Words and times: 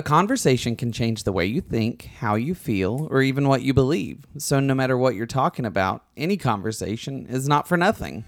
A 0.00 0.02
conversation 0.02 0.76
can 0.76 0.92
change 0.92 1.24
the 1.24 1.30
way 1.30 1.44
you 1.44 1.60
think, 1.60 2.08
how 2.20 2.34
you 2.34 2.54
feel, 2.54 3.06
or 3.10 3.20
even 3.20 3.48
what 3.48 3.60
you 3.60 3.74
believe. 3.74 4.24
So, 4.38 4.58
no 4.58 4.74
matter 4.74 4.96
what 4.96 5.14
you're 5.14 5.26
talking 5.26 5.66
about, 5.66 6.04
any 6.16 6.38
conversation 6.38 7.26
is 7.26 7.46
not 7.46 7.68
for 7.68 7.76
nothing. 7.76 8.24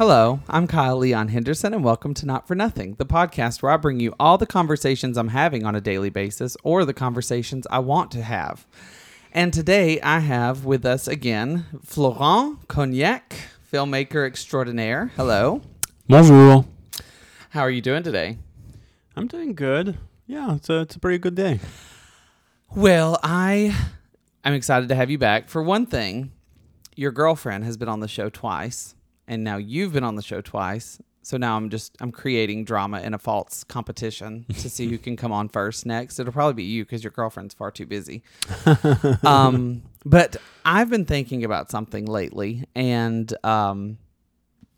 Hello, 0.00 0.40
I'm 0.48 0.66
Kyle 0.66 0.96
Leon 0.96 1.28
Henderson, 1.28 1.74
and 1.74 1.84
welcome 1.84 2.14
to 2.14 2.24
Not 2.24 2.48
for 2.48 2.54
Nothing, 2.54 2.94
the 2.94 3.04
podcast 3.04 3.60
where 3.60 3.70
I 3.70 3.76
bring 3.76 4.00
you 4.00 4.14
all 4.18 4.38
the 4.38 4.46
conversations 4.46 5.18
I'm 5.18 5.28
having 5.28 5.66
on 5.66 5.74
a 5.74 5.80
daily 5.82 6.08
basis 6.08 6.56
or 6.64 6.86
the 6.86 6.94
conversations 6.94 7.66
I 7.70 7.80
want 7.80 8.10
to 8.12 8.22
have. 8.22 8.66
And 9.30 9.52
today 9.52 10.00
I 10.00 10.20
have 10.20 10.64
with 10.64 10.86
us 10.86 11.06
again 11.06 11.66
Florent 11.84 12.66
Cognac, 12.66 13.34
filmmaker 13.70 14.26
extraordinaire. 14.26 15.12
Hello. 15.16 15.60
Bonjour. 16.08 16.64
How 17.50 17.60
are 17.60 17.70
you 17.70 17.82
doing 17.82 18.02
today? 18.02 18.38
I'm 19.16 19.26
doing 19.26 19.54
good. 19.54 19.98
Yeah, 20.26 20.54
it's 20.54 20.70
a 20.70 20.80
it's 20.80 20.96
a 20.96 20.98
pretty 20.98 21.18
good 21.18 21.34
day. 21.34 21.60
Well, 22.74 23.20
I 23.22 23.76
I'm 24.46 24.54
excited 24.54 24.88
to 24.88 24.94
have 24.94 25.10
you 25.10 25.18
back. 25.18 25.50
For 25.50 25.62
one 25.62 25.84
thing, 25.84 26.32
your 26.96 27.12
girlfriend 27.12 27.64
has 27.64 27.76
been 27.76 27.90
on 27.90 28.00
the 28.00 28.08
show 28.08 28.30
twice, 28.30 28.94
and 29.30 29.44
now 29.44 29.56
you've 29.56 29.92
been 29.92 30.02
on 30.02 30.16
the 30.16 30.22
show 30.22 30.42
twice. 30.42 31.00
So 31.22 31.36
now 31.36 31.56
I'm 31.56 31.70
just 31.70 31.96
I'm 32.00 32.10
creating 32.10 32.64
drama 32.64 33.00
in 33.00 33.14
a 33.14 33.18
false 33.18 33.62
competition 33.62 34.44
to 34.58 34.68
see 34.68 34.88
who 34.88 34.98
can 34.98 35.16
come 35.16 35.32
on 35.32 35.48
first 35.48 35.86
next. 35.86 36.18
It'll 36.18 36.32
probably 36.32 36.54
be 36.54 36.64
you 36.64 36.84
because 36.84 37.04
your 37.04 37.12
girlfriend's 37.12 37.54
far 37.54 37.70
too 37.70 37.86
busy. 37.86 38.24
um, 39.22 39.82
but 40.04 40.36
I've 40.64 40.90
been 40.90 41.04
thinking 41.04 41.44
about 41.44 41.70
something 41.70 42.06
lately, 42.06 42.64
and 42.74 43.32
um, 43.44 43.98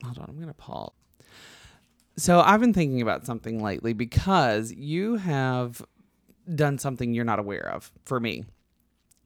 hold 0.04 0.18
on, 0.18 0.26
I'm 0.28 0.38
gonna 0.38 0.52
pause. 0.52 0.90
So 2.18 2.40
I've 2.40 2.60
been 2.60 2.74
thinking 2.74 3.00
about 3.00 3.24
something 3.24 3.62
lately 3.62 3.94
because 3.94 4.70
you 4.72 5.16
have 5.16 5.80
done 6.54 6.76
something 6.76 7.14
you're 7.14 7.24
not 7.24 7.38
aware 7.38 7.70
of 7.70 7.90
for 8.04 8.20
me. 8.20 8.44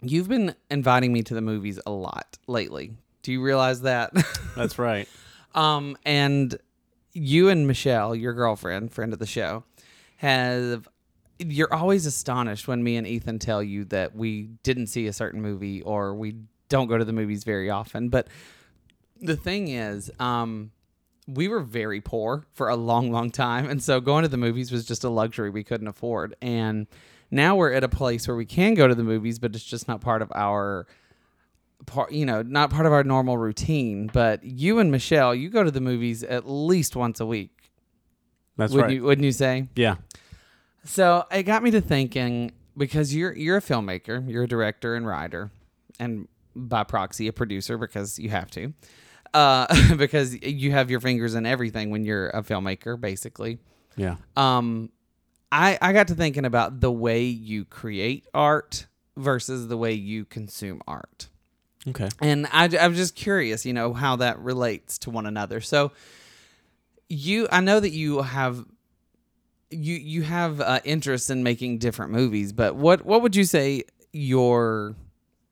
You've 0.03 0.29
been 0.29 0.55
inviting 0.71 1.13
me 1.13 1.23
to 1.25 1.35
the 1.35 1.41
movies 1.41 1.81
a 1.85 1.91
lot 1.91 2.39
lately. 2.47 2.93
Do 3.27 3.33
you 3.33 3.43
realize 3.43 3.81
that? 3.81 4.13
That's 4.55 4.79
right. 4.79 5.09
um, 5.57 5.99
and 6.07 6.57
you 7.13 7.49
and 7.49 7.67
Michelle, 7.67 8.15
your 8.15 8.33
girlfriend, 8.33 8.93
friend 8.93 9.13
of 9.13 9.19
the 9.19 9.27
show, 9.27 9.65
have 10.19 10.87
you're 11.41 11.75
always 11.75 12.07
astonished 12.07 12.69
when 12.69 12.85
me 12.85 12.97
and 12.97 13.05
Ethan 13.05 13.41
tell 13.41 13.65
you 13.65 13.85
that 13.87 14.15
we 14.15 14.51
didn't 14.63 14.87
see 14.87 15.09
a 15.09 15.13
certain 15.13 15.43
movie 15.43 15.83
or 15.83 16.15
we 16.15 16.37
don't 16.69 16.87
go 16.87 16.97
to 16.97 17.05
the 17.05 17.13
movies 17.13 17.43
very 17.43 17.69
often. 17.69 18.11
But 18.11 18.29
the 19.21 19.37
thing 19.37 19.67
is, 19.67 20.09
um, 20.21 20.71
we 21.27 21.49
were 21.49 21.63
very 21.63 22.01
poor 22.01 22.47
for 22.53 22.69
a 22.69 22.77
long, 22.77 23.11
long 23.11 23.31
time. 23.31 23.69
And 23.69 23.83
so 23.83 24.01
going 24.01 24.23
to 24.23 24.29
the 24.29 24.37
movies 24.37 24.71
was 24.71 24.85
just 24.87 25.03
a 25.03 25.11
luxury 25.11 25.51
we 25.51 25.65
couldn't 25.65 25.89
afford. 25.89 26.37
And 26.41 26.87
now 27.33 27.57
we're 27.57 27.73
at 27.73 27.83
a 27.83 27.89
place 27.89 28.29
where 28.29 28.37
we 28.37 28.47
can 28.47 28.75
go 28.75 28.87
to 28.87 28.95
the 28.95 29.03
movies, 29.03 29.41
but 29.41 29.57
it's 29.57 29.65
just 29.65 29.89
not 29.89 30.01
part 30.01 30.23
of 30.23 30.31
our 30.33 30.87
part, 31.87 32.13
you 32.13 32.27
know, 32.27 32.43
not 32.43 32.71
part 32.71 32.87
of 32.87 32.93
our 32.93 33.05
normal 33.05 33.39
routine. 33.39 34.11
But 34.13 34.45
you 34.45 34.79
and 34.79 34.91
Michelle, 34.91 35.35
you 35.35 35.49
go 35.49 35.65
to 35.65 35.71
the 35.71 35.81
movies 35.81 36.23
at 36.23 36.49
least 36.49 36.97
once 36.97 37.21
a 37.21 37.27
week. 37.27 37.73
That's 38.57 38.73
wouldn't 38.73 38.89
right. 38.89 38.95
you 38.95 39.03
wouldn't 39.03 39.25
you 39.25 39.33
say? 39.33 39.69
yeah. 39.77 39.97
So 40.85 41.25
it 41.33 41.43
got 41.43 41.63
me 41.63 41.73
to 41.73 41.81
thinking 41.81 42.53
because 42.77 43.15
you're 43.15 43.35
you're 43.35 43.57
a 43.57 43.63
filmmaker, 43.63 44.29
you're 44.31 44.45
a 44.45 44.49
director 44.49 44.95
and 44.95 45.07
writer, 45.07 45.51
and 45.99 46.29
by 46.55 46.85
proxy 46.85 47.29
a 47.29 47.33
producer 47.33 47.77
because 47.77 48.19
you 48.19 48.31
have 48.31 48.51
to, 48.53 48.73
uh, 49.35 49.95
because 49.97 50.41
you 50.43 50.73
have 50.73 50.91
your 50.91 51.01
fingers 51.01 51.35
in 51.35 51.45
everything 51.45 51.91
when 51.91 52.05
you're 52.05 52.29
a 52.31 52.43
filmmaker, 52.43 52.99
basically. 53.01 53.59
Yeah. 53.97 54.17
Um, 54.37 54.91
I 55.51 55.79
I 55.81 55.93
got 55.93 56.09
to 56.09 56.15
thinking 56.15 56.45
about 56.45 56.81
the 56.81 56.93
way 56.93 57.25
you 57.25 57.65
create 57.65 58.27
art 58.33 58.87
versus 59.17 59.69
the 59.69 59.77
way 59.77 59.93
you 59.93 60.25
consume 60.25 60.81
art. 60.87 61.29
Okay. 61.89 62.09
And 62.21 62.47
I, 62.53 62.69
I'm 62.81 62.95
just 62.95 63.15
curious, 63.15 63.65
you 63.65 63.73
know, 63.73 63.93
how 63.93 64.17
that 64.17 64.39
relates 64.41 64.99
to 64.99 65.11
one 65.11 65.27
another. 65.27 65.61
So, 65.61 65.93
you, 67.09 67.47
I 67.53 67.61
know 67.61 67.79
that 67.79 67.91
you 67.91 68.23
have, 68.23 68.65
you 69.71 69.95
you 69.95 70.23
have 70.23 70.61
uh, 70.61 70.81
interest 70.85 71.31
in 71.31 71.43
making 71.43 71.79
different 71.79 72.13
movies, 72.13 72.53
but 72.53 72.77
what 72.77 73.05
what 73.05 73.23
would 73.23 73.35
you 73.35 73.45
say 73.45 73.85
your 74.13 74.95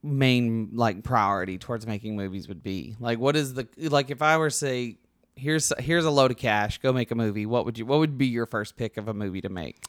main 0.03 0.71
like 0.73 1.03
priority 1.03 1.59
towards 1.59 1.87
making 1.87 2.17
movies 2.17 2.49
would 2.49 2.63
be? 2.63 2.97
Like, 3.01 3.19
what 3.19 3.37
is 3.37 3.55
the 3.55 3.67
like 3.77 4.11
if 4.11 4.23
I 4.23 4.37
were 4.37 4.51
say 4.51 4.99
here's 5.37 5.73
here's 5.79 6.05
a 6.05 6.11
load 6.11 6.31
of 6.31 6.37
cash, 6.37 6.79
go 6.79 6.93
make 6.93 7.11
a 7.11 7.15
movie. 7.15 7.47
What 7.47 7.65
would 7.65 7.79
you 7.79 7.87
what 7.87 7.99
would 7.99 8.19
be 8.19 8.27
your 8.27 8.47
first 8.47 8.77
pick 8.77 8.97
of 8.97 9.09
a 9.09 9.15
movie 9.15 9.41
to 9.41 9.49
make? 9.49 9.83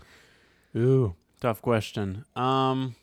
Ooh, 0.75 1.15
tough 1.39 1.61
question. 1.61 2.25
Um, 2.35 2.95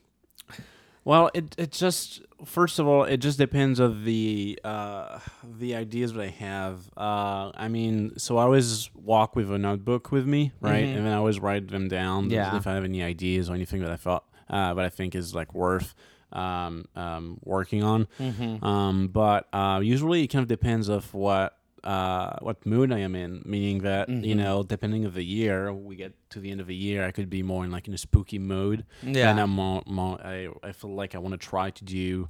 well, 1.04 1.30
it 1.34 1.54
it 1.58 1.72
just 1.72 2.22
first 2.44 2.78
of 2.78 2.86
all, 2.86 3.04
it 3.04 3.18
just 3.18 3.38
depends 3.38 3.78
of 3.80 4.04
the 4.04 4.58
uh 4.64 5.18
the 5.44 5.74
ideas 5.74 6.12
that 6.12 6.22
I 6.22 6.28
have. 6.28 6.90
Uh, 6.96 7.50
I 7.54 7.68
mean, 7.68 8.18
so 8.18 8.36
I 8.38 8.42
always 8.44 8.90
walk 8.94 9.34
with 9.36 9.50
a 9.52 9.58
notebook 9.58 10.12
with 10.12 10.26
me, 10.26 10.52
right, 10.60 10.84
Mhm. 10.84 10.96
and 10.96 11.06
then 11.06 11.12
I 11.12 11.16
always 11.16 11.40
write 11.40 11.68
them 11.68 11.88
down. 11.88 12.30
Yeah. 12.30 12.56
If 12.56 12.66
I 12.66 12.72
have 12.74 12.84
any 12.84 13.02
ideas 13.02 13.48
or 13.50 13.54
anything 13.54 13.80
that 13.82 13.90
I 13.90 13.96
thought 13.96 14.24
uh 14.50 14.74
that 14.74 14.84
I 14.84 14.88
think 14.88 15.14
is 15.14 15.34
like 15.34 15.54
worth 15.54 15.94
um 16.32 16.84
um 16.96 17.38
working 17.44 17.82
on. 17.82 18.06
Mm-hmm. 18.18 18.64
Um, 18.64 19.08
but 19.08 19.48
uh, 19.52 19.80
usually 19.82 20.22
it 20.24 20.28
kind 20.28 20.42
of 20.42 20.48
depends 20.48 20.88
of 20.88 21.12
what 21.14 21.58
uh, 21.84 22.36
what 22.40 22.64
mood 22.66 22.92
I 22.92 22.98
am 23.00 23.14
in. 23.14 23.42
Meaning 23.44 23.78
that 23.82 24.08
you 24.08 24.34
Mhm. 24.34 24.38
know, 24.38 24.62
depending 24.62 25.04
of 25.04 25.14
the 25.14 25.24
year, 25.24 25.72
we 25.72 25.96
get 25.96 26.12
to 26.30 26.40
the 26.40 26.50
end 26.50 26.60
of 26.60 26.66
the 26.66 26.76
year, 26.76 27.04
I 27.04 27.10
could 27.10 27.28
be 27.30 27.42
more 27.42 27.64
in 27.64 27.70
like 27.70 27.88
in 27.88 27.94
a 27.94 27.98
spooky 27.98 28.38
mood, 28.38 28.84
Yeah. 29.02 29.30
and 29.30 29.40
I'm 29.40 29.50
more, 29.50 29.82
more 29.86 30.20
I 30.24 30.48
I 30.62 30.72
feel 30.72 30.94
like 30.94 31.14
I 31.14 31.18
want 31.18 31.32
to 31.32 31.38
try 31.48 31.70
to 31.70 31.84
do 31.84 32.28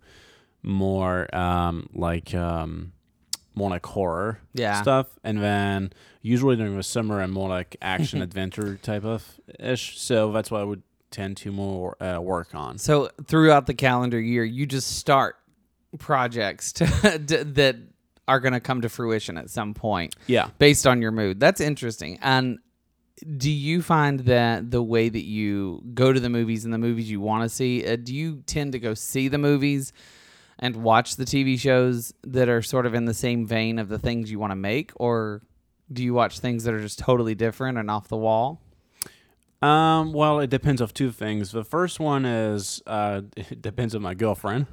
more 0.62 1.32
um, 1.34 1.88
like 1.92 2.34
um, 2.34 2.92
more 3.54 3.70
like 3.70 3.84
horror 3.86 4.38
Yeah. 4.54 4.80
stuff, 4.80 5.06
and 5.24 5.42
then 5.42 5.92
usually 6.22 6.56
during 6.56 6.76
the 6.76 6.82
summer 6.82 7.20
I'm 7.20 7.30
more 7.32 7.48
like 7.48 7.76
action 7.82 8.22
adventure 8.22 8.76
type 8.76 9.04
of 9.04 9.40
ish. 9.58 9.98
So 10.00 10.32
that's 10.32 10.50
what 10.50 10.60
I 10.60 10.64
would 10.64 10.82
tend 11.10 11.36
to 11.38 11.52
more 11.52 12.02
uh, 12.02 12.20
work 12.20 12.54
on. 12.54 12.78
So 12.78 13.10
throughout 13.26 13.66
the 13.66 13.74
calendar 13.74 14.18
year, 14.20 14.44
you 14.44 14.64
just 14.64 14.96
start 14.96 15.36
projects 15.98 16.72
to, 16.72 16.84
that 16.86 17.76
are 18.32 18.40
going 18.40 18.52
to 18.54 18.60
come 18.60 18.80
to 18.80 18.88
fruition 18.88 19.36
at 19.36 19.50
some 19.50 19.74
point 19.74 20.14
Yeah. 20.26 20.48
based 20.58 20.86
on 20.86 21.02
your 21.02 21.12
mood. 21.12 21.38
That's 21.38 21.60
interesting. 21.60 22.18
And 22.22 22.58
do 23.36 23.50
you 23.50 23.82
find 23.82 24.20
that 24.20 24.70
the 24.70 24.82
way 24.82 25.08
that 25.08 25.24
you 25.24 25.82
go 25.94 26.12
to 26.12 26.18
the 26.18 26.30
movies 26.30 26.64
and 26.64 26.72
the 26.72 26.78
movies 26.78 27.10
you 27.10 27.20
want 27.20 27.42
to 27.44 27.48
see, 27.48 27.86
uh, 27.86 27.96
do 27.96 28.14
you 28.14 28.42
tend 28.46 28.72
to 28.72 28.78
go 28.78 28.94
see 28.94 29.28
the 29.28 29.38
movies 29.38 29.92
and 30.58 30.76
watch 30.76 31.16
the 31.16 31.24
TV 31.24 31.58
shows 31.58 32.12
that 32.24 32.48
are 32.48 32.62
sort 32.62 32.86
of 32.86 32.94
in 32.94 33.04
the 33.04 33.14
same 33.14 33.46
vein 33.46 33.78
of 33.78 33.88
the 33.88 33.98
things 33.98 34.30
you 34.30 34.38
want 34.38 34.50
to 34.50 34.56
make 34.56 34.92
or 34.96 35.42
do 35.92 36.02
you 36.02 36.14
watch 36.14 36.38
things 36.38 36.64
that 36.64 36.72
are 36.72 36.80
just 36.80 36.98
totally 36.98 37.34
different 37.34 37.76
and 37.78 37.90
off 37.90 38.08
the 38.08 38.16
wall? 38.16 38.60
Um, 39.60 40.12
well, 40.12 40.40
it 40.40 40.50
depends 40.50 40.80
of 40.80 40.92
two 40.92 41.12
things. 41.12 41.52
The 41.52 41.64
first 41.64 42.00
one 42.00 42.24
is 42.24 42.82
uh, 42.86 43.20
it 43.36 43.60
depends 43.62 43.94
on 43.94 44.02
my 44.02 44.14
girlfriend. 44.14 44.66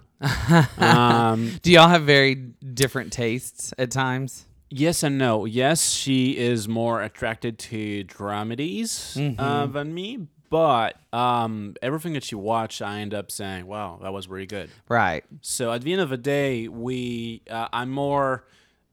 Um, 0.78 1.52
Do 1.62 1.72
y'all 1.72 1.88
have 1.90 2.04
very 2.04 2.36
different 2.36 3.12
tastes 3.14 3.74
at 3.78 3.92
times? 3.92 4.46
yes 4.72 5.02
and 5.02 5.18
no. 5.18 5.46
Yes, 5.46 5.92
she 5.92 6.38
is 6.38 6.68
more 6.68 7.02
attracted 7.02 7.58
to 7.58 8.04
dramedies 8.06 9.18
uh, 9.40 9.66
Mhm. 9.68 9.74
than 9.74 9.94
me, 9.94 10.28
but 10.52 10.96
um, 11.14 11.76
everything 11.82 12.14
that 12.14 12.24
she 12.24 12.36
watched, 12.36 12.82
I 12.82 13.00
end 13.00 13.14
up 13.16 13.32
saying, 13.32 13.66
"Wow, 13.66 14.00
that 14.04 14.14
was 14.14 14.28
really 14.28 14.46
good." 14.46 14.70
Right. 14.88 15.24
So 15.42 15.72
at 15.72 15.82
the 15.82 15.92
end 15.92 16.02
of 16.02 16.10
the 16.10 16.18
day, 16.18 16.68
we 16.68 17.42
uh, 17.50 17.68
I'm 17.74 17.90
more 17.90 18.46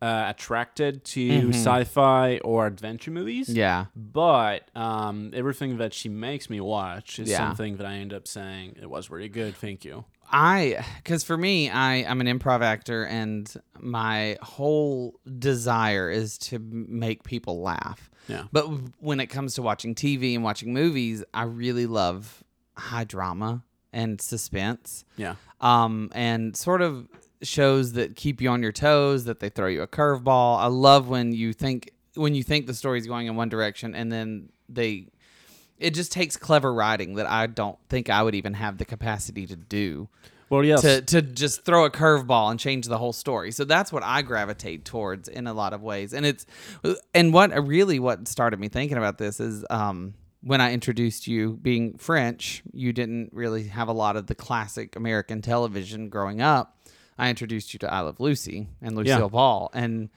uh, 0.02 0.26
attracted 0.28 1.04
to 1.04 1.48
Mhm. 1.48 1.54
sci-fi 1.54 2.38
or 2.44 2.66
adventure 2.66 3.10
movies. 3.10 3.48
Yeah. 3.48 3.86
But 3.96 4.70
um, 4.76 5.30
everything 5.34 5.78
that 5.78 5.94
she 5.94 6.10
makes 6.10 6.50
me 6.50 6.60
watch 6.60 7.18
is 7.18 7.30
Yeah. 7.30 7.38
something 7.38 7.78
that 7.78 7.86
I 7.86 7.94
end 7.94 8.12
up 8.12 8.28
saying 8.28 8.76
it 8.80 8.90
was 8.90 9.08
really 9.10 9.30
good. 9.30 9.56
Thank 9.56 9.86
you. 9.86 10.04
I, 10.30 10.84
because 10.96 11.24
for 11.24 11.36
me, 11.36 11.70
I, 11.70 11.96
I'm 11.96 12.20
an 12.20 12.26
improv 12.26 12.62
actor, 12.62 13.04
and 13.04 13.52
my 13.80 14.38
whole 14.42 15.20
desire 15.38 16.10
is 16.10 16.38
to 16.38 16.58
make 16.58 17.22
people 17.22 17.60
laugh. 17.60 18.10
Yeah. 18.28 18.44
But 18.52 18.64
when 18.98 19.20
it 19.20 19.26
comes 19.26 19.54
to 19.54 19.62
watching 19.62 19.94
TV 19.94 20.34
and 20.34 20.42
watching 20.42 20.72
movies, 20.72 21.22
I 21.32 21.44
really 21.44 21.86
love 21.86 22.42
high 22.76 23.04
drama 23.04 23.64
and 23.92 24.20
suspense. 24.20 25.04
Yeah. 25.16 25.36
Um, 25.60 26.10
and 26.12 26.56
sort 26.56 26.82
of 26.82 27.08
shows 27.42 27.92
that 27.92 28.16
keep 28.16 28.40
you 28.40 28.48
on 28.50 28.62
your 28.62 28.72
toes, 28.72 29.24
that 29.24 29.40
they 29.40 29.48
throw 29.48 29.68
you 29.68 29.82
a 29.82 29.86
curveball. 29.86 30.58
I 30.58 30.66
love 30.66 31.08
when 31.08 31.32
you 31.32 31.52
think 31.52 31.92
when 32.14 32.34
you 32.34 32.42
think 32.42 32.66
the 32.66 32.74
story's 32.74 33.06
going 33.06 33.26
in 33.26 33.36
one 33.36 33.48
direction 33.48 33.94
and 33.94 34.10
then 34.10 34.48
they 34.68 35.08
it 35.78 35.94
just 35.94 36.12
takes 36.12 36.36
clever 36.36 36.72
writing 36.72 37.14
that 37.14 37.28
I 37.28 37.46
don't 37.46 37.78
think 37.88 38.08
I 38.10 38.22
would 38.22 38.34
even 38.34 38.54
have 38.54 38.78
the 38.78 38.84
capacity 38.84 39.46
to 39.46 39.56
do 39.56 40.08
Well, 40.48 40.64
yes. 40.64 40.80
to 40.82 41.02
to 41.02 41.22
just 41.22 41.64
throw 41.64 41.84
a 41.84 41.90
curveball 41.90 42.50
and 42.50 42.58
change 42.60 42.86
the 42.86 42.98
whole 42.98 43.12
story. 43.12 43.50
So 43.52 43.64
that's 43.64 43.92
what 43.92 44.02
I 44.02 44.22
gravitate 44.22 44.84
towards 44.84 45.28
in 45.28 45.46
a 45.46 45.52
lot 45.52 45.72
of 45.72 45.82
ways. 45.82 46.12
And 46.12 46.24
it's 46.24 46.46
and 47.14 47.32
what 47.32 47.50
really 47.66 47.98
what 47.98 48.28
started 48.28 48.58
me 48.60 48.68
thinking 48.68 48.98
about 48.98 49.18
this 49.18 49.40
is 49.40 49.64
um 49.70 50.14
when 50.42 50.60
I 50.60 50.72
introduced 50.72 51.26
you 51.26 51.54
being 51.60 51.98
French, 51.98 52.62
you 52.72 52.92
didn't 52.92 53.30
really 53.32 53.64
have 53.68 53.88
a 53.88 53.92
lot 53.92 54.16
of 54.16 54.28
the 54.28 54.34
classic 54.36 54.94
American 54.94 55.42
television 55.42 56.08
growing 56.08 56.40
up. 56.40 56.78
I 57.18 57.30
introduced 57.30 57.72
you 57.72 57.78
to 57.80 57.92
I 57.92 58.00
Love 58.00 58.20
Lucy 58.20 58.68
and 58.80 58.94
Lucille 58.94 59.20
Yeah. 59.22 59.28
Ball 59.28 59.70
and 59.74 60.08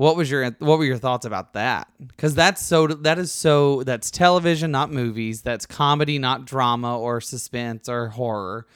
what 0.00 0.16
was 0.16 0.30
your 0.30 0.50
what 0.60 0.78
were 0.78 0.84
your 0.86 0.96
thoughts 0.96 1.26
about 1.26 1.52
that? 1.52 1.88
Cuz 2.16 2.34
that's 2.34 2.62
so 2.64 2.86
that 2.86 3.18
is 3.18 3.30
so 3.30 3.82
that's 3.82 4.10
television 4.10 4.70
not 4.70 4.90
movies, 4.90 5.42
that's 5.42 5.66
comedy 5.66 6.18
not 6.18 6.46
drama 6.46 6.98
or 6.98 7.20
suspense 7.20 7.86
or 7.86 8.08
horror 8.08 8.66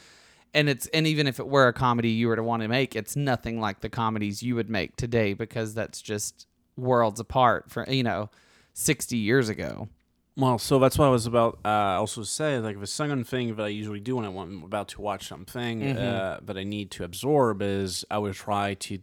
and 0.53 0.69
it's 0.69 0.87
and 0.88 1.06
even 1.06 1.26
if 1.26 1.41
it 1.41 1.49
were 1.49 1.67
a 1.67 1.73
comedy 1.73 2.11
you 2.11 2.29
were 2.29 2.37
to 2.37 2.43
want 2.43 2.62
to 2.62 2.69
make 2.69 2.94
it's 2.94 3.17
nothing 3.17 3.59
like 3.59 3.81
the 3.81 3.88
comedies 3.88 4.43
you 4.43 4.55
would 4.55 4.71
make 4.71 4.97
today 4.97 5.32
because 5.35 5.75
that's 5.75 6.00
just 6.00 6.47
worlds 6.76 7.19
apart 7.21 7.71
for 7.71 7.85
you 7.91 8.03
know 8.03 8.31
60 8.75 9.17
years 9.17 9.49
ago 9.49 9.88
Well, 10.37 10.59
so 10.59 10.81
that's 10.81 10.99
what 10.99 11.06
I 11.06 11.11
was 11.11 11.26
about. 11.26 11.61
Uh, 11.65 12.00
also 12.00 12.25
say 12.25 12.59
like 12.59 12.81
the 12.81 12.88
second 12.88 13.29
thing 13.29 13.55
that 13.55 13.62
I 13.62 13.69
usually 13.69 14.00
do 14.00 14.17
when 14.17 14.25
I 14.25 14.29
want, 14.31 14.50
I'm 14.50 14.65
about 14.65 14.88
to 14.88 15.00
watch 15.00 15.29
something 15.29 15.97
uh, 15.97 16.41
that 16.43 16.59
I 16.59 16.65
need 16.65 16.91
to 16.97 17.05
absorb 17.05 17.62
is 17.62 18.05
I 18.11 18.19
would 18.19 18.35
try 18.35 18.75
to 18.75 18.99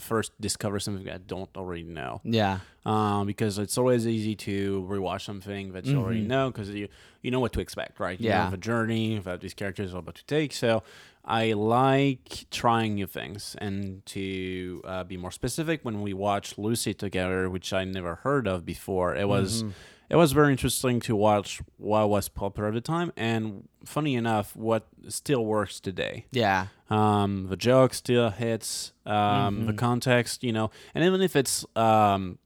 first 0.00 0.32
discover 0.40 0.78
something 0.80 1.04
that 1.04 1.14
I 1.14 1.18
don't 1.18 1.50
already 1.56 1.82
know. 1.84 2.20
yeah 2.24 2.58
Um, 2.84 3.26
because 3.26 3.58
it's 3.58 3.76
always 3.76 4.06
easy 4.06 4.34
to 4.36 4.86
rewatch 4.88 5.22
something 5.22 5.72
that 5.72 5.84
you 5.86 5.98
already 5.98 6.22
know 6.22 6.50
because 6.50 6.70
you 6.70 6.88
you 7.22 7.30
know 7.30 7.40
what 7.40 7.52
to 7.52 7.60
expect, 7.60 8.00
right? 8.00 8.18
You 8.20 8.28
Yeah. 8.28 8.44
know 8.44 8.50
the 8.50 8.56
journey 8.56 9.18
that 9.18 9.40
these 9.40 9.54
characters 9.54 9.92
are 9.94 9.98
about 9.98 10.14
to 10.16 10.24
take. 10.24 10.52
So 10.52 10.82
I 11.24 11.52
like 11.52 12.46
trying 12.50 12.94
new 12.94 13.06
things 13.06 13.54
and 13.58 14.04
to 14.06 14.80
uh, 14.84 15.04
be 15.04 15.16
more 15.18 15.30
specific. 15.32 15.84
When 15.84 16.00
we 16.00 16.12
watched 16.14 16.58
Lucy 16.58 16.94
together, 16.94 17.50
which 17.50 17.72
I 17.72 17.84
never 17.84 18.14
heard 18.16 18.46
of 18.48 18.64
before, 18.64 19.14
it 19.14 19.28
was 19.28 19.64
it 20.10 20.16
was 20.16 20.32
very 20.32 20.52
interesting 20.52 21.00
to 21.00 21.14
watch 21.16 21.60
what 21.76 22.08
was 22.08 22.28
popular 22.28 22.68
at 22.68 22.74
the 22.74 22.80
time, 22.80 23.12
and 23.16 23.68
funny 23.84 24.14
enough, 24.14 24.54
what 24.56 24.86
still 25.08 25.44
works 25.44 25.80
today. 25.80 26.26
yeah 26.30 26.66
Um, 26.90 27.48
the 27.48 27.56
joke 27.56 27.92
still 27.94 28.30
hits. 28.30 28.92
Um, 29.06 29.66
The 29.66 29.72
context, 29.74 30.42
you 30.42 30.52
know, 30.52 30.70
and 30.94 31.04
even 31.04 31.20
if 31.20 31.36
it's 31.36 31.64
um, 31.76 32.38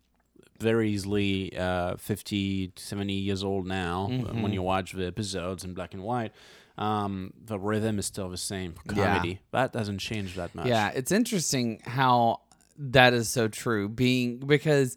very 0.61 0.91
easily 0.91 1.57
uh, 1.57 1.97
50, 1.97 2.73
70 2.77 3.13
years 3.13 3.43
old 3.45 3.67
now, 3.67 4.07
when 4.09 4.53
you 4.53 4.63
watch 4.63 4.93
the 4.93 5.07
episodes 5.07 5.65
in 5.65 5.75
black 5.75 5.95
and 5.95 6.03
white, 6.03 6.33
um, 6.79 7.33
the 7.45 7.59
rhythm 7.59 7.99
is 7.99 8.07
still 8.07 8.29
the 8.31 8.37
same. 8.37 8.75
Yeah. 8.95 9.15
Comedy 9.15 9.41
that 9.53 9.73
doesn't 9.73 9.99
change 9.99 10.37
that 10.37 10.55
much. 10.55 10.67
yeah 10.67 10.89
it's 10.95 11.13
interesting 11.13 11.81
how 11.85 12.41
that 12.79 13.13
is 13.13 13.29
so 13.29 13.47
true 13.47 13.89
being 13.89 14.39
because 14.39 14.97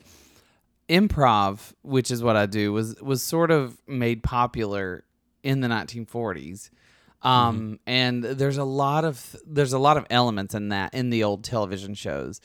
improv 0.90 1.74
which 1.82 2.12
is 2.12 2.22
what 2.22 2.36
i 2.36 2.46
do 2.46 2.72
was 2.72 2.96
was 3.02 3.24
sort 3.24 3.50
of 3.52 3.82
made 3.88 4.22
popular 4.24 5.04
in 5.44 5.62
the 5.62 5.68
1940s 5.68 6.70
um 7.22 7.80
and 7.88 8.24
there's 8.24 8.58
a 8.58 8.64
lot 8.64 9.04
of 9.04 9.36
there's 9.48 9.74
a 9.74 9.80
lot 9.80 9.98
of 9.98 10.06
elements 10.10 10.54
in 10.54 10.70
that 10.70 10.94
in 10.94 11.10
the 11.10 11.24
old 11.24 11.44
television 11.44 11.94
shows. 11.96 12.40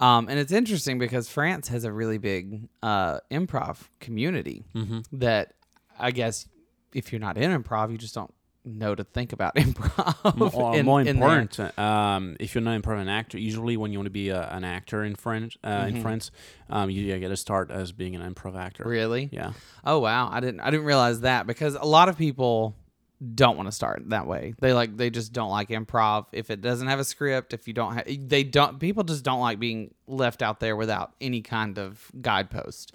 Um 0.00 0.28
and 0.28 0.40
it's 0.40 0.50
interesting 0.50 0.98
because 0.98 1.28
france 1.28 1.68
has 1.68 1.84
a 1.84 1.92
really 1.92 2.18
big 2.18 2.68
uh 2.82 3.20
improv 3.30 3.76
community 4.00 4.64
that 5.12 5.54
i 5.98 6.10
guess 6.10 6.48
if 6.92 7.12
you're 7.12 7.20
not 7.20 7.36
in 7.38 7.62
improv 7.62 7.92
you 7.92 7.98
just 7.98 8.14
don't 8.14 8.34
know 8.64 8.94
to 8.94 9.04
think 9.04 9.32
about 9.32 9.54
improv 9.56 10.54
Or 10.54 10.74
in- 10.76 10.86
more 10.86 11.00
important, 11.02 11.78
um, 11.78 12.36
if 12.40 12.54
you're 12.54 12.62
not 12.62 12.72
an 12.74 12.82
improv 12.82 13.00
an 13.00 13.08
actor, 13.08 13.38
usually 13.38 13.76
when 13.76 13.92
you 13.92 13.98
want 13.98 14.06
to 14.06 14.10
be 14.10 14.30
a, 14.30 14.42
an 14.50 14.64
actor 14.64 15.04
in 15.04 15.14
French, 15.14 15.58
uh, 15.62 15.68
Mm-hmm. 15.84 15.96
in 15.96 16.02
France, 16.02 16.30
um, 16.70 16.90
you, 16.90 17.02
you 17.02 17.18
get 17.18 17.28
to 17.28 17.36
start 17.36 17.70
as 17.70 17.92
being 17.92 18.14
an 18.16 18.34
improv 18.34 18.56
actor. 18.58 18.84
really 18.86 19.28
Yeah. 19.32 19.52
Oh 19.84 19.98
wow, 20.00 20.28
I 20.32 20.40
didn't 20.40 20.60
I 20.60 20.70
didn't 20.70 20.86
realize 20.86 21.20
that 21.20 21.46
because 21.46 21.74
a 21.74 21.84
lot 21.84 22.08
of 22.08 22.16
people 22.16 22.74
don't 23.34 23.56
want 23.56 23.68
to 23.68 23.72
start 23.72 24.02
that 24.10 24.26
way. 24.26 24.54
They 24.60 24.72
like 24.72 24.96
they 24.96 25.08
just 25.10 25.32
don't 25.32 25.50
like 25.50 25.68
improv 25.68 26.26
if 26.32 26.50
it 26.50 26.60
doesn't 26.60 26.88
have 26.88 26.98
a 27.00 27.04
script, 27.04 27.52
if 27.54 27.66
you 27.68 27.72
don't 27.74 27.94
have 27.94 28.06
they 28.28 28.44
don't 28.44 28.78
people 28.80 29.04
just 29.04 29.24
don't 29.24 29.40
like 29.40 29.58
being 29.58 29.94
left 30.06 30.42
out 30.42 30.60
there 30.60 30.74
without 30.76 31.12
any 31.20 31.40
kind 31.42 31.78
of 31.78 32.10
guidepost. 32.20 32.94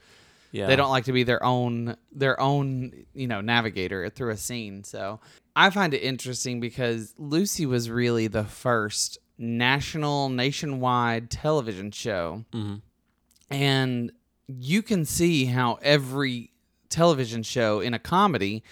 Yeah. 0.51 0.67
They 0.67 0.75
don't 0.75 0.89
like 0.89 1.05
to 1.05 1.11
be 1.11 1.23
their 1.23 1.43
own 1.43 1.95
their 2.11 2.39
own, 2.39 3.05
you 3.13 3.27
know, 3.27 3.41
navigator 3.41 4.09
through 4.09 4.31
a 4.31 4.37
scene. 4.37 4.83
So, 4.83 5.19
I 5.55 5.69
find 5.69 5.93
it 5.93 5.99
interesting 5.99 6.59
because 6.59 7.13
Lucy 7.17 7.65
was 7.65 7.89
really 7.89 8.27
the 8.27 8.45
first 8.45 9.19
national 9.37 10.29
nationwide 10.29 11.29
television 11.29 11.91
show 11.91 12.43
mm-hmm. 12.51 12.75
and 13.49 14.11
you 14.47 14.81
can 14.81 15.05
see 15.05 15.45
how 15.45 15.79
every 15.81 16.51
television 16.89 17.43
show 17.43 17.79
in 17.79 17.93
a 17.93 17.99
comedy 17.99 18.63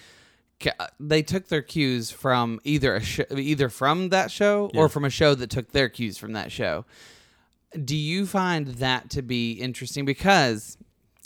they 0.98 1.22
took 1.22 1.48
their 1.48 1.62
cues 1.62 2.10
from 2.10 2.58
either 2.64 2.96
a 2.96 3.00
sh- 3.00 3.20
either 3.30 3.68
from 3.68 4.08
that 4.08 4.30
show 4.30 4.70
or 4.74 4.88
from 4.88 5.04
a 5.04 5.10
show 5.10 5.34
that 5.34 5.50
took 5.50 5.70
their 5.72 5.88
cues 5.88 6.18
from 6.18 6.32
that 6.32 6.50
show. 6.50 6.84
Do 7.84 7.96
you 7.96 8.26
find 8.26 8.66
that 8.66 9.10
to 9.10 9.22
be 9.22 9.52
interesting 9.52 10.04
because 10.04 10.77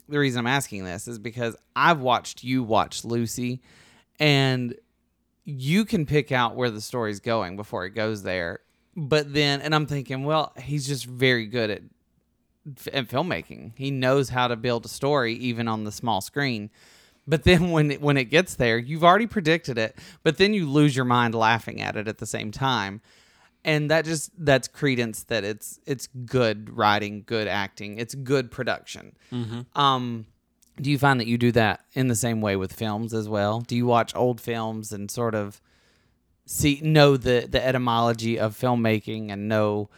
the 0.08 0.18
reason 0.18 0.40
I'm 0.40 0.46
asking 0.46 0.84
this 0.84 1.08
is 1.08 1.18
because 1.18 1.56
I've 1.74 2.00
watched 2.00 2.44
you 2.44 2.62
watch 2.62 3.04
Lucy 3.04 3.62
and 4.18 4.74
you 5.44 5.84
can 5.84 6.06
pick 6.06 6.30
out 6.32 6.54
where 6.54 6.70
the 6.70 6.80
story's 6.80 7.20
going 7.20 7.56
before 7.56 7.84
it 7.84 7.90
goes 7.90 8.22
there. 8.22 8.60
But 8.96 9.32
then 9.32 9.60
and 9.60 9.74
I'm 9.74 9.86
thinking, 9.86 10.24
well, 10.24 10.52
he's 10.60 10.86
just 10.86 11.06
very 11.06 11.46
good 11.46 11.70
at 11.70 11.82
f- 12.66 13.08
filmmaking. 13.08 13.72
He 13.76 13.90
knows 13.90 14.28
how 14.28 14.48
to 14.48 14.56
build 14.56 14.84
a 14.84 14.88
story 14.88 15.34
even 15.34 15.68
on 15.68 15.84
the 15.84 15.92
small 15.92 16.20
screen. 16.20 16.70
But 17.26 17.44
then 17.44 17.70
when 17.70 17.90
it, 17.92 18.02
when 18.02 18.16
it 18.16 18.24
gets 18.24 18.54
there, 18.54 18.78
you've 18.78 19.04
already 19.04 19.26
predicted 19.26 19.78
it, 19.78 19.96
but 20.22 20.36
then 20.38 20.54
you 20.54 20.68
lose 20.68 20.94
your 20.94 21.04
mind 21.04 21.34
laughing 21.34 21.80
at 21.80 21.96
it 21.96 22.08
at 22.08 22.18
the 22.18 22.26
same 22.26 22.50
time. 22.50 23.00
And 23.64 23.90
that 23.90 24.04
just 24.04 24.32
that's 24.38 24.66
credence 24.68 25.24
that 25.24 25.44
it's 25.44 25.78
it's 25.86 26.08
good 26.26 26.76
writing, 26.76 27.22
good 27.26 27.46
acting, 27.46 27.98
it's 27.98 28.14
good 28.14 28.50
production. 28.50 29.16
Um 29.74 30.26
do 30.80 30.90
you 30.90 30.98
find 30.98 31.20
that 31.20 31.26
you 31.26 31.36
do 31.38 31.52
that 31.52 31.84
in 31.92 32.08
the 32.08 32.14
same 32.16 32.40
way 32.40 32.56
with 32.56 32.72
films 32.72 33.12
as 33.12 33.28
well? 33.28 33.60
Do 33.60 33.76
you 33.76 33.86
watch 33.86 34.16
old 34.16 34.40
films 34.40 34.90
and 34.90 35.10
sort 35.10 35.34
of 35.34 35.60
see 36.46 36.80
know 36.82 37.16
the 37.16 37.46
the 37.48 37.64
etymology 37.64 38.38
of 38.38 38.58
filmmaking 38.58 39.30
and 39.30 39.48
know 39.48 39.90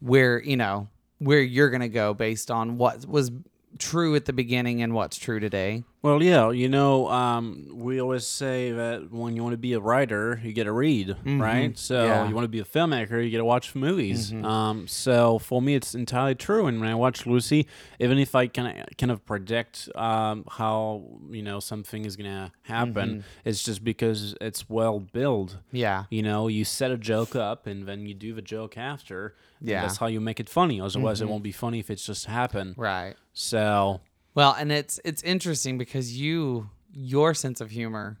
where 0.00 0.42
you 0.42 0.56
know 0.56 0.88
where 1.18 1.40
you're 1.42 1.70
gonna 1.70 1.88
go 1.88 2.14
based 2.14 2.50
on 2.50 2.78
what 2.78 3.06
was 3.06 3.30
true 3.78 4.14
at 4.14 4.24
the 4.24 4.32
beginning 4.32 4.82
and 4.82 4.94
what's 4.94 5.18
true 5.18 5.40
today. 5.40 5.84
Well, 6.02 6.22
yeah, 6.22 6.50
you 6.50 6.70
know, 6.70 7.08
um, 7.10 7.66
we 7.72 8.00
always 8.00 8.26
say 8.26 8.72
that 8.72 9.12
when 9.12 9.36
you 9.36 9.42
want 9.42 9.52
to 9.52 9.58
be 9.58 9.74
a 9.74 9.80
writer, 9.80 10.40
you 10.42 10.54
get 10.54 10.64
to 10.64 10.72
read, 10.72 11.14
right? 11.26 11.76
So 11.76 11.94
Mm-hmm. 11.94 12.06
Yeah. 12.08 12.16
Mm-hmm. 12.20 12.28
you 12.30 12.34
want 12.34 12.44
to 12.44 12.48
be 12.48 12.60
a 12.60 12.64
filmmaker, 12.64 13.22
you 13.22 13.28
get 13.28 13.36
to 13.38 13.44
watch 13.44 13.74
movies. 13.74 14.32
Um, 14.32 14.88
so 14.88 15.38
for 15.38 15.60
me, 15.60 15.74
it's 15.74 15.94
entirely 15.94 16.34
true. 16.34 16.66
And 16.68 16.80
when 16.80 16.88
I 16.88 16.94
watch 16.94 17.26
Lucy, 17.26 17.66
even 17.98 18.16
if 18.16 18.34
I 18.34 18.46
can 18.46 18.86
kind 18.96 19.10
of 19.10 19.26
predict 19.26 19.90
um, 19.94 20.44
how 20.48 21.04
you 21.30 21.42
know 21.42 21.60
something 21.60 22.06
is 22.06 22.16
gonna 22.16 22.50
happen, 22.62 23.10
Mm-hmm. 23.10 23.20
it's 23.48 23.62
just 23.62 23.84
because 23.84 24.34
it's 24.40 24.70
well 24.70 25.00
built. 25.00 25.58
Yeah. 25.70 26.04
You 26.08 26.22
know, 26.22 26.48
you 26.48 26.64
set 26.64 26.90
a 26.90 26.96
joke 26.96 27.36
up 27.36 27.66
and 27.66 27.86
then 27.86 28.06
you 28.06 28.14
do 28.14 28.32
the 28.32 28.42
joke 28.42 28.78
after. 28.78 29.34
Yeah. 29.60 29.82
that's 29.82 29.98
how 29.98 30.06
you 30.06 30.22
make 30.22 30.40
it 30.40 30.48
funny. 30.48 30.80
Otherwise, 30.80 31.20
it 31.20 31.28
won't 31.28 31.42
be 31.42 31.52
funny 31.52 31.78
if 31.80 31.90
it's 31.90 32.06
just 32.06 32.24
happened. 32.24 32.76
Right. 32.78 33.16
So 33.34 34.00
Well, 34.34 34.54
and 34.58 34.70
it's 34.70 35.00
it's 35.04 35.22
interesting 35.22 35.78
because 35.78 36.16
you 36.16 36.70
your 36.92 37.34
sense 37.34 37.60
of 37.60 37.70
humor 37.70 38.18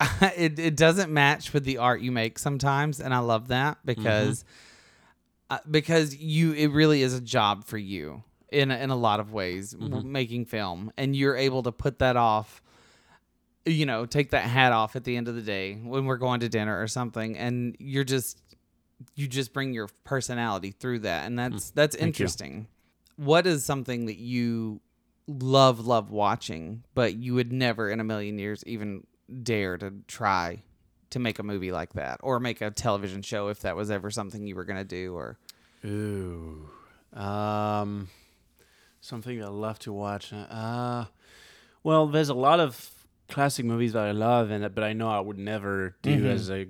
it 0.36 0.58
it 0.58 0.76
doesn't 0.76 1.12
match 1.12 1.52
with 1.52 1.64
the 1.64 1.78
art 1.78 2.00
you 2.00 2.12
make 2.12 2.38
sometimes 2.38 3.00
and 3.00 3.12
I 3.12 3.18
love 3.18 3.48
that 3.48 3.78
mm-hmm. 3.78 3.86
because 3.86 4.44
uh, 5.50 5.58
because 5.70 6.16
you 6.16 6.52
it 6.52 6.68
really 6.68 7.02
is 7.02 7.14
a 7.14 7.20
job 7.20 7.64
for 7.64 7.78
you 7.78 8.22
in 8.50 8.70
a, 8.70 8.76
in 8.76 8.90
a 8.90 8.96
lot 8.96 9.20
of 9.20 9.32
ways 9.32 9.72
w- 9.72 9.92
mm-hmm. 9.92 10.12
making 10.12 10.44
film 10.46 10.92
and 10.96 11.14
you're 11.14 11.36
able 11.36 11.62
to 11.64 11.72
put 11.72 11.98
that 11.98 12.16
off 12.16 12.62
you 13.66 13.84
know 13.84 14.06
take 14.06 14.30
that 14.30 14.44
hat 14.44 14.72
off 14.72 14.96
at 14.96 15.04
the 15.04 15.16
end 15.16 15.28
of 15.28 15.34
the 15.34 15.42
day 15.42 15.74
when 15.74 16.06
we're 16.06 16.16
going 16.16 16.40
to 16.40 16.48
dinner 16.48 16.80
or 16.80 16.86
something 16.86 17.36
and 17.36 17.76
you're 17.78 18.04
just 18.04 18.40
you 19.14 19.26
just 19.26 19.52
bring 19.52 19.72
your 19.72 19.88
personality 20.04 20.70
through 20.70 21.00
that 21.00 21.26
and 21.26 21.38
that's 21.38 21.70
mm, 21.70 21.74
that's 21.74 21.94
interesting. 21.96 22.66
What 23.16 23.46
is 23.46 23.64
something 23.64 24.06
that 24.06 24.18
you 24.18 24.80
love 25.28 25.86
love 25.86 26.10
watching 26.10 26.82
but 26.94 27.14
you 27.14 27.34
would 27.34 27.52
never 27.52 27.90
in 27.90 28.00
a 28.00 28.04
million 28.04 28.38
years 28.38 28.64
even 28.66 29.06
dare 29.42 29.76
to 29.76 29.92
try 30.08 30.62
to 31.10 31.18
make 31.18 31.38
a 31.38 31.42
movie 31.42 31.70
like 31.70 31.92
that 31.92 32.18
or 32.22 32.40
make 32.40 32.60
a 32.62 32.70
television 32.70 33.20
show 33.22 33.48
if 33.48 33.60
that 33.60 33.76
was 33.76 33.90
ever 33.90 34.10
something 34.10 34.46
you 34.46 34.56
were 34.56 34.64
going 34.64 34.78
to 34.78 34.84
do 34.84 35.14
or 35.14 35.38
Ooh. 35.84 36.68
Um, 37.12 38.08
something 39.00 39.42
I 39.42 39.48
love 39.48 39.78
to 39.80 39.92
watch. 39.92 40.32
Uh, 40.32 41.04
well, 41.82 42.06
there's 42.06 42.28
a 42.28 42.34
lot 42.34 42.60
of 42.60 42.90
classic 43.28 43.64
movies 43.64 43.92
that 43.92 44.04
I 44.04 44.12
love, 44.12 44.50
and 44.50 44.74
but 44.74 44.82
I 44.84 44.92
know 44.92 45.08
I 45.10 45.20
would 45.20 45.38
never 45.38 45.96
do 46.02 46.22
Mhm. 46.22 46.26
as 46.32 46.50
a 46.50 46.66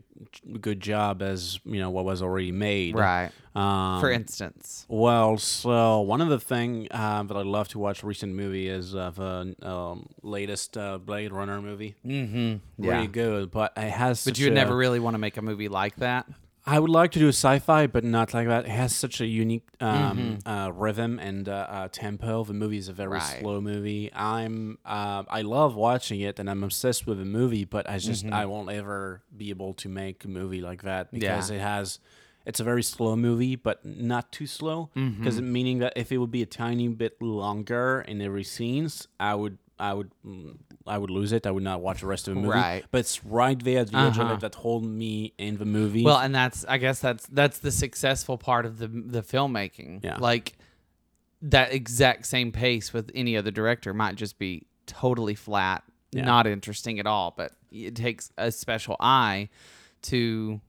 good 0.61 0.81
job 0.81 1.23
as 1.23 1.61
you 1.65 1.79
know 1.79 1.91
what 1.91 2.05
was 2.05 2.21
already 2.23 2.51
made. 2.53 2.95
Right. 2.97 3.31
Um, 3.55 4.01
For 4.01 4.11
instance. 4.11 4.85
well, 4.89 5.37
so 5.39 6.01
one 6.01 6.21
of 6.21 6.29
the 6.29 6.39
thing 6.41 6.87
uh, 6.91 7.23
that 7.25 7.37
I 7.37 7.43
love 7.43 7.69
to 7.69 7.79
watch 7.79 8.03
recent 8.05 8.35
movie 8.35 8.69
is 8.69 8.95
uh, 8.95 9.11
the 9.11 9.55
um, 9.69 10.09
latest 10.23 10.77
uh, 10.77 10.99
Blade 10.99 11.33
Runner 11.33 11.61
movie. 11.61 11.95
Mm-hmm. 12.07 12.85
Yeah. 12.85 13.07
Good, 13.07 13.51
but 13.51 13.73
it 13.77 13.91
has. 13.91 14.25
But 14.25 14.39
you 14.39 14.47
would 14.47 14.55
never 14.55 14.77
really 14.77 15.01
want 15.01 15.15
to 15.15 15.19
make 15.19 15.37
a 15.37 15.43
movie 15.43 15.69
like 15.69 15.97
that. 15.97 16.27
I 16.75 16.79
would 16.79 16.91
like 16.91 17.13
to 17.13 17.19
do 17.19 17.27
a 17.27 17.37
sci-fi, 17.45 17.87
but 17.87 18.05
not 18.05 18.35
like 18.35 18.47
that. 18.49 18.67
It 18.67 18.71
has 18.71 18.95
such 18.95 19.21
a 19.23 19.27
unique 19.27 19.67
um, 19.81 20.39
Mhm. 20.45 20.47
uh, 20.47 20.71
rhythm 20.73 21.19
and 21.19 21.49
uh, 21.49 21.67
uh, 21.77 21.89
tempo. 21.91 22.45
The 22.45 22.53
movie 22.53 22.77
is 22.77 22.89
a 22.89 22.93
very 22.93 23.11
Right. 23.21 23.39
slow 23.41 23.61
movie. 23.61 24.11
I'm 24.13 24.77
uh, 24.85 25.23
I 25.39 25.43
love 25.43 25.75
watching 25.77 26.21
it, 26.21 26.39
and 26.39 26.51
I'm 26.51 26.63
obsessed 26.63 27.07
with 27.07 27.19
the 27.19 27.25
movie. 27.25 27.65
But 27.65 27.89
I 27.89 27.97
just 27.99 28.27
Mhm. 28.27 28.35
I 28.35 28.45
won't 28.45 28.71
ever 28.71 29.23
be 29.35 29.49
able 29.51 29.73
to 29.83 29.89
make 29.89 30.25
a 30.25 30.29
movie 30.29 30.61
like 30.61 30.83
that 30.83 31.09
Yeah. 31.13 31.19
because 31.19 31.49
it 31.51 31.61
has. 31.61 32.01
It's 32.45 32.61
a 32.61 32.65
very 32.65 32.83
slow 32.83 33.15
movie, 33.17 33.57
but 33.57 33.85
not 33.85 34.33
too 34.33 34.47
slow. 34.47 34.91
Because 34.95 35.41
Mhm. 35.41 35.45
meaning 35.57 35.79
that 35.81 35.93
if 35.97 36.11
it 36.13 36.19
would 36.19 36.31
be 36.31 36.43
a 36.43 36.47
tiny 36.65 36.89
bit 36.89 37.21
longer 37.21 38.05
in 38.09 38.21
every 38.23 38.45
scenes, 38.45 39.07
I 39.21 39.35
would 39.35 39.59
I 39.81 39.95
would 39.95 40.11
mm, 40.27 40.57
I 40.87 40.99
would 40.99 41.11
lose 41.11 41.33
it. 41.33 41.47
I 41.47 41.51
would 41.51 41.63
not 41.63 41.81
watch 41.81 42.01
the 42.01 42.07
rest 42.07 42.29
of 42.29 42.35
the 42.35 42.41
movie. 42.41 42.55
Right. 42.55 42.85
But 42.91 42.99
it's 42.99 43.25
right 43.25 43.63
there 43.63 43.81
at 43.81 43.91
the 43.91 43.97
edge 43.99 44.17
of 44.19 44.25
Uh-huh. 44.27 44.35
it 44.35 44.41
that 44.41 44.55
hold 44.57 44.85
me 44.85 45.33
in 45.39 45.59
the 45.59 45.65
movie. 45.65 46.05
Well, 46.05 46.19
and 46.19 46.35
that's 46.35 46.65
I 46.67 46.79
guess 46.79 47.01
that's 47.01 47.27
that's 47.27 47.59
the 47.59 47.71
successful 47.71 48.39
part 48.39 48.67
of 48.67 48.79
the 48.79 48.89
the 48.89 49.23
filmmaking. 49.23 50.05
Yeah. 50.05 50.17
Like 50.19 50.55
that 51.43 51.73
exact 51.73 52.27
same 52.27 52.51
pace 52.53 52.93
with 52.93 53.11
any 53.15 53.37
other 53.37 53.51
director 53.53 53.95
might 53.95 54.17
just 54.17 54.39
be 54.39 54.67
totally 54.87 55.35
flat, 55.37 55.85
Yeah. 56.11 56.25
not 56.25 56.47
interesting 56.49 56.99
at 56.99 57.07
all, 57.07 57.33
but 57.37 57.53
it 57.71 57.95
takes 57.95 58.33
a 58.37 58.51
special 58.51 58.97
eye 58.99 59.49
to 60.03 60.61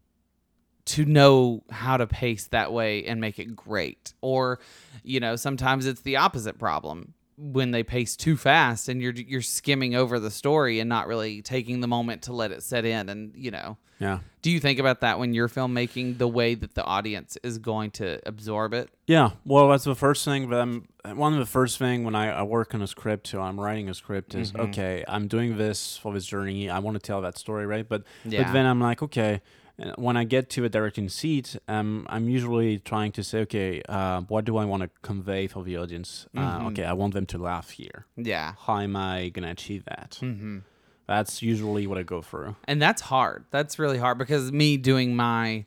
to 0.86 1.06
know 1.06 1.64
how 1.70 1.98
to 1.98 2.08
pace 2.08 2.48
that 2.48 2.74
way 2.74 3.06
and 3.06 3.22
make 3.22 3.38
it 3.38 3.56
great. 3.56 4.14
Or, 4.22 4.60
you 5.04 5.20
know, 5.20 5.36
sometimes 5.36 5.86
it's 5.86 6.02
the 6.02 6.16
opposite 6.18 6.58
problem 6.58 7.14
when 7.42 7.72
they 7.72 7.84
pace 7.84 8.16
too 8.18 8.36
fast 8.36 8.90
and 8.90 9.02
you're 9.02 9.14
you're 9.14 9.42
skimming 9.42 9.96
over 9.96 10.20
the 10.20 10.30
story 10.32 10.80
and 10.80 10.90
not 10.90 11.08
really 11.08 11.42
taking 11.42 11.80
the 11.80 11.88
moment 11.88 12.24
to 12.24 12.34
let 12.34 12.52
it 12.52 12.62
set 12.64 12.84
in 12.86 13.08
and, 13.10 13.34
you 13.36 13.50
know, 13.50 13.78
yeah. 14.00 14.20
do 14.42 14.52
you 14.52 14.60
think 14.60 14.78
about 14.80 15.02
that 15.02 15.20
when 15.20 15.34
you're 15.34 15.48
filmmaking, 15.50 16.18
the 16.18 16.28
way 16.28 16.54
that 16.56 16.76
the 16.76 16.84
audience 16.84 17.38
is 17.44 17.58
going 17.58 17.92
to 17.92 18.20
absorb 18.26 18.74
it? 18.74 18.90
Yeah, 19.08 19.32
well, 19.46 19.70
that's 19.70 19.84
the 19.86 19.96
first 19.96 20.24
thing. 20.26 20.50
But 20.50 20.60
I'm, 20.60 20.88
one 21.18 21.34
of 21.34 21.40
the 21.40 21.46
first 21.46 21.78
thing 21.80 22.04
when 22.04 22.16
I, 22.16 22.30
I 22.32 22.44
work 22.44 22.74
on 22.76 22.82
a 22.82 22.88
script, 22.88 23.34
or 23.34 23.40
I'm 23.42 23.60
writing 23.60 23.90
a 23.90 23.94
script, 23.94 24.36
is 24.36 24.52
Mhm. 24.54 24.70
okay. 24.70 25.04
I'm 25.08 25.28
doing 25.28 25.58
this 25.58 25.98
for 25.98 26.14
this 26.14 26.26
journey. 26.26 26.70
I 26.70 26.80
want 26.80 26.96
to 26.96 27.00
tell 27.02 27.22
that 27.22 27.38
story, 27.38 27.66
right? 27.66 27.88
But 27.88 28.04
Yeah. 28.26 28.44
but 28.44 28.54
then 28.54 28.66
I'm 28.66 28.80
like, 28.82 29.02
okay. 29.04 29.42
Uh, 29.82 29.94
When 29.98 30.18
I 30.18 30.24
get 30.26 30.50
to 30.52 30.66
a 30.66 30.70
directing 30.70 31.10
seat, 31.10 31.56
um, 31.68 32.06
I'm 32.10 32.30
usually 32.30 32.80
trying 32.80 33.12
to 33.14 33.24
say, 33.24 33.40
okay, 33.42 33.82
uh, 33.90 34.22
what 34.22 34.46
do 34.46 34.58
I 34.58 34.66
want 34.66 34.84
to 34.84 34.90
convey 35.02 35.48
for 35.48 35.64
the 35.64 35.78
audience? 35.78 36.28
Mhm. 36.36 36.42
Uh, 36.66 36.68
okay, 36.70 36.84
I 36.86 36.94
want 36.94 37.14
them 37.14 37.26
to 37.28 37.38
laugh 37.38 37.70
here. 37.72 38.06
yeah. 38.18 38.54
How 38.66 38.80
am 38.80 38.96
I 38.96 39.30
gonna 39.30 39.52
achieve 39.52 39.84
that? 39.86 40.20
Mm-hmm. 40.22 40.60
That's 41.08 41.42
usually 41.42 41.88
what 41.88 41.98
I 41.98 42.04
go 42.04 42.22
through. 42.22 42.56
And 42.68 42.80
that's 42.82 43.02
hard. 43.02 43.46
That's 43.52 43.80
really 43.80 43.98
hard 43.98 44.18
because 44.20 44.52
me 44.52 44.78
doing 44.78 45.16
my 45.16 45.66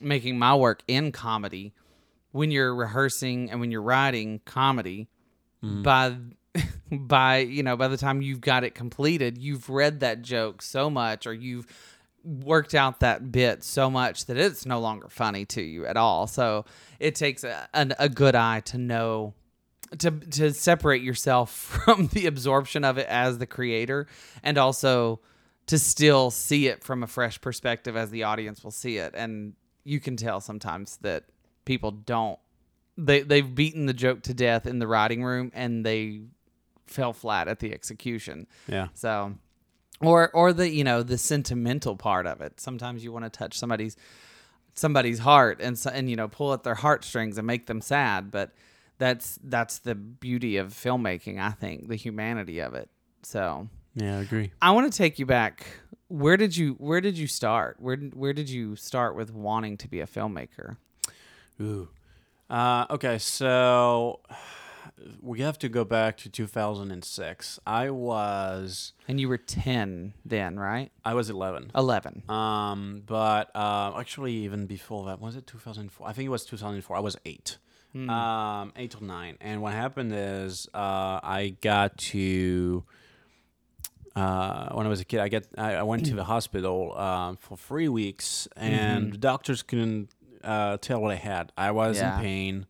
making 0.00 0.38
my 0.38 0.54
work 0.54 0.82
in 0.88 1.12
comedy, 1.12 1.72
when 2.32 2.50
you're 2.50 2.74
rehearsing 2.74 3.50
and 3.50 3.60
when 3.60 3.70
you're 3.70 3.82
writing 3.82 4.40
comedy, 4.44 5.08
Mm. 5.62 5.82
by 5.82 6.16
by 6.90 7.38
you 7.38 7.62
know 7.62 7.76
by 7.76 7.88
the 7.88 7.96
time 7.96 8.22
you've 8.22 8.40
got 8.40 8.64
it 8.64 8.74
completed, 8.74 9.38
you've 9.38 9.68
read 9.70 10.00
that 10.00 10.22
joke 10.22 10.62
so 10.62 10.88
much 10.90 11.26
or 11.26 11.32
you've 11.32 11.66
worked 12.24 12.74
out 12.74 13.00
that 13.00 13.30
bit 13.30 13.62
so 13.62 13.90
much 13.90 14.26
that 14.26 14.36
it's 14.36 14.64
no 14.66 14.80
longer 14.80 15.08
funny 15.08 15.44
to 15.46 15.62
you 15.62 15.86
at 15.86 15.96
all. 15.96 16.26
So 16.26 16.64
it 16.98 17.14
takes 17.14 17.44
a, 17.44 17.68
an, 17.74 17.94
a 17.98 18.08
good 18.08 18.34
eye 18.34 18.60
to 18.60 18.78
know 18.78 19.34
to 19.98 20.10
to 20.10 20.52
separate 20.52 21.02
yourself 21.02 21.50
from 21.84 22.08
the 22.08 22.26
absorption 22.26 22.84
of 22.84 22.98
it 22.98 23.06
as 23.08 23.38
the 23.38 23.46
creator 23.46 24.06
and 24.42 24.58
also 24.58 25.20
to 25.66 25.78
still 25.78 26.30
see 26.30 26.66
it 26.66 26.82
from 26.82 27.02
a 27.02 27.06
fresh 27.06 27.40
perspective 27.40 27.96
as 27.96 28.10
the 28.10 28.22
audience 28.24 28.64
will 28.64 28.70
see 28.72 28.96
it 28.96 29.14
and 29.14 29.52
you 29.84 30.00
can 30.00 30.16
tell 30.16 30.40
sometimes 30.40 30.96
that 31.02 31.24
people 31.64 31.90
don't 31.92 32.38
they 32.98 33.20
they've 33.20 33.54
beaten 33.54 33.86
the 33.86 33.92
joke 33.92 34.22
to 34.22 34.34
death 34.34 34.66
in 34.66 34.78
the 34.78 34.86
writing 34.86 35.22
room 35.22 35.52
and 35.54 35.86
they 35.86 36.22
fell 36.86 37.12
flat 37.12 37.46
at 37.46 37.60
the 37.60 37.72
execution 37.72 38.46
Yeah. 38.66 38.88
so 38.94 39.34
or 40.00 40.30
or 40.34 40.52
the 40.52 40.68
you 40.70 40.84
know 40.84 41.02
the 41.02 41.18
sentimental 41.18 41.96
part 41.96 42.26
of 42.26 42.40
it. 42.40 42.60
Sometimes 42.60 43.02
you 43.04 43.12
want 43.12 43.24
to 43.24 43.30
touch 43.30 43.58
somebody's 43.58 43.96
somebody's 44.74 45.20
heart 45.20 45.60
and 45.60 45.78
so, 45.78 45.90
and 45.90 46.10
you 46.10 46.16
know 46.16 46.26
pull 46.28 46.52
at 46.52 46.62
their 46.64 46.74
heartstrings 46.74 47.38
and 47.38 47.46
make 47.46 47.66
them 47.66 47.80
sad 47.80 48.28
but 48.32 48.50
that's 48.98 49.38
that's 49.44 49.78
the 49.78 49.94
beauty 49.94 50.56
of 50.56 50.72
filmmaking 50.72 51.38
i 51.40 51.50
think 51.50 51.86
the 51.88 51.94
humanity 51.96 52.58
of 52.58 52.74
it. 52.74 52.88
So 53.22 53.68
Yeah, 53.94 54.18
I 54.18 54.20
agree. 54.22 54.50
i 54.60 54.70
want 54.72 54.90
to 54.92 54.96
take 54.96 55.18
you 55.20 55.26
back. 55.26 55.64
Where 56.08 56.36
did 56.36 56.56
you 56.56 56.74
where 56.74 57.00
did 57.00 57.16
you 57.16 57.26
start? 57.28 57.76
Where 57.80 57.96
did- 57.96 58.14
where 58.14 58.32
did 58.32 58.50
you 58.50 58.74
start 58.76 59.14
with 59.16 59.32
wanting 59.32 59.76
to 59.78 59.88
be 59.88 60.00
a 60.00 60.06
filmmaker? 60.06 60.76
Ooh. 61.60 61.88
Uh, 62.50 62.84
okay, 62.90 63.18
so 63.18 64.20
we 65.20 65.40
have 65.40 65.58
to 65.58 65.68
go 65.68 65.84
back 65.84 66.16
to 66.18 66.28
2006. 66.28 67.58
I 67.66 67.90
was 67.90 68.92
and 69.08 69.20
you 69.20 69.28
were 69.28 69.38
10 69.38 70.14
then 70.24 70.58
right 70.58 70.90
I 71.04 71.14
was 71.14 71.30
11. 71.30 71.70
11 71.74 72.22
Um, 72.30 73.02
but 73.06 73.50
uh, 73.54 73.92
actually, 73.98 74.32
even 74.32 74.66
before 74.66 75.06
that, 75.06 75.20
was 75.20 75.36
it 75.36 75.46
2004? 75.46 76.06
I 76.08 76.12
think 76.12 76.26
it 76.26 76.30
was 76.30 76.44
2004. 76.44 76.96
I 76.96 77.00
was 77.00 77.16
eight, 77.24 77.58
Hmm. 77.92 78.10
um, 78.10 78.72
eight 78.76 78.94
or 79.00 79.04
nine. 79.04 79.36
And 79.40 79.62
what 79.62 79.72
happened 79.72 80.12
is, 80.14 80.68
uh, 80.74 81.20
I 81.22 81.56
got 81.60 81.96
to. 82.12 82.84
Uh, 84.16 84.68
when 84.74 84.86
I 84.86 84.88
was 84.88 85.00
a 85.00 85.04
kid, 85.04 85.18
I 85.20 85.28
get 85.28 85.46
I, 85.58 85.74
I 85.74 85.82
went 85.82 86.06
to 86.06 86.14
the 86.14 86.22
hospital 86.24 86.96
um, 86.96 87.36
for 87.36 87.56
three 87.56 87.88
weeks, 87.88 88.46
and 88.56 89.08
Mhm. 89.08 89.12
the 89.12 89.18
doctors 89.18 89.62
couldn't 89.62 90.08
uh, 90.44 90.76
tell 90.76 91.00
what 91.00 91.10
I 91.10 91.16
had. 91.16 91.50
I 91.58 91.70
was 91.72 91.96
Yeah. 91.96 92.16
in 92.18 92.22
pain, 92.22 92.66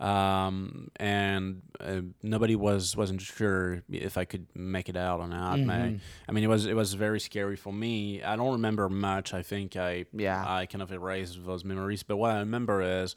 um, 0.00 0.90
and 0.96 1.62
uh, 1.80 2.00
nobody 2.22 2.54
was 2.56 2.96
wasn't 2.96 3.20
sure 3.20 3.82
if 3.90 4.16
I 4.18 4.24
could 4.24 4.46
make 4.54 4.88
it 4.88 4.96
out 4.96 5.20
or 5.20 5.28
not. 5.28 5.58
My- 5.60 5.76
Mhm. 5.76 6.00
I 6.28 6.32
mean, 6.32 6.44
it 6.44 6.48
was 6.48 6.66
it 6.66 6.74
was 6.74 6.94
very 6.94 7.20
scary 7.20 7.56
for 7.56 7.72
me. 7.72 8.22
I 8.22 8.36
don't 8.36 8.52
remember 8.52 8.88
much. 8.88 9.32
I 9.34 9.42
think 9.42 9.76
I 9.76 10.06
yeah 10.12 10.44
I 10.46 10.66
kind 10.66 10.82
of 10.82 10.92
erased 10.92 11.44
those 11.44 11.64
memories. 11.64 12.02
But 12.02 12.16
what 12.16 12.32
I 12.32 12.40
remember 12.40 12.82
is 12.82 13.16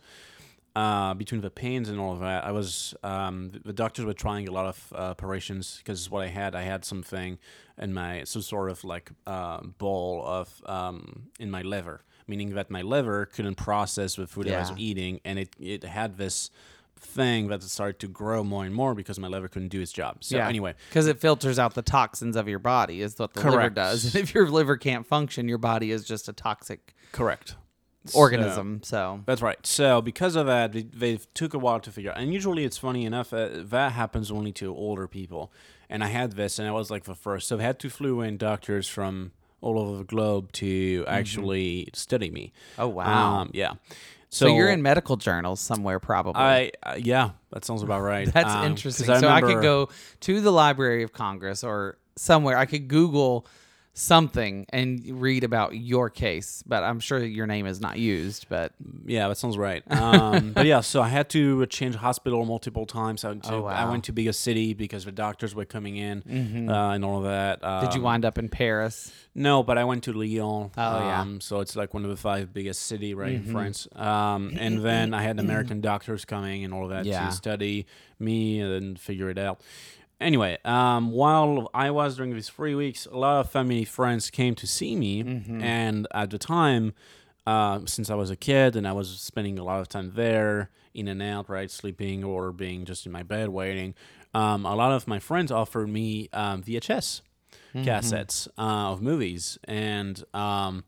uh, 0.75 1.13
between 1.13 1.41
the 1.41 1.49
pains 1.49 1.89
and 1.89 1.99
all 1.99 2.13
of 2.13 2.19
that, 2.19 2.45
I 2.45 2.51
was 2.51 2.93
um, 3.03 3.51
the, 3.65 3.73
doctors 3.73 4.05
were 4.05 4.13
trying 4.13 4.47
a 4.47 4.51
lot 4.51 4.65
of 4.65 4.93
uh, 4.93 4.97
operations 4.97 5.77
because 5.77 6.09
what 6.09 6.23
I 6.23 6.27
had, 6.27 6.55
I 6.55 6.61
had 6.61 6.85
something 6.85 7.37
in 7.77 7.93
my 7.93 8.23
some 8.23 8.41
sort 8.41 8.69
of 8.69 8.83
like 8.83 9.11
uh, 9.25 9.61
ball 9.61 10.23
of 10.25 10.61
um, 10.65 11.29
in 11.39 11.49
my 11.49 11.61
liver, 11.61 12.03
meaning 12.27 12.53
that 12.55 12.69
my 12.69 12.81
liver 12.81 13.25
couldn't 13.25 13.55
process 13.55 14.15
the 14.15 14.27
food 14.27 14.49
I 14.49 14.59
was 14.59 14.71
eating, 14.77 15.19
and 15.25 15.39
it 15.39 15.55
it 15.59 15.83
had 15.83 16.17
this 16.17 16.51
thing 16.99 17.47
that 17.47 17.63
started 17.63 17.99
to 17.99 18.07
grow 18.07 18.43
more 18.43 18.65
and 18.65 18.75
more 18.75 18.93
because 18.93 19.17
my 19.17 19.27
liver 19.27 19.47
couldn't 19.47 19.69
do 19.69 19.81
its 19.81 19.91
job. 19.91 20.23
So 20.23 20.35
Yeah. 20.35 20.47
anyway, 20.47 20.75
because 20.89 21.07
it 21.07 21.19
filters 21.19 21.57
out 21.57 21.73
the 21.73 21.81
toxins 21.81 22.35
of 22.35 22.47
your 22.47 22.59
body 22.59 23.01
is 23.01 23.17
what 23.17 23.33
the 23.33 23.39
liver 23.49 23.69
does 23.69 24.03
and 24.05 24.15
if 24.23 24.33
your 24.33 24.49
liver 24.49 24.77
can't 24.77 25.05
function 25.05 25.47
your 25.47 25.57
body 25.57 25.91
is 25.91 26.03
just 26.03 26.27
a 26.27 26.33
toxic 26.33 26.93
correct. 27.11 27.55
Organism 28.13 28.81
so 28.83 29.21
That's 29.25 29.41
right. 29.41 29.57
So 29.65 30.01
because 30.01 30.35
of 30.35 30.45
that, 30.47 30.71
they, 30.71 30.83
they 30.83 31.19
took 31.33 31.53
a 31.53 31.59
while 31.59 31.79
to 31.81 31.91
figure 31.91 32.11
out. 32.11 32.17
And 32.17 32.33
usually, 32.33 32.63
it's 32.63 32.77
funny 32.77 33.05
enough 33.05 33.33
uh, 33.33 33.49
that 33.53 33.91
happens 33.93 34.31
only 34.31 34.51
to 34.53 34.73
older 34.73 35.07
people. 35.07 35.51
And 35.89 36.03
I 36.03 36.07
had 36.07 36.33
this, 36.33 36.59
and 36.59 36.67
I 36.67 36.71
was 36.71 36.89
like 36.89 37.03
the 37.03 37.15
first. 37.15 37.47
So 37.47 37.59
I 37.59 37.61
had 37.63 37.79
to 37.79 37.89
flew 37.89 38.21
in 38.21 38.37
doctors 38.37 38.87
from 38.87 39.31
all 39.61 39.77
over 39.79 39.97
the 39.97 40.03
globe 40.05 40.51
to 40.53 41.03
actually 41.07 41.89
study 41.93 42.29
me. 42.31 42.53
oh 42.77 42.87
Mm-hmm. 42.87 42.95
wow 42.97 43.39
Um, 43.41 43.51
yeah. 43.53 43.73
so, 44.29 44.47
you're 44.55 44.69
in 44.69 44.81
medical 44.81 45.17
journals 45.17 45.59
somewhere 45.59 45.99
probably 45.99 46.41
I 46.41 46.71
uh, 46.83 46.95
yeah, 46.97 47.31
that 47.51 47.65
sounds 47.65 47.83
about 47.83 48.01
right. 48.01 48.31
that's 48.33 48.53
Um, 48.53 48.65
interesting 48.65 49.07
so 49.07 49.27
i 49.27 49.41
could 49.41 49.61
go 49.61 49.89
to 50.21 50.39
the 50.39 50.51
library 50.51 51.03
of 51.03 51.11
congress 51.11 51.63
or 51.63 51.97
somewhere 52.15 52.57
i 52.57 52.65
could 52.65 52.87
google 52.87 53.45
something 53.99 54.65
and 54.69 55.21
read 55.21 55.43
about 55.43 55.75
your 55.75 56.09
case 56.09 56.63
but 56.65 56.83
i'm 56.83 56.99
sure 57.01 57.19
your 57.23 57.45
name 57.47 57.65
is 57.65 57.81
not 57.81 57.97
used 57.99 58.47
but 58.49 58.71
Yeah, 59.05 59.27
that 59.27 59.37
sounds 59.37 59.57
right. 59.57 59.83
Um, 59.91 60.53
but 60.53 60.65
yeah, 60.67 60.81
so 60.81 61.01
I 61.01 61.07
had 61.09 61.29
to 61.31 61.65
change 61.65 61.95
hospital 61.95 62.45
multiple 62.45 62.85
times. 62.85 63.25
I 63.25 63.29
went 63.29 63.43
to, 63.45 63.53
Oh, 63.53 63.65
I 63.65 63.89
went 63.89 64.03
to 64.05 64.11
bigger 64.13 64.33
city 64.33 64.73
because 64.75 65.03
the 65.05 65.11
doctors 65.11 65.55
were 65.55 65.65
coming 65.65 65.97
in 65.97 66.21
Mhm. 66.21 66.69
uh, 66.69 66.93
and 66.93 67.03
all 67.03 67.17
of 67.17 67.23
that. 67.23 67.63
Um, 67.63 67.83
did 67.85 67.95
you 67.95 68.01
wind 68.01 68.23
up 68.25 68.37
in 68.37 68.47
paris 68.49 69.11
No, 69.35 69.63
but 69.63 69.77
I 69.77 69.83
went 69.85 70.03
to 70.03 70.13
Lyon. 70.13 70.71
Oh, 70.77 70.99
yeah. 70.99 71.21
um, 71.21 71.39
So 71.41 71.59
it's 71.61 71.75
like 71.75 71.93
one 71.93 72.03
of 72.03 72.09
the 72.09 72.17
five 72.17 72.53
biggest 72.53 72.83
city 72.83 73.13
right 73.13 73.33
Mhm. 73.41 73.45
in 73.47 73.51
France. 73.51 73.87
Um, 73.95 74.53
and 74.59 74.83
then 74.83 75.13
I 75.13 75.21
had 75.23 75.39
American 75.47 75.81
doctors 75.81 76.23
coming 76.25 76.63
and 76.65 76.73
all 76.73 76.87
that 76.89 77.05
Yeah. 77.05 77.25
to 77.27 77.31
study 77.31 77.85
me 78.19 78.59
and 78.59 78.99
figure 78.99 79.29
it 79.29 79.37
out. 79.39 79.61
Anyway, 80.19 80.57
um, 80.65 81.11
while 81.11 81.69
I 81.73 81.91
was 81.91 82.15
during 82.17 82.33
these 82.33 82.49
three 82.49 82.75
weeks, 82.75 83.05
a 83.05 83.17
lot 83.17 83.39
of 83.41 83.51
family 83.51 83.85
friends 83.85 84.29
came 84.29 84.55
to 84.55 84.67
see 84.67 84.95
me, 84.95 85.23
Mm-hmm. 85.23 85.61
and 85.61 86.07
at 86.13 86.29
the 86.29 86.37
time, 86.37 86.93
uh, 87.47 87.79
since 87.85 88.09
I 88.09 88.15
was 88.15 88.29
a 88.29 88.35
kid 88.35 88.75
and 88.75 88.87
I 88.87 88.91
was 88.93 89.09
spending 89.19 89.57
a 89.57 89.63
lot 89.63 89.79
of 89.81 89.87
time 89.87 90.11
there, 90.15 90.69
in 90.93 91.07
and 91.07 91.21
out, 91.21 91.49
right, 91.49 91.69
sleeping 91.71 92.23
or 92.23 92.51
being 92.51 92.83
just 92.85 93.05
in 93.05 93.11
my 93.11 93.23
bed 93.23 93.49
waiting, 93.49 93.93
um, 94.33 94.65
a 94.65 94.75
lot 94.75 94.91
of 94.91 95.07
my 95.07 95.19
friends 95.19 95.51
offered 95.51 95.87
me 95.89 96.29
um, 96.33 96.61
VHS 96.63 97.21
Mm-hmm. 97.75 97.87
cassettes 97.87 98.47
uh, 98.57 98.91
of 98.91 99.01
movies, 99.01 99.59
and 99.65 100.23
um, 100.33 100.83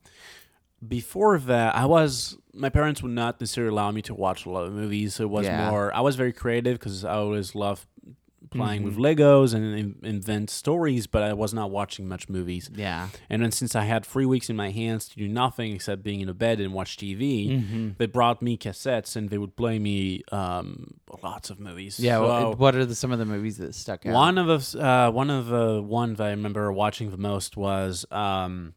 before 0.88 1.38
that, 1.38 1.76
I 1.76 1.86
was 1.86 2.38
my 2.54 2.70
parents 2.70 3.02
would 3.04 3.12
not 3.12 3.40
necessarily 3.40 3.72
allow 3.72 3.92
me 3.92 4.02
to 4.04 4.16
watch 4.16 4.46
a 4.46 4.50
lot 4.50 4.66
of 4.66 4.74
movies. 4.74 5.16
So 5.16 5.24
it 5.24 5.30
was 5.30 5.46
Yeah. 5.46 5.70
more. 5.70 5.94
I 5.96 6.02
was 6.02 6.16
very 6.16 6.34
creative 6.34 6.80
because 6.80 7.06
I 7.06 7.14
always 7.14 7.54
loved 7.56 7.86
playing 8.52 8.84
with 8.84 8.96
Mm-hmm. 8.98 9.22
Legos 9.22 9.54
and 9.54 9.64
in, 9.80 9.96
invent 10.04 10.50
stories, 10.50 11.08
but 11.08 11.24
I 11.24 11.32
was 11.34 11.54
not 11.54 11.72
watching 11.72 12.08
much 12.08 12.28
movies. 12.30 12.70
Yeah. 12.76 13.08
And 13.30 13.42
then 13.42 13.52
since 13.52 13.76
I 13.76 13.84
had 13.86 14.06
three 14.06 14.26
weeks 14.26 14.50
in 14.50 14.56
my 14.58 14.72
hands 14.72 15.08
to 15.10 15.16
do 15.16 15.28
nothing 15.28 15.72
except 15.74 16.04
being 16.04 16.20
in 16.22 16.28
a 16.30 16.34
bed 16.34 16.60
and 16.60 16.74
watch 16.74 16.98
TV, 16.98 17.50
Mm-hmm. 17.50 17.90
they 17.98 18.06
brought 18.08 18.42
me 18.42 18.58
cassettes 18.58 19.16
and 19.16 19.30
they 19.30 19.38
would 19.38 19.56
play 19.56 19.80
me 19.80 20.22
um, 20.32 20.96
lots 21.24 21.50
of 21.50 21.60
movies. 21.60 22.00
Yeah. 22.00 22.18
So- 22.18 22.52
wh- 22.54 22.60
what 22.60 22.76
are 22.76 22.86
the, 22.86 22.94
some 22.96 23.12
of 23.12 23.20
the 23.20 23.26
movies 23.26 23.58
that 23.58 23.74
stuck 23.74 24.06
out? 24.06 24.14
one 24.14 24.38
of 24.38 24.48
the 24.72 24.86
uh, 24.86 25.10
one 25.12 25.30
of 25.30 25.48
the 25.48 25.82
ones 25.82 26.20
I 26.20 26.32
remember 26.32 26.72
watching 26.74 27.10
the 27.12 27.18
most 27.18 27.56
was 27.58 28.06
um, 28.12 28.74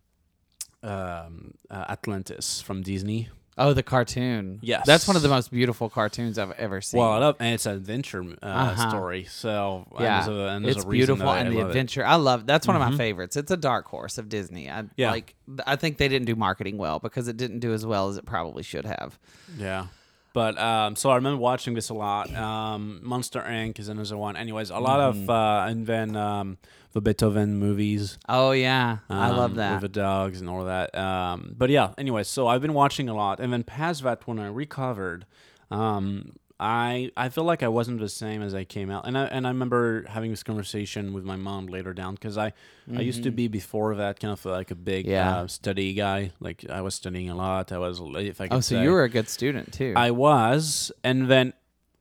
um, 0.82 1.54
uh, 1.70 1.84
Atlantis 1.88 2.60
from 2.60 2.82
Disney. 2.82 3.28
Oh, 3.56 3.72
the 3.72 3.84
cartoon. 3.84 4.58
Yes. 4.62 4.84
That's 4.84 5.06
one 5.06 5.14
of 5.16 5.22
the 5.22 5.28
most 5.28 5.52
beautiful 5.52 5.88
cartoons 5.88 6.38
I've 6.38 6.50
ever 6.52 6.80
seen. 6.80 6.98
Well, 7.00 7.10
I 7.12 7.18
love, 7.18 7.36
and 7.38 7.54
it's 7.54 7.66
an 7.66 7.76
adventure 7.76 8.22
uh, 8.42 8.46
Uh-huh. 8.46 8.88
story. 8.88 9.24
So 9.24 9.86
and 9.92 10.00
yeah, 10.00 10.24
there's 10.24 10.36
a, 10.36 10.40
and 10.54 10.66
it's 10.66 10.84
beautiful, 10.84 11.28
and 11.30 11.52
the 11.52 11.58
love 11.58 11.66
it. 11.66 11.70
adventure. 11.70 12.04
I 12.04 12.16
love. 12.16 12.46
That's 12.46 12.66
one 12.66 12.74
of 12.74 12.82
my 12.82 12.96
favorites. 12.96 13.36
It's 13.36 13.52
a 13.52 13.56
dark 13.56 13.86
horse 13.86 14.18
of 14.18 14.28
Disney. 14.28 14.68
I 14.68 14.84
Yeah. 14.96 15.12
like. 15.12 15.34
I 15.66 15.76
think 15.76 15.98
they 15.98 16.08
didn't 16.08 16.26
do 16.26 16.34
marketing 16.34 16.78
well 16.78 16.98
because 16.98 17.28
it 17.28 17.36
didn't 17.36 17.60
do 17.60 17.72
as 17.72 17.86
well 17.86 18.08
as 18.08 18.16
it 18.16 18.26
probably 18.26 18.64
should 18.64 18.86
have. 18.86 19.18
Yeah. 19.56 19.86
But 20.32 20.58
um, 20.58 20.96
so 20.96 21.10
I 21.10 21.14
remember 21.14 21.38
watching 21.40 21.74
this 21.74 21.90
a 21.90 21.94
lot. 21.94 22.34
Um, 22.34 22.98
Monster 23.04 23.40
Inc. 23.40 23.78
is 23.78 23.88
another 23.88 24.16
one. 24.16 24.36
Anyways, 24.36 24.70
a 24.70 24.78
lot 24.80 24.98
Mm-hmm. 25.14 25.22
of 25.22 25.30
uh, 25.30 25.66
and 25.70 25.86
then 25.86 26.16
um, 26.16 26.58
the 26.94 27.00
Beethoven 27.00 27.58
movies. 27.58 28.18
Oh 28.28 28.52
yeah, 28.52 28.98
I 29.10 29.28
love 29.30 29.50
um, 29.52 29.56
that. 29.56 29.72
with 29.74 29.92
the 29.92 30.00
dogs 30.00 30.40
and 30.40 30.48
all 30.48 30.64
that. 30.64 30.94
Um, 30.96 31.54
but 31.58 31.68
yeah, 31.68 31.92
anyway, 31.98 32.22
so 32.22 32.46
I've 32.46 32.62
been 32.62 32.72
watching 32.74 33.08
a 33.08 33.14
lot, 33.14 33.40
and 33.40 33.52
then 33.52 33.64
past 33.64 34.02
that, 34.04 34.26
when 34.26 34.38
I 34.38 34.46
recovered, 34.46 35.26
um, 35.70 36.36
I 36.60 37.10
I 37.16 37.30
feel 37.30 37.42
like 37.42 37.64
I 37.64 37.68
wasn't 37.68 37.98
the 37.98 38.08
same 38.08 38.40
as 38.42 38.54
I 38.54 38.62
came 38.62 38.90
out, 38.90 39.06
and 39.08 39.18
I 39.18 39.24
and 39.24 39.44
I 39.44 39.50
remember 39.50 40.04
having 40.08 40.30
this 40.30 40.44
conversation 40.44 41.12
with 41.12 41.24
my 41.24 41.34
mom 41.34 41.66
later 41.66 41.92
down 41.92 42.14
because 42.14 42.38
I 42.38 42.52
I 42.96 43.00
used 43.00 43.24
to 43.24 43.32
be 43.32 43.48
before 43.48 43.96
that 43.96 44.20
kind 44.20 44.32
of 44.32 44.44
like 44.44 44.70
a 44.70 44.76
big 44.76 45.06
Mm-hmm. 45.06 45.10
Yeah. 45.10 45.38
uh, 45.38 45.46
study 45.48 45.94
guy, 45.94 46.30
like 46.38 46.64
I 46.70 46.80
was 46.80 46.94
studying 46.94 47.28
a 47.28 47.34
lot. 47.34 47.72
I 47.72 47.78
was 47.78 48.00
if 48.16 48.40
I 48.40 48.46
could 48.46 48.56
oh, 48.56 48.60
so 48.60 48.76
say. 48.76 48.82
you 48.84 48.92
were 48.92 49.02
a 49.02 49.08
good 49.08 49.28
student 49.28 49.72
too. 49.72 49.94
I 49.96 50.12
was, 50.12 50.92
and 51.02 51.28
then 51.28 51.54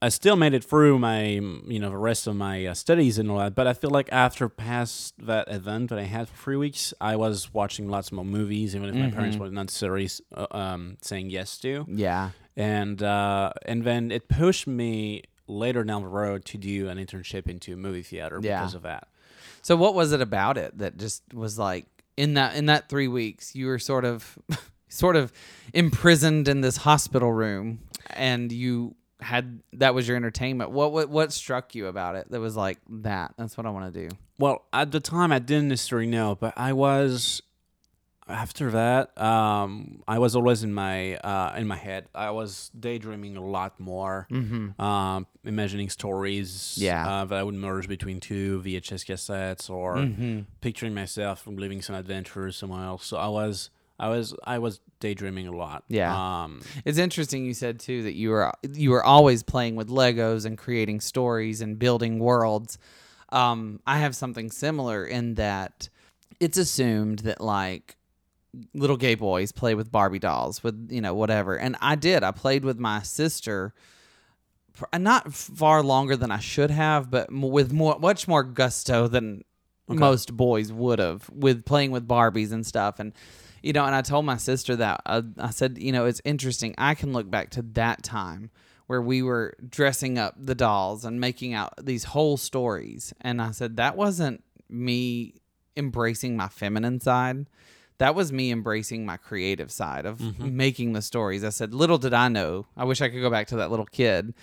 I 0.05 0.09
still 0.09 0.35
made 0.35 0.53
it 0.53 0.63
through 0.63 0.99
my, 0.99 1.23
you 1.73 1.79
know, 1.79 1.89
the 1.89 1.97
rest 1.97 2.27
of 2.27 2.35
my 2.35 2.65
uh, 2.65 2.73
studies 2.73 3.17
and 3.19 3.31
all 3.31 3.39
that. 3.39 3.55
But 3.55 3.67
I 3.67 3.73
feel 3.73 3.89
like 3.89 4.09
after 4.11 4.49
past 4.49 5.13
that 5.25 5.47
event 5.49 5.89
that 5.91 5.99
I 5.99 6.03
had 6.03 6.27
for 6.29 6.35
three 6.43 6.57
weeks, 6.57 6.93
I 6.99 7.15
was 7.15 7.53
watching 7.53 7.87
lots 7.87 8.11
more 8.11 8.25
movies, 8.25 8.75
even 8.75 8.89
if 8.89 8.95
my 8.95 9.09
parents 9.09 9.35
Mm-hmm. 9.35 9.43
were 9.45 9.49
not 9.51 9.63
necessarily 9.67 10.09
uh, 10.35 10.47
um, 10.51 10.97
saying 11.01 11.29
yes 11.29 11.57
to. 11.59 11.85
yeah. 11.89 12.31
And 12.55 13.01
uh, 13.01 13.51
and 13.65 13.83
then 13.83 14.11
it 14.11 14.27
pushed 14.27 14.67
me 14.67 15.23
later 15.47 15.83
down 15.83 16.01
the 16.03 16.07
road 16.23 16.45
to 16.45 16.57
do 16.57 16.87
an 16.89 16.97
internship 17.03 17.47
into 17.47 17.73
a 17.73 17.77
movie 17.77 18.03
theater 18.03 18.39
Yeah. 18.41 18.59
because 18.59 18.75
of 18.75 18.83
that. 18.83 19.07
So 19.61 19.75
what 19.75 19.93
was 19.95 20.11
it 20.11 20.21
about 20.21 20.57
it 20.57 20.77
that 20.77 20.97
just 20.97 21.23
was 21.33 21.57
like 21.57 21.85
in 22.17 22.33
that 22.35 22.55
in 22.55 22.65
that 22.67 22.89
three 22.89 23.07
weeks 23.07 23.55
you 23.55 23.65
were 23.67 23.79
sort 23.79 24.05
of 24.05 24.37
sort 24.87 25.15
of 25.15 25.31
imprisoned 25.73 26.47
in 26.47 26.61
this 26.61 26.77
hospital 26.77 27.31
room 27.31 27.79
and 28.11 28.51
you 28.51 28.95
had 29.23 29.61
that 29.73 29.95
was 29.95 30.07
your 30.07 30.15
entertainment. 30.17 30.71
What 30.71 30.91
what 30.91 31.09
what 31.09 31.33
struck 31.33 31.73
you 31.75 31.87
about 31.87 32.15
it 32.15 32.29
that 32.31 32.39
was 32.39 32.55
like 32.55 32.77
that? 32.89 33.33
That's 33.37 33.57
what 33.57 33.65
I 33.65 33.69
want 33.71 33.93
to 33.93 34.07
do. 34.09 34.15
Well, 34.39 34.65
at 34.73 34.91
the 34.91 34.99
time, 34.99 35.31
I 35.31 35.39
didn't 35.39 35.69
necessarily 35.69 36.07
know, 36.07 36.35
but 36.39 36.53
I 36.57 36.73
was. 36.73 37.41
After 38.25 38.71
that, 38.71 39.17
um, 39.21 40.01
I 40.07 40.17
was 40.17 40.33
always 40.33 40.63
in 40.63 40.73
my 40.73 41.17
uh, 41.17 41.55
in 41.57 41.67
my 41.67 41.75
head. 41.75 42.07
I 42.15 42.31
was 42.31 42.71
daydreaming 42.79 43.35
a 43.35 43.43
lot 43.45 43.77
more, 43.81 44.29
um, 44.79 45.27
imagining 45.43 45.89
stories 45.89 46.77
Yeah. 46.79 47.05
uh, 47.05 47.25
that 47.25 47.37
I 47.37 47.43
would 47.43 47.53
merge 47.55 47.89
between 47.89 48.21
two 48.21 48.61
VHS 48.61 49.03
cassettes, 49.05 49.69
or 49.69 49.95
Mm-hmm. 49.97 50.39
picturing 50.61 50.93
myself 50.93 51.45
living 51.45 51.81
some 51.81 51.97
adventures 51.97 52.55
somewhere 52.55 52.85
else. 52.85 53.05
So 53.05 53.17
I 53.17 53.27
was, 53.27 53.69
I 54.03 54.09
was, 54.09 54.35
I 54.43 54.59
was 54.59 54.81
daydreaming 54.99 55.47
a 55.47 55.55
lot. 55.55 55.83
Yeah. 55.87 56.13
Um, 56.43 56.61
It's 56.85 56.97
interesting 56.97 57.45
you 57.45 57.53
said 57.53 57.79
too 57.79 58.03
that 58.03 58.15
you 58.15 58.29
were 58.31 58.51
you 58.73 58.89
were 58.91 59.03
always 59.03 59.43
playing 59.43 59.75
with 59.75 59.89
Legos 59.89 60.45
and 60.45 60.57
creating 60.57 61.01
stories 61.01 61.61
and 61.61 61.77
building 61.77 62.19
worlds. 62.19 62.77
Um, 63.29 63.79
I 63.87 63.99
have 63.99 64.15
something 64.15 64.51
similar 64.51 65.05
in 65.05 65.35
that 65.35 65.89
it's 66.39 66.57
assumed 66.57 67.19
that 67.19 67.41
like 67.41 67.95
little 68.73 68.97
gay 68.97 69.15
boys 69.15 69.51
play 69.51 69.73
with 69.73 69.91
Barbie 69.91 70.19
dolls 70.19 70.63
with 70.63 70.89
you 70.91 71.01
know 71.01 71.13
whatever, 71.13 71.55
and 71.55 71.75
I 71.81 71.95
did. 71.95 72.23
I 72.23 72.31
played 72.31 72.63
with 72.65 72.79
my 72.79 73.01
sister. 73.01 73.73
For, 74.71 74.89
not 74.97 75.31
far 75.33 75.83
longer 75.83 76.15
than 76.17 76.31
I 76.31 76.39
should 76.39 76.71
have, 76.71 77.11
but 77.11 77.31
with 77.31 77.71
more, 77.71 77.99
much 77.99 78.27
more 78.27 78.43
gusto 78.43 79.07
than 79.07 79.43
most 79.87 80.35
boys 80.35 80.71
would 80.71 80.97
have 80.97 81.29
with 81.29 81.63
playing 81.63 81.91
with 81.91 82.07
Barbies 82.07 82.51
and 82.51 82.65
stuff. 82.65 82.99
And 82.99 83.13
you 83.63 83.73
know, 83.73 83.85
and 83.85 83.95
I 83.95 84.01
told 84.01 84.25
my 84.25 84.37
sister 84.37 84.75
that 84.75 85.01
I, 85.05 85.23
I 85.39 85.49
said, 85.49 85.77
you 85.79 85.91
know, 85.91 86.05
it's 86.05 86.21
interesting. 86.25 86.75
I 86.77 86.93
can 86.93 87.13
look 87.13 87.31
back 87.31 87.49
to 87.51 87.61
that 87.73 88.03
time 88.03 88.51
where 88.87 89.01
we 89.01 89.23
were 89.23 89.55
dressing 89.67 90.17
up 90.17 90.35
the 90.37 90.53
dolls 90.53 91.05
and 91.05 91.19
making 91.19 91.53
out 91.53 91.73
these 91.81 92.03
whole 92.03 92.37
stories, 92.37 93.13
and 93.21 93.41
I 93.41 93.51
said 93.51 93.77
that 93.77 93.95
wasn't 93.95 94.43
me 94.69 95.35
embracing 95.75 96.35
my 96.35 96.49
feminine 96.49 96.99
side. 96.99 97.47
That 97.99 98.15
was 98.15 98.33
me 98.33 98.51
embracing 98.51 99.05
my 99.05 99.17
creative 99.17 99.71
side 99.71 100.05
of 100.05 100.17
mm-hmm. 100.17 100.57
making 100.57 100.93
the 100.93 101.01
stories. 101.01 101.43
I 101.43 101.49
said, 101.49 101.73
little 101.73 101.97
did 101.97 102.13
I 102.13 102.27
know. 102.27 102.65
I 102.75 102.83
wish 102.83 103.01
I 103.01 103.09
could 103.09 103.21
go 103.21 103.29
back 103.29 103.47
to 103.47 103.57
that 103.57 103.71
little 103.71 103.85
kid 103.85 104.33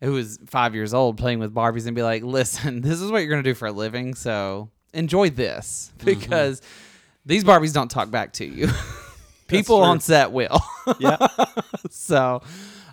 who 0.00 0.12
was 0.12 0.38
five 0.46 0.74
years 0.74 0.94
old 0.94 1.18
playing 1.18 1.40
with 1.40 1.52
Barbies 1.52 1.86
and 1.86 1.96
be 1.96 2.02
like, 2.02 2.22
listen, 2.22 2.80
this 2.82 3.00
is 3.00 3.10
what 3.10 3.18
you're 3.18 3.30
going 3.30 3.42
to 3.42 3.50
do 3.50 3.54
for 3.54 3.66
a 3.66 3.72
living. 3.72 4.14
So 4.14 4.70
enjoy 4.94 5.30
this 5.30 5.92
mm-hmm. 5.98 6.04
because 6.04 6.62
these 7.28 7.44
Barbies 7.44 7.74
don't 7.74 7.90
talk 7.90 8.10
back 8.10 8.32
to 8.34 8.44
you. 8.44 8.68
People 9.48 9.82
on 9.82 10.00
set 10.00 10.32
will. 10.32 10.60
yeah. 10.98 11.18
so, 11.90 12.42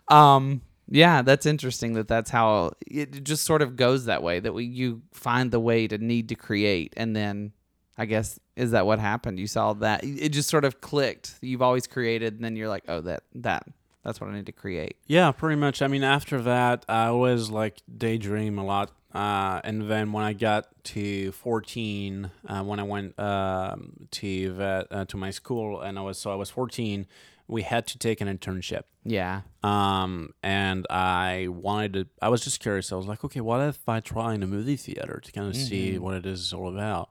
um, 0.09 0.61
yeah, 0.87 1.21
that's 1.21 1.45
interesting 1.45 1.93
that 1.93 2.07
that's 2.07 2.29
how 2.29 2.73
it 2.85 3.23
just 3.23 3.43
sort 3.43 3.61
of 3.61 3.75
goes 3.75 4.05
that 4.05 4.21
way 4.21 4.39
that 4.39 4.53
we, 4.53 4.65
you 4.65 5.01
find 5.13 5.51
the 5.51 5.59
way 5.59 5.87
to 5.87 5.97
need 5.97 6.29
to 6.29 6.35
create. 6.35 6.93
And 6.95 7.15
then 7.15 7.53
I 7.97 8.05
guess, 8.05 8.39
is 8.57 8.71
that 8.71 8.85
what 8.85 8.99
happened? 8.99 9.39
You 9.39 9.47
saw 9.47 9.73
that 9.73 10.03
it 10.03 10.29
just 10.29 10.49
sort 10.49 10.65
of 10.65 10.81
clicked. 10.81 11.35
You've 11.41 11.61
always 11.61 11.87
created 11.87 12.35
and 12.35 12.43
then 12.43 12.55
you're 12.55 12.69
like, 12.69 12.83
oh, 12.89 13.01
that, 13.01 13.23
that, 13.35 13.67
that's 14.03 14.21
what 14.21 14.29
I 14.29 14.35
need 14.35 14.45
to 14.47 14.51
create. 14.51 14.97
Yeah, 15.07 15.31
pretty 15.31 15.55
much. 15.55 15.81
I 15.81 15.87
mean, 15.87 16.03
after 16.03 16.41
that, 16.41 16.85
I 16.87 17.07
always 17.07 17.49
like 17.49 17.81
daydream 17.97 18.59
a 18.59 18.65
lot. 18.65 18.91
Uh, 19.15 19.61
and 19.63 19.89
then 19.89 20.11
when 20.11 20.25
I 20.25 20.33
got 20.33 20.67
to 20.85 21.31
14, 21.31 22.31
uh, 22.47 22.63
when 22.63 22.79
I 22.79 22.83
went 22.83 23.17
um, 23.17 24.07
to 24.11 24.53
that, 24.55 24.87
uh, 24.91 25.05
to 25.05 25.15
my 25.17 25.31
school, 25.31 25.79
and 25.79 25.97
I 25.97 26.01
was 26.01 26.17
so 26.17 26.31
I 26.31 26.35
was 26.35 26.49
14, 26.49 27.07
we 27.47 27.61
had 27.61 27.87
to 27.87 27.97
take 27.97 28.19
an 28.19 28.27
internship. 28.27 28.83
Yeah. 29.05 29.41
Um, 29.63 30.33
and 30.43 30.85
I 30.89 31.47
wanted 31.49 31.93
to. 31.93 32.07
I 32.21 32.27
was 32.29 32.43
just 32.43 32.59
curious. 32.59 32.91
I 32.91 32.95
was 32.95 33.05
like, 33.05 33.23
okay, 33.23 33.39
what 33.39 33.61
if 33.61 33.87
I 33.87 34.01
try 34.01 34.33
in 34.33 34.43
a 34.43 34.47
movie 34.47 34.75
theater 34.75 35.21
to 35.23 35.31
kind 35.31 35.47
of 35.47 35.55
see 35.55 35.97
what 35.97 36.15
it 36.15 36.25
is 36.25 36.51
all 36.51 36.67
about? 36.67 37.09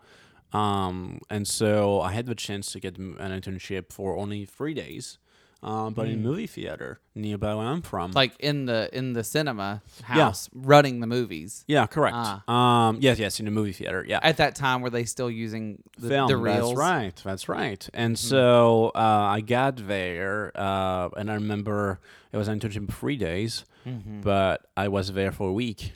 Um, 0.53 1.21
and 1.31 1.49
so 1.49 2.01
I 2.01 2.13
had 2.13 2.27
the 2.27 2.35
chance 2.35 2.71
to 2.73 2.81
get 2.81 2.99
an 2.99 3.17
internship 3.17 3.93
for 3.93 4.17
only 4.17 4.45
three 4.45 4.75
days. 4.75 5.19
Um, 5.65 5.95
but 5.95 6.07
in 6.09 6.15
a 6.15 6.17
movie 6.19 6.47
theater 6.47 7.01
nearby 7.15 7.55
where 7.55 7.65
I'm 7.67 7.81
from, 7.81 8.13
Like 8.13 8.33
in 8.39 8.67
the, 8.67 8.91
in 8.93 9.15
the 9.15 9.25
cinema 9.25 9.81
house 10.03 10.51
running 10.55 11.01
the 11.01 11.07
movies. 11.07 11.65
Yeah, 11.67 11.87
correct. 11.87 12.15
Ah. 12.19 12.89
Um, 12.89 12.99
yes, 13.01 13.19
yes, 13.19 13.39
in 13.41 13.47
the 13.47 13.51
movie 13.51 13.73
theater. 13.73 14.05
Yeah, 14.07 14.21
At 14.23 14.37
that 14.37 14.55
time, 14.57 14.83
were 14.83 14.91
they 14.91 15.05
still 15.05 15.31
using 15.31 15.83
the, 15.99 16.09
film. 16.09 16.29
the 16.29 16.37
reels? 16.37 16.71
That's 16.71 16.79
right. 16.79 17.21
That's 17.25 17.49
right. 17.49 17.81
Mm-hmm. 17.81 18.01
And 18.01 18.19
so 18.19 18.93
uh, 18.95 18.99
I 18.99 19.41
got 19.41 19.89
there, 19.89 20.53
uh, 20.55 21.09
and 21.17 21.31
I 21.31 21.35
remember 21.35 21.99
it 22.31 22.37
was 22.37 22.49
internship 22.49 22.87
for 22.87 22.93
three 22.97 23.17
days, 23.17 23.65
Mm-hmm. 23.87 24.23
but 24.23 24.65
I 24.77 24.89
was 24.89 25.13
there 25.13 25.31
for 25.33 25.49
a 25.49 25.53
week. 25.53 25.93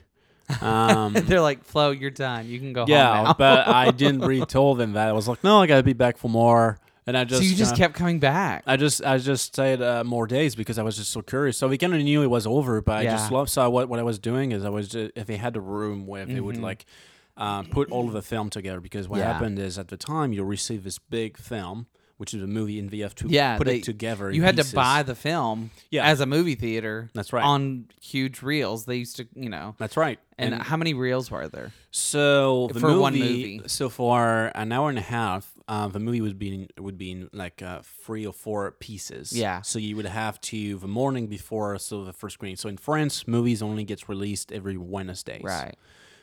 Um, 0.63 1.13
They're 1.13 1.43
like, 1.43 1.63
Flo, 1.65 1.91
you're 1.91 2.11
done. 2.11 2.49
You 2.49 2.59
can 2.59 2.73
go 2.73 2.81
home 2.83 2.89
yeah, 2.91 3.35
but 3.37 3.69
I 3.69 3.91
didn't 3.91 4.21
really 4.27 4.47
tell 4.47 4.75
them 4.75 4.93
that. 4.95 5.09
I 5.09 5.13
was 5.13 5.29
like, 5.29 5.45
no, 5.45 5.61
I 5.61 5.67
gotta 5.67 5.83
be 5.83 5.93
back 5.93 6.17
for 6.17 6.29
more. 6.31 6.79
And 7.09 7.17
I 7.17 7.25
just 7.25 7.41
so 7.43 7.49
you 7.49 7.57
just 7.57 7.73
kinda- 7.73 7.87
kept 7.87 7.95
coming 7.95 8.19
back. 8.21 8.63
I 8.67 8.77
just 8.77 9.03
I 9.05 9.19
just 9.19 9.47
stayed 9.47 9.81
uh, 9.83 10.05
more 10.05 10.27
days 10.27 10.55
because 10.55 10.79
I 10.79 10.83
was 10.83 10.97
just 10.97 11.11
so 11.11 11.23
curious. 11.23 11.57
So 11.57 11.67
we 11.67 11.79
kind 11.79 11.95
of 11.95 12.01
knew 12.03 12.23
it 12.23 12.27
was 12.31 12.47
over, 12.47 12.81
but 12.83 12.99
I 12.99 13.05
just 13.05 13.31
Yeah. 13.31 13.37
loved. 13.39 13.51
So 13.51 13.69
what 13.71 13.89
what 13.89 13.99
I 13.99 14.03
was 14.03 14.19
doing 14.19 14.53
is 14.53 14.65
I 14.65 14.69
was 14.69 14.89
just, 14.89 15.13
if 15.17 15.27
they 15.27 15.37
had 15.39 15.57
a 15.57 15.61
room 15.61 16.07
where 16.07 16.27
they 16.27 16.35
Mm-hmm. 16.35 16.45
would 16.45 16.57
like 16.61 16.85
uh, 17.37 17.63
put 17.63 17.91
all 17.91 18.07
of 18.09 18.13
the 18.13 18.21
film 18.23 18.51
together 18.51 18.81
because 18.81 19.09
what 19.09 19.19
Yeah. 19.21 19.33
happened 19.33 19.59
is 19.59 19.79
at 19.79 19.89
the 19.89 19.97
time 19.97 20.33
you 20.33 20.43
receive 20.45 20.83
this 20.85 20.99
big 20.99 21.37
film, 21.39 21.87
which 22.17 22.35
is 22.35 22.43
a 22.43 22.49
movie, 22.49 22.81
and 22.81 22.91
they 22.91 22.99
have 22.99 23.15
to 23.15 23.29
Yeah, 23.29 23.57
put 23.57 23.69
they- 23.69 23.77
it 23.79 23.85
together. 23.85 24.31
You 24.33 24.43
had 24.43 24.57
to 24.57 24.75
buy 24.75 25.05
the 25.05 25.15
film 25.15 25.71
Yeah. 25.91 26.05
as 26.05 26.19
a 26.21 26.27
movie 26.27 26.57
theater. 26.57 27.11
That's 27.15 27.33
right. 27.33 27.45
On 27.45 27.87
huge 28.03 28.43
reels. 28.43 28.87
They 28.87 28.97
used 28.97 29.17
to, 29.19 29.29
you 29.37 29.49
know. 29.49 29.77
That's 29.79 29.97
right. 29.97 30.19
And, 30.37 30.53
how 30.63 30.77
many 30.77 30.95
reels 30.95 31.31
were 31.31 31.47
there? 31.49 31.73
So 31.93 32.69
the 32.73 32.81
For 32.81 32.89
movie, 32.89 33.01
one 33.01 33.13
movie. 33.15 33.61
so 33.67 33.89
for 33.89 34.51
an 34.57 34.73
hour 34.73 34.89
and 34.91 34.99
a 34.99 35.03
half, 35.03 35.53
uh, 35.69 35.87
the 35.89 36.01
movie 36.01 36.21
would 36.23 36.39
be 36.39 36.55
in, 36.55 36.69
would 36.83 36.97
be 36.99 37.11
in 37.13 37.29
like 37.33 37.63
uh, 37.63 37.81
three 38.05 38.27
or 38.27 38.33
four 38.33 38.71
pieces. 38.73 39.33
Yeah. 39.33 39.61
So 39.63 39.79
you 39.79 39.95
would 39.97 40.07
have 40.07 40.41
to 40.43 40.79
the 40.79 40.89
morning 40.89 41.27
before, 41.27 41.79
so 41.79 42.05
the 42.05 42.13
first 42.13 42.35
screening. 42.35 42.57
So 42.57 42.69
in 42.69 42.79
France, 42.79 43.29
movies 43.29 43.63
only 43.63 43.85
gets 43.85 44.09
released 44.09 44.51
every 44.51 44.77
Wednesdays. 44.79 45.43
Right. 45.45 45.77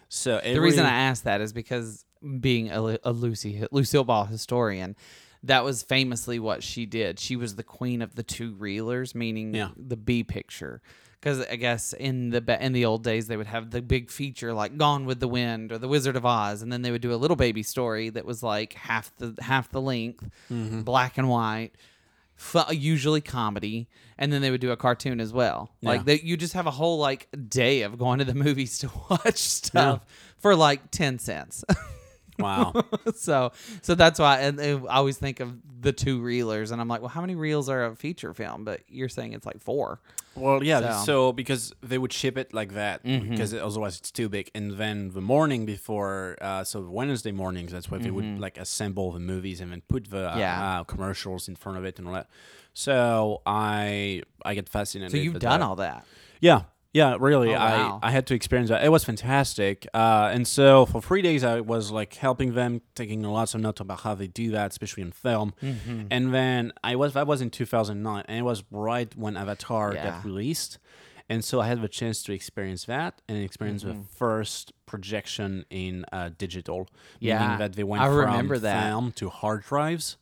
So 0.10 0.38
every, 0.38 0.54
The 0.56 0.62
reason 0.62 0.86
I 0.86 1.00
asked 1.02 1.24
that 1.26 1.42
is 1.42 1.54
because 1.54 2.06
being 2.40 2.70
a, 2.72 2.98
a 3.04 3.12
Lucy 3.12 3.66
Lucille 3.72 4.04
Ball 4.04 4.26
historian, 4.26 4.96
that 5.44 5.64
was 5.64 5.84
famously 5.84 6.40
what 6.40 6.64
she 6.64 6.86
did. 6.88 7.20
She 7.20 7.36
was 7.36 7.56
the 7.56 7.64
queen 7.64 8.02
of 8.02 8.16
the 8.16 8.24
two 8.24 8.56
reelers, 8.56 9.14
meaning 9.14 9.54
Yeah. 9.54 9.70
the 9.78 9.98
B 9.98 10.24
picture. 10.24 10.82
Because 11.20 11.42
I 11.48 11.56
guess 11.56 11.94
in 11.94 12.30
the 12.30 12.58
in 12.64 12.74
the 12.74 12.86
old 12.86 13.04
days 13.04 13.28
they 13.28 13.36
would 13.38 13.48
have 13.48 13.72
the 13.72 13.82
big 13.82 14.12
feature 14.12 14.54
like 14.54 14.78
Gone 14.78 15.06
with 15.06 15.20
the 15.20 15.28
Wind 15.28 15.72
or 15.72 15.78
The 15.80 15.88
Wizard 15.88 16.16
of 16.16 16.26
Oz, 16.26 16.62
and 16.62 16.72
then 16.72 16.82
they 16.84 16.92
would 16.92 17.02
do 17.02 17.14
a 17.14 17.16
little 17.18 17.36
baby 17.38 17.64
story 17.64 18.10
that 18.10 18.26
was 18.26 18.44
like 18.44 18.74
half 18.74 19.12
the 19.18 19.36
half 19.42 19.70
the 19.72 19.82
length, 19.82 20.24
Mm-hmm. 20.52 20.82
black 20.82 21.18
and 21.18 21.28
white, 21.28 21.72
fu- 22.36 22.72
usually 22.74 23.22
comedy, 23.22 23.88
and 24.20 24.32
then 24.32 24.42
they 24.44 24.52
would 24.52 24.62
do 24.62 24.72
a 24.72 24.78
cartoon 24.78 25.20
as 25.20 25.34
well. 25.34 25.72
Like 25.82 26.02
Yeah. 26.02 26.04
they, 26.04 26.20
you 26.22 26.38
just 26.38 26.54
have 26.54 26.68
a 26.68 26.72
whole 26.72 27.00
like 27.00 27.28
day 27.50 27.82
of 27.82 27.98
going 27.98 28.20
to 28.20 28.26
the 28.26 28.36
movies 28.46 28.78
to 28.80 28.92
watch 29.10 29.38
stuff 29.38 30.06
for 30.38 30.56
like 30.56 30.92
ten 30.92 31.18
cents. 31.18 31.64
wow. 32.40 32.74
so 33.16 33.52
so 33.82 33.96
that's 33.96 34.20
why 34.20 34.40
and 34.40 34.60
I 34.62 34.74
always 34.98 35.18
think 35.18 35.40
of 35.40 35.54
the 35.82 35.92
two 35.94 36.20
reelers, 36.22 36.72
and 36.72 36.82
I'm 36.82 36.88
like, 36.88 37.02
well, 37.02 37.10
how 37.10 37.22
many 37.22 37.36
reels 37.36 37.70
are 37.70 37.86
a 37.86 37.96
feature 37.96 38.34
film? 38.34 38.64
But 38.66 38.82
you're 38.88 39.10
saying 39.10 39.34
it's 39.34 39.46
like 39.46 39.60
four. 39.62 40.02
Well, 40.36 40.64
yeah. 40.64 40.80
So- 40.80 40.86
Mm-hmm. 40.88 41.04
So, 41.06 41.32
because 41.34 41.74
they 41.82 41.98
would 41.98 42.12
ship 42.12 42.38
it 42.38 42.54
like 42.54 42.74
that, 42.74 43.04
because 43.04 43.54
otherwise 43.54 44.00
it's 44.00 44.12
too 44.12 44.28
big. 44.28 44.50
And 44.56 44.72
then 44.72 45.12
the 45.12 45.22
morning 45.22 45.66
before, 45.66 46.38
uh, 46.42 46.64
so 46.64 46.82
Wednesday 46.82 47.32
mornings, 47.32 47.72
that's 47.72 47.90
where 47.90 48.00
they 48.00 48.12
would 48.12 48.40
like 48.40 48.58
assemble 48.58 49.12
the 49.12 49.20
movies 49.20 49.62
and 49.62 49.72
then 49.72 49.82
put 49.88 50.10
the 50.10 50.26
uh, 50.28 50.32
Mm-hmm. 50.32 50.40
Yeah. 50.40 50.80
uh, 50.80 50.84
commercials 50.84 51.48
in 51.48 51.56
front 51.56 51.78
of 51.78 51.86
it 51.86 52.00
and 52.00 52.08
all 52.08 52.14
that. 52.16 52.30
So 52.74 53.42
I 53.46 54.24
I 54.44 54.54
get 54.56 54.68
fascinated. 54.68 55.12
So 55.12 55.18
you've 55.18 55.40
done 55.40 55.60
that. 55.62 55.66
all 55.66 55.76
that. 55.78 56.06
Yeah. 56.42 56.64
Yeah, 56.96 57.18
really. 57.20 57.50
Oh, 57.50 57.60
wow. 57.60 58.00
I, 58.02 58.08
I 58.08 58.12
had 58.12 58.26
to 58.28 58.34
experience 58.36 58.70
that. 58.70 58.82
It 58.82 58.88
was 58.88 59.04
fantastic. 59.04 59.86
Uh, 59.94 60.30
and 60.32 60.48
so 60.48 60.86
for 60.86 61.02
three 61.02 61.22
days, 61.22 61.44
I 61.44 61.60
was 61.60 61.92
like 61.92 62.14
helping 62.14 62.54
them, 62.54 62.80
taking 62.96 63.22
lots 63.22 63.54
of 63.54 63.60
notes 63.60 63.82
about 63.82 64.00
how 64.00 64.16
they 64.16 64.28
do 64.28 64.52
that, 64.52 64.72
especially 64.72 65.04
in 65.04 65.12
film. 65.12 65.54
Mm-hmm. 65.62 66.04
And 66.10 66.34
then 66.34 66.72
I 66.86 66.96
was 66.96 67.12
that 67.16 67.28
was 67.28 67.42
in 67.42 67.50
2009, 67.50 68.24
and 68.30 68.38
it 68.40 68.44
was 68.44 68.64
right 68.72 69.14
when 69.18 69.36
Avatar 69.36 69.94
Yeah. 69.94 70.10
got 70.12 70.24
released. 70.24 70.78
And 71.28 71.44
so 71.44 71.60
I 71.60 71.68
had 71.68 71.82
the 71.82 71.90
chance 71.90 72.24
to 72.24 72.32
experience 72.32 72.86
that 72.86 73.22
and 73.28 73.38
experience 73.44 73.84
the 73.84 73.98
first 74.16 74.72
projection 74.86 75.66
in 75.70 76.06
uh, 76.14 76.30
digital, 76.38 76.88
Yeah. 77.20 77.40
meaning 77.42 77.58
that 77.58 77.74
they 77.74 77.84
went 77.84 78.04
I 78.04 78.08
from 78.08 78.16
remember 78.20 78.58
that. 78.60 78.86
film 78.88 79.12
to 79.18 79.28
hard 79.28 79.64
drives. 79.64 80.16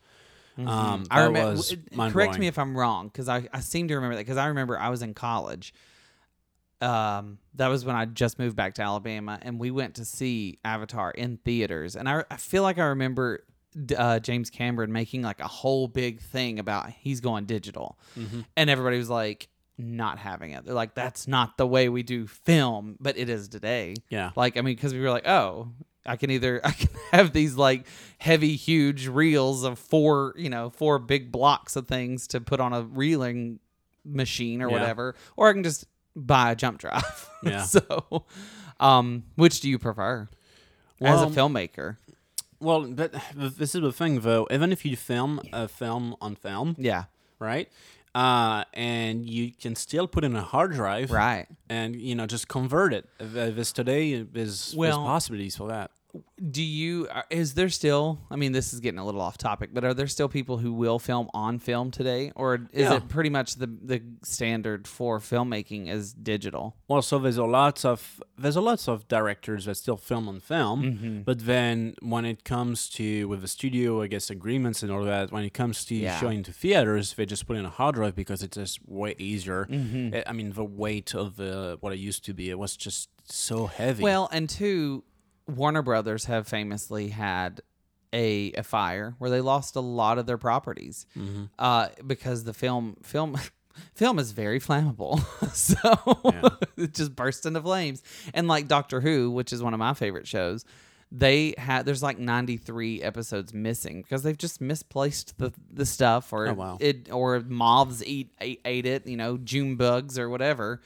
Um, 0.57 1.05
I 1.11 1.25
remember. 1.25 1.61
Correct 2.09 2.39
me 2.39 2.47
if 2.47 2.57
I'm 2.57 2.75
wrong, 2.75 3.09
because 3.09 3.29
I, 3.29 3.47
I 3.53 3.59
seem 3.59 3.87
to 3.89 3.93
remember 3.95 4.15
that 4.15 4.21
because 4.21 4.37
I 4.37 4.47
remember 4.47 4.79
I 4.79 4.89
was 4.89 5.03
in 5.03 5.13
college. 5.13 5.71
Um, 6.83 7.37
that 7.55 7.67
was 7.67 7.85
when 7.85 7.95
I 7.95 8.05
just 8.05 8.37
moved 8.39 8.55
back 8.55 8.73
to 8.75 8.81
Alabama, 8.81 9.39
and 9.41 9.59
we 9.59 9.71
went 9.71 9.95
to 9.95 10.05
see 10.05 10.59
Avatar 10.65 11.11
in 11.11 11.37
theaters. 11.37 11.95
And 11.95 12.09
I, 12.09 12.23
I 12.29 12.37
feel 12.37 12.63
like 12.63 12.77
I 12.77 12.85
remember 12.85 13.43
uh, 13.97 14.19
James 14.19 14.49
Cameron 14.49 14.91
making 14.91 15.21
like 15.21 15.39
a 15.39 15.47
whole 15.47 15.87
big 15.87 16.19
thing 16.21 16.59
about 16.59 16.89
he's 16.91 17.21
going 17.21 17.45
digital, 17.45 17.97
Mm-hmm. 18.17 18.41
and 18.57 18.69
everybody 18.69 18.97
was 18.97 19.09
like 19.09 19.47
not 19.77 20.19
having 20.19 20.51
it. 20.51 20.65
They're 20.65 20.73
like, 20.75 20.93
that's 20.93 21.27
not 21.27 21.57
the 21.57 21.65
way 21.65 21.89
we 21.89 22.03
do 22.03 22.27
film, 22.27 22.95
but 22.99 23.17
it 23.17 23.29
is 23.29 23.47
today. 23.47 23.95
Yeah. 24.09 24.29
Like, 24.35 24.57
I 24.57 24.61
mean, 24.61 24.75
because 24.75 24.93
we 24.93 24.99
were 24.99 25.09
like, 25.09 25.27
oh, 25.27 25.69
I 26.05 26.15
can 26.17 26.29
either 26.31 26.61
I 26.65 26.71
can 26.71 26.89
have 27.11 27.33
these 27.33 27.55
like 27.55 27.87
heavy, 28.19 28.55
huge 28.55 29.07
reels 29.07 29.63
of 29.63 29.79
four, 29.79 30.33
you 30.37 30.49
know, 30.49 30.69
four 30.69 30.99
big 30.99 31.31
blocks 31.31 31.75
of 31.75 31.87
things 31.87 32.27
to 32.27 32.41
put 32.41 32.59
on 32.59 32.73
a 32.73 32.81
reeling 32.83 33.59
machine 34.05 34.61
or 34.61 34.67
Yeah. 34.69 34.73
whatever, 34.73 35.15
or 35.37 35.49
I 35.49 35.53
can 35.53 35.63
just 35.63 35.85
buy 36.15 36.51
a 36.51 36.55
jump 36.55 36.79
drive. 36.79 37.29
Yeah. 37.43 37.63
so, 37.63 38.23
um, 38.79 39.23
which 39.35 39.59
do 39.59 39.69
you 39.69 39.77
prefer 39.77 40.29
as 41.01 41.21
a 41.21 41.25
filmmaker? 41.25 41.97
Well, 42.61 42.87
but 42.87 43.13
this 43.35 43.75
is 43.75 43.81
the 43.81 43.91
thing, 43.91 44.21
though. 44.21 44.47
Even 44.49 44.71
if 44.71 44.85
you 44.85 44.95
film 44.95 45.41
a 45.51 45.67
film 45.67 46.15
on 46.21 46.35
film, 46.37 46.77
Yeah, 46.79 47.03
right? 47.39 47.67
Uh, 48.15 48.63
and 48.73 49.27
you 49.29 49.51
can 49.51 49.75
still 49.75 50.07
put 50.07 50.23
in 50.23 50.35
a 50.37 50.41
hard 50.41 50.71
drive, 50.71 51.11
right. 51.11 51.47
And 51.67 51.97
you 51.97 52.15
know, 52.15 52.25
just 52.27 52.47
convert 52.47 52.93
it. 52.93 53.09
Th- 53.19 53.53
This 53.53 53.73
today 53.73 54.11
is 54.13 54.27
there's 54.31 54.73
Well- 54.77 55.03
possibilities 55.03 55.57
for 55.57 55.67
that. 55.67 55.91
Do 56.51 56.61
you 56.61 57.07
is 57.31 57.55
there 57.55 57.69
still? 57.69 58.19
I 58.29 58.35
mean, 58.35 58.51
this 58.51 58.71
is 58.71 58.79
getting 58.79 58.99
a 58.99 59.05
little 59.05 59.21
off 59.21 59.37
topic, 59.37 59.71
but 59.73 59.83
are 59.83 59.95
there 59.95 60.05
still 60.05 60.29
people 60.29 60.59
who 60.59 60.71
will 60.71 60.99
film 60.99 61.27
on 61.33 61.57
film 61.57 61.89
today, 61.89 62.31
or 62.35 62.67
is 62.71 62.83
Yeah. 62.83 62.97
it 62.97 63.07
pretty 63.09 63.31
much 63.31 63.55
the 63.55 63.65
the 63.65 64.01
standard 64.23 64.87
for 64.87 65.19
filmmaking 65.19 65.89
is 65.89 66.13
digital? 66.13 66.75
Well, 66.87 67.01
so 67.01 67.17
there's 67.17 67.37
a 67.37 67.45
lots 67.45 67.83
of 67.83 68.21
there's 68.37 68.55
a 68.55 68.61
lots 68.61 68.87
of 68.87 69.07
directors 69.07 69.65
that 69.65 69.75
still 69.75 69.97
film 69.97 70.27
on 70.29 70.39
film, 70.39 70.83
Mm-hmm. 70.83 71.21
but 71.23 71.45
then 71.47 71.95
when 72.01 72.25
it 72.25 72.43
comes 72.43 72.89
to 72.91 73.27
with 73.27 73.41
the 73.41 73.47
studio, 73.47 74.03
I 74.03 74.07
guess 74.07 74.29
agreements 74.29 74.83
and 74.83 74.91
all 74.91 75.03
that, 75.05 75.31
when 75.31 75.43
it 75.43 75.53
comes 75.55 75.83
to 75.85 75.95
Yeah. 75.95 76.19
showing 76.19 76.43
to 76.43 76.51
theaters, 76.53 77.13
they 77.15 77.25
just 77.25 77.47
put 77.47 77.57
in 77.57 77.65
a 77.65 77.69
hard 77.71 77.95
drive 77.95 78.15
because 78.15 78.43
it's 78.43 78.57
just 78.57 78.87
way 78.87 79.15
easier. 79.17 79.65
Mm-hmm. 79.65 80.15
I- 80.15 80.23
I 80.27 80.33
mean, 80.33 80.51
the 80.51 80.63
weight 80.65 81.15
of 81.15 81.37
the 81.37 81.77
what 81.79 81.91
it 81.91 81.97
used 81.99 82.23
to 82.25 82.33
be, 82.35 82.51
it 82.51 82.59
was 82.59 82.77
just 82.77 83.09
so 83.25 83.65
heavy. 83.67 84.03
Well, 84.03 84.29
and 84.31 84.47
two, 84.49 85.03
Warner 85.47 85.81
Brothers 85.81 86.25
have 86.25 86.47
famously 86.47 87.09
had 87.09 87.61
a, 88.13 88.51
a 88.53 88.63
fire 88.63 89.15
where 89.17 89.29
they 89.29 89.41
lost 89.41 89.75
a 89.75 89.79
lot 89.81 90.17
of 90.17 90.25
their 90.25 90.37
properties 90.37 91.05
Mm-hmm. 91.17 91.45
uh, 91.59 91.89
because 92.05 92.43
the 92.43 92.53
film 92.53 92.97
film 93.01 93.37
film 93.95 94.19
is 94.19 94.31
very 94.31 94.59
flammable, 94.59 95.19
so 95.53 96.57
it 96.77 96.93
just 96.93 97.15
burst 97.15 97.45
into 97.45 97.61
flames. 97.61 98.03
And 98.33 98.47
like 98.47 98.67
Doctor 98.67 99.01
Who, 99.01 99.31
which 99.31 99.51
is 99.51 99.63
one 99.63 99.73
of 99.73 99.79
my 99.79 99.93
favorite 99.93 100.27
shows. 100.27 100.63
They 101.15 101.53
had 101.59 101.85
there's 101.85 102.01
like 102.01 102.17
93 102.17 103.03
episodes 103.03 103.53
missing 103.53 104.01
because 104.01 104.23
they've 104.23 104.37
just 104.37 104.59
misplaced 104.61 105.37
the, 105.37 105.53
the 105.71 105.85
stuff 105.85 106.33
or 106.33 106.47
Oh, 106.47 106.53
wow. 106.53 106.77
it 106.79 107.11
or 107.11 107.39
moths 107.39 108.01
eat 108.03 108.31
ate, 108.41 108.61
ate 108.65 108.87
it 108.87 109.05
you 109.05 109.15
know 109.17 109.37
June 109.37 109.75
bugs 109.75 110.17
or 110.17 110.27
whatever 110.27 110.81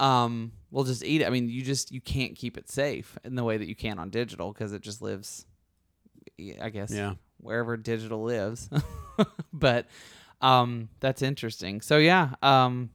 um, 0.00 0.50
we'll 0.72 0.82
just 0.84 1.04
eat 1.04 1.20
it. 1.20 1.26
I 1.26 1.30
mean, 1.30 1.48
you 1.48 1.62
just 1.62 1.92
you 1.92 2.00
can't 2.00 2.34
keep 2.34 2.58
it 2.58 2.68
safe 2.68 3.16
in 3.22 3.36
the 3.36 3.44
way 3.44 3.56
that 3.58 3.68
you 3.68 3.76
can 3.76 4.00
on 4.00 4.10
digital 4.10 4.52
because 4.52 4.72
it 4.72 4.82
just 4.82 5.00
lives, 5.00 5.46
I 6.60 6.70
guess, 6.70 6.90
Yeah. 6.90 7.14
wherever 7.38 7.76
digital 7.76 8.24
lives. 8.24 8.68
but 9.52 9.86
um, 10.40 10.88
that's 10.98 11.22
interesting. 11.22 11.80
So 11.82 11.98
yeah, 11.98 12.30
um, 12.42 12.90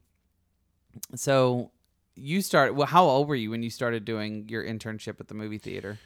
so 1.16 1.72
you 2.16 2.42
started. 2.42 2.74
Well, 2.74 2.88
how 2.88 3.06
old 3.06 3.28
were 3.28 3.36
you 3.36 3.52
when 3.52 3.63
you 3.63 3.70
started 3.70 4.06
doing 4.06 4.48
your 4.50 4.63
internship 4.63 5.20
at 5.20 5.28
the 5.28 5.34
movie 5.36 5.58
theater? 5.60 6.00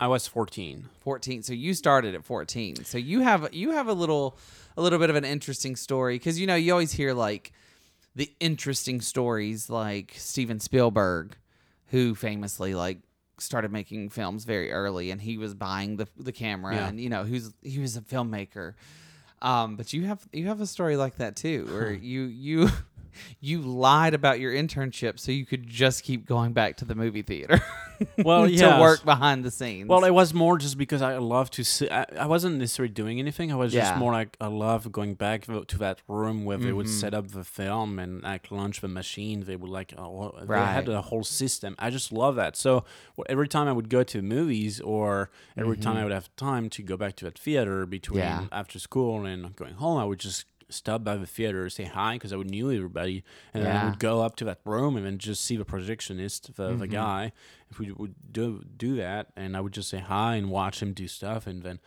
I 0.00 0.08
was 0.08 0.26
14. 0.26 0.88
14 1.00 1.42
so 1.44 1.52
you 1.52 1.72
started 1.72 2.16
at 2.16 2.24
14 2.24 2.84
so 2.84 2.98
you 2.98 3.20
have 3.20 3.54
you 3.54 3.70
have 3.70 3.86
a 3.86 3.92
little 3.92 4.36
a 4.76 4.82
little 4.82 4.98
bit 4.98 5.08
of 5.08 5.14
an 5.16 5.24
interesting 5.24 5.76
story 5.76 6.16
because 6.16 6.38
you 6.38 6.48
know 6.48 6.56
you 6.56 6.72
always 6.72 6.90
hear 6.92 7.14
like 7.14 7.52
the 8.16 8.32
interesting 8.40 9.00
stories 9.00 9.68
like 9.70 10.12
steven 10.16 10.60
spielberg 10.60 11.36
who 11.88 12.14
famously 12.14 12.74
like 12.74 12.98
started 13.38 13.72
making 13.72 14.08
films 14.10 14.44
very 14.44 14.70
early 14.70 15.10
and 15.10 15.20
he 15.20 15.36
was 15.38 15.54
buying 15.54 15.96
the, 15.96 16.06
the 16.16 16.32
camera 16.32 16.74
Yeah. 16.74 16.88
and 16.88 17.00
you 17.00 17.08
know 17.08 17.24
who's 17.24 17.52
he 17.62 17.78
was 17.80 17.96
a 17.96 18.00
filmmaker 18.00 18.74
um, 19.42 19.76
but 19.76 19.92
you 19.92 20.06
have 20.06 20.26
you 20.32 20.46
have 20.46 20.60
a 20.60 20.66
story 20.66 20.96
like 20.96 21.16
that 21.16 21.36
too 21.36 21.66
where 21.70 21.92
you 22.12 22.22
you 22.22 22.68
you 23.40 23.60
lied 23.60 24.14
about 24.14 24.40
your 24.40 24.52
internship 24.52 25.18
so 25.18 25.32
you 25.32 25.46
could 25.46 25.66
just 25.66 26.02
keep 26.04 26.26
going 26.26 26.52
back 26.52 26.76
to 26.78 26.84
the 26.84 26.94
movie 26.94 27.22
theater 27.22 27.60
Well, 28.18 28.46
to 28.46 28.50
yes. 28.52 28.80
work 28.80 29.04
behind 29.04 29.44
the 29.44 29.52
scenes 29.52 29.88
Well, 29.88 30.04
it 30.04 30.10
was 30.10 30.34
more 30.34 30.58
just 30.58 30.76
because 30.76 31.00
I 31.00 31.16
love 31.18 31.48
to 31.52 31.62
see. 31.64 31.88
I, 31.88 32.04
I 32.18 32.26
wasn't 32.26 32.56
necessarily 32.58 32.92
doing 32.92 33.20
anything. 33.20 33.52
I 33.52 33.54
was 33.54 33.72
Yeah. 33.72 33.82
just 33.82 33.96
more 33.98 34.10
like 34.12 34.36
I 34.40 34.48
love 34.48 34.90
going 34.90 35.14
back 35.14 35.44
to 35.46 35.78
that 35.78 36.02
room 36.08 36.44
where 36.44 36.56
they 36.58 36.72
would 36.72 36.86
Mm-hmm. 36.86 37.00
set 37.00 37.14
up 37.14 37.28
the 37.28 37.44
film 37.44 38.00
and 38.00 38.20
like 38.24 38.50
launch 38.50 38.80
the 38.80 38.88
machine. 38.88 39.44
They 39.46 39.54
would 39.54 39.70
like 39.70 39.94
oh, 39.96 40.34
they 40.40 40.46
Right. 40.46 40.72
had 40.72 40.88
a 40.88 41.02
whole 41.02 41.22
system. 41.22 41.76
I 41.78 41.90
just 41.90 42.10
love 42.10 42.34
that. 42.34 42.56
So 42.56 42.84
every 43.28 43.46
time 43.46 43.68
I 43.68 43.72
would 43.72 43.88
go 43.88 44.02
to 44.02 44.20
movies 44.22 44.80
or 44.80 45.30
every 45.56 45.76
time 45.76 45.96
I 45.96 46.02
would 46.02 46.12
have 46.12 46.34
time 46.34 46.68
to 46.70 46.82
go 46.82 46.96
back 46.96 47.14
to 47.16 47.24
that 47.26 47.38
theater 47.38 47.86
between 47.86 48.22
Mm-hmm. 48.24 48.42
Yeah. 48.50 48.58
after 48.60 48.80
school 48.80 49.24
and 49.24 49.54
going 49.54 49.74
home, 49.74 49.98
I 49.98 50.04
would 50.04 50.18
just 50.18 50.46
stop 50.74 51.04
by 51.04 51.16
the 51.16 51.26
theater, 51.26 51.68
say 51.70 51.84
hi 51.84 52.14
because 52.14 52.32
I 52.32 52.36
would 52.36 52.50
knew 52.50 52.70
everybody, 52.70 53.24
and 53.52 53.62
then 53.64 53.76
I 53.76 53.84
would 53.84 53.98
go 53.98 54.22
up 54.22 54.36
to 54.36 54.44
that 54.46 54.60
room 54.64 54.96
and 54.96 55.04
then 55.06 55.18
just 55.18 55.44
see 55.44 55.56
the 55.56 55.64
projectionist, 55.64 56.54
the, 56.54 56.76
the 56.76 56.86
Mhm. 56.88 56.90
guy. 56.90 57.32
If 57.70 57.78
we 57.78 57.90
would 57.92 58.14
do 58.32 58.64
do 58.76 58.96
that, 58.96 59.28
and 59.36 59.56
I 59.56 59.60
would 59.60 59.72
just 59.72 59.88
say 59.88 59.98
hi 59.98 60.36
and 60.36 60.50
watch 60.50 60.80
him 60.82 60.92
do 60.92 61.08
stuff, 61.08 61.46
and 61.46 61.62
then 61.62 61.80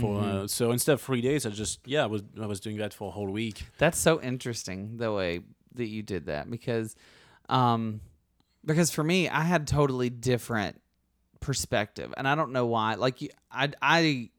for 0.00 0.18
Mhm. 0.18 0.44
uh, 0.44 0.46
so 0.48 0.70
instead 0.72 0.92
of 0.94 1.00
three 1.02 1.20
days, 1.20 1.44
I 1.46 1.50
just 1.50 1.80
yeah, 1.86 2.02
I 2.04 2.06
was 2.06 2.22
I 2.40 2.46
was 2.46 2.60
doing 2.60 2.76
that 2.78 2.92
for 2.94 3.08
a 3.08 3.12
whole 3.12 3.30
week. 3.30 3.66
That's 3.78 3.98
so 3.98 4.20
interesting 4.20 4.96
the 4.96 5.12
way 5.12 5.40
that 5.74 5.86
you 5.86 6.02
did 6.02 6.26
that 6.26 6.50
because 6.50 6.94
um 7.48 8.00
because 8.64 8.90
for 8.90 9.04
me 9.04 9.28
I 9.28 9.42
had 9.42 9.66
totally 9.66 10.08
different 10.10 10.80
perspective 11.40 12.14
and 12.16 12.26
I 12.26 12.34
don't 12.34 12.52
know 12.52 12.64
why 12.66 12.94
like 12.94 13.20
you, 13.20 13.28
I 13.50 13.70
I 13.82 14.30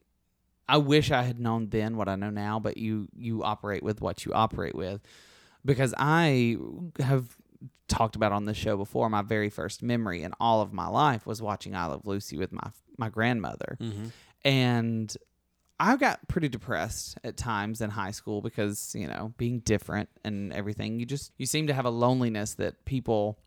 I 0.68 0.78
wish 0.78 1.10
I 1.10 1.22
had 1.22 1.38
known 1.38 1.68
then 1.70 1.96
what 1.96 2.08
I 2.08 2.16
know 2.16 2.30
now 2.30 2.58
but 2.58 2.76
you 2.76 3.08
you 3.16 3.42
operate 3.42 3.82
with 3.82 4.00
what 4.00 4.24
you 4.24 4.32
operate 4.32 4.74
with 4.74 5.00
because 5.64 5.94
I 5.98 6.56
have 7.00 7.36
talked 7.88 8.16
about 8.16 8.32
on 8.32 8.44
this 8.46 8.56
show 8.56 8.76
before 8.76 9.08
my 9.08 9.22
very 9.22 9.48
first 9.48 9.82
memory 9.82 10.22
in 10.22 10.32
all 10.40 10.60
of 10.60 10.72
my 10.72 10.88
life 10.88 11.24
was 11.26 11.40
watching 11.40 11.74
I 11.74 11.86
Love 11.86 12.06
Lucy 12.06 12.36
with 12.36 12.52
my 12.52 12.70
my 12.98 13.08
grandmother 13.08 13.76
Mm-hmm. 13.80 14.06
and 14.44 15.16
I 15.78 15.96
got 15.96 16.26
pretty 16.26 16.48
depressed 16.48 17.18
at 17.22 17.36
times 17.36 17.82
in 17.82 17.90
high 17.90 18.12
school 18.12 18.40
because, 18.40 18.94
you 18.98 19.06
know, 19.06 19.34
being 19.36 19.58
different 19.58 20.08
and 20.24 20.50
everything, 20.54 20.98
you 20.98 21.04
just 21.04 21.32
you 21.36 21.44
seem 21.44 21.66
to 21.66 21.74
have 21.74 21.84
a 21.84 21.90
loneliness 21.90 22.54
that 22.54 22.86
people 22.86 23.38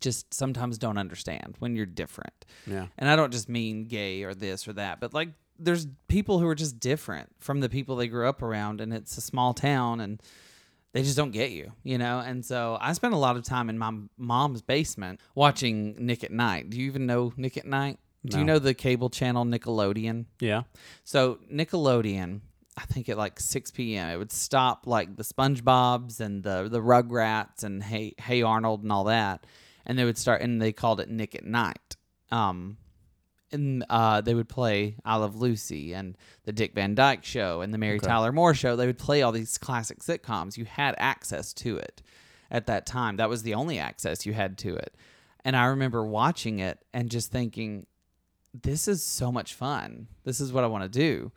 just 0.00 0.32
sometimes 0.32 0.78
don't 0.78 0.96
understand 0.96 1.56
when 1.58 1.76
you're 1.76 1.84
different. 1.84 2.46
Yeah. 2.66 2.86
And 2.96 3.10
I 3.10 3.14
don't 3.16 3.30
just 3.30 3.50
mean 3.50 3.84
gay 3.84 4.22
or 4.22 4.34
this 4.34 4.66
or 4.66 4.72
that, 4.72 5.00
but 5.00 5.12
like 5.12 5.28
there's 5.60 5.86
people 6.08 6.38
who 6.38 6.48
are 6.48 6.54
just 6.54 6.80
different 6.80 7.30
from 7.38 7.60
the 7.60 7.68
people 7.68 7.96
they 7.96 8.08
grew 8.08 8.28
up 8.28 8.42
around 8.42 8.80
and 8.80 8.92
it's 8.92 9.16
a 9.16 9.20
small 9.20 9.54
town 9.54 10.00
and 10.00 10.22
they 10.92 11.02
just 11.02 11.16
don't 11.16 11.30
get 11.30 11.50
you, 11.50 11.72
you 11.84 11.98
know? 11.98 12.18
And 12.18 12.44
so 12.44 12.76
I 12.80 12.92
spent 12.94 13.14
a 13.14 13.18
lot 13.18 13.36
of 13.36 13.44
time 13.44 13.70
in 13.70 13.78
my 13.78 13.92
mom's 14.18 14.62
basement 14.62 15.20
watching 15.34 15.94
Nick 16.04 16.24
at 16.24 16.32
Night. 16.32 16.70
Do 16.70 16.80
you 16.80 16.86
even 16.86 17.06
know 17.06 17.32
Nick 17.36 17.56
at 17.56 17.66
Night? 17.66 17.98
Do 18.26 18.38
you 18.38 18.44
know 18.44 18.58
the 18.58 18.74
cable 18.74 19.08
channel 19.08 19.44
Nickelodeon? 19.46 20.26
Yeah. 20.40 20.62
So 21.04 21.38
Nickelodeon, 21.50 22.40
I 22.76 22.82
think 22.82 23.08
at 23.08 23.16
like 23.16 23.40
6 23.40 23.70
p.m. 23.70 24.10
it 24.10 24.18
would 24.18 24.32
stop 24.32 24.86
like 24.86 25.16
the 25.16 25.22
SpongeBob's 25.22 26.20
and 26.20 26.42
the 26.42 26.68
the 26.70 26.80
Rugrats 26.80 27.64
and 27.64 27.82
Hey 27.82 28.14
Hey 28.18 28.42
Arnold 28.42 28.82
and 28.82 28.92
all 28.92 29.04
that, 29.04 29.46
and 29.86 29.98
they 29.98 30.04
would 30.04 30.18
start 30.18 30.42
and 30.42 30.60
they 30.60 30.72
called 30.72 31.00
it 31.00 31.08
Nick 31.08 31.34
at 31.34 31.44
Night. 31.44 31.96
Um, 32.30 32.76
and 33.52 33.84
uh, 33.90 34.20
they 34.20 34.34
would 34.34 34.48
play 34.48 34.96
I 35.04 35.16
Love 35.16 35.36
Lucy 35.36 35.92
and 35.92 36.16
the 36.44 36.52
Dick 36.52 36.74
Van 36.74 36.94
Dyke 36.94 37.24
Show 37.24 37.60
and 37.60 37.72
the 37.74 37.78
Mary 37.78 37.96
Okay. 37.96 38.06
Tyler 38.06 38.32
Moore 38.32 38.54
Show. 38.54 38.76
They 38.76 38.86
would 38.86 38.98
play 38.98 39.22
all 39.22 39.32
these 39.32 39.58
classic 39.58 40.00
sitcoms. 40.00 40.56
You 40.56 40.64
had 40.64 40.94
access 40.98 41.52
to 41.54 41.76
it 41.76 42.02
at 42.50 42.66
that 42.66 42.86
time. 42.86 43.16
That 43.16 43.28
was 43.28 43.42
the 43.42 43.54
only 43.54 43.78
access 43.78 44.26
you 44.26 44.32
had 44.32 44.58
to 44.58 44.76
it. 44.76 44.94
And 45.44 45.56
I 45.56 45.66
remember 45.66 46.04
watching 46.04 46.58
it 46.58 46.78
and 46.92 47.10
just 47.10 47.32
thinking, 47.32 47.86
this 48.52 48.88
is 48.88 49.02
so 49.02 49.30
much 49.32 49.54
fun. 49.54 50.08
This 50.24 50.40
is 50.40 50.52
what 50.52 50.64
I 50.64 50.66
want 50.66 50.84
to 50.84 50.88
do. 50.98 51.32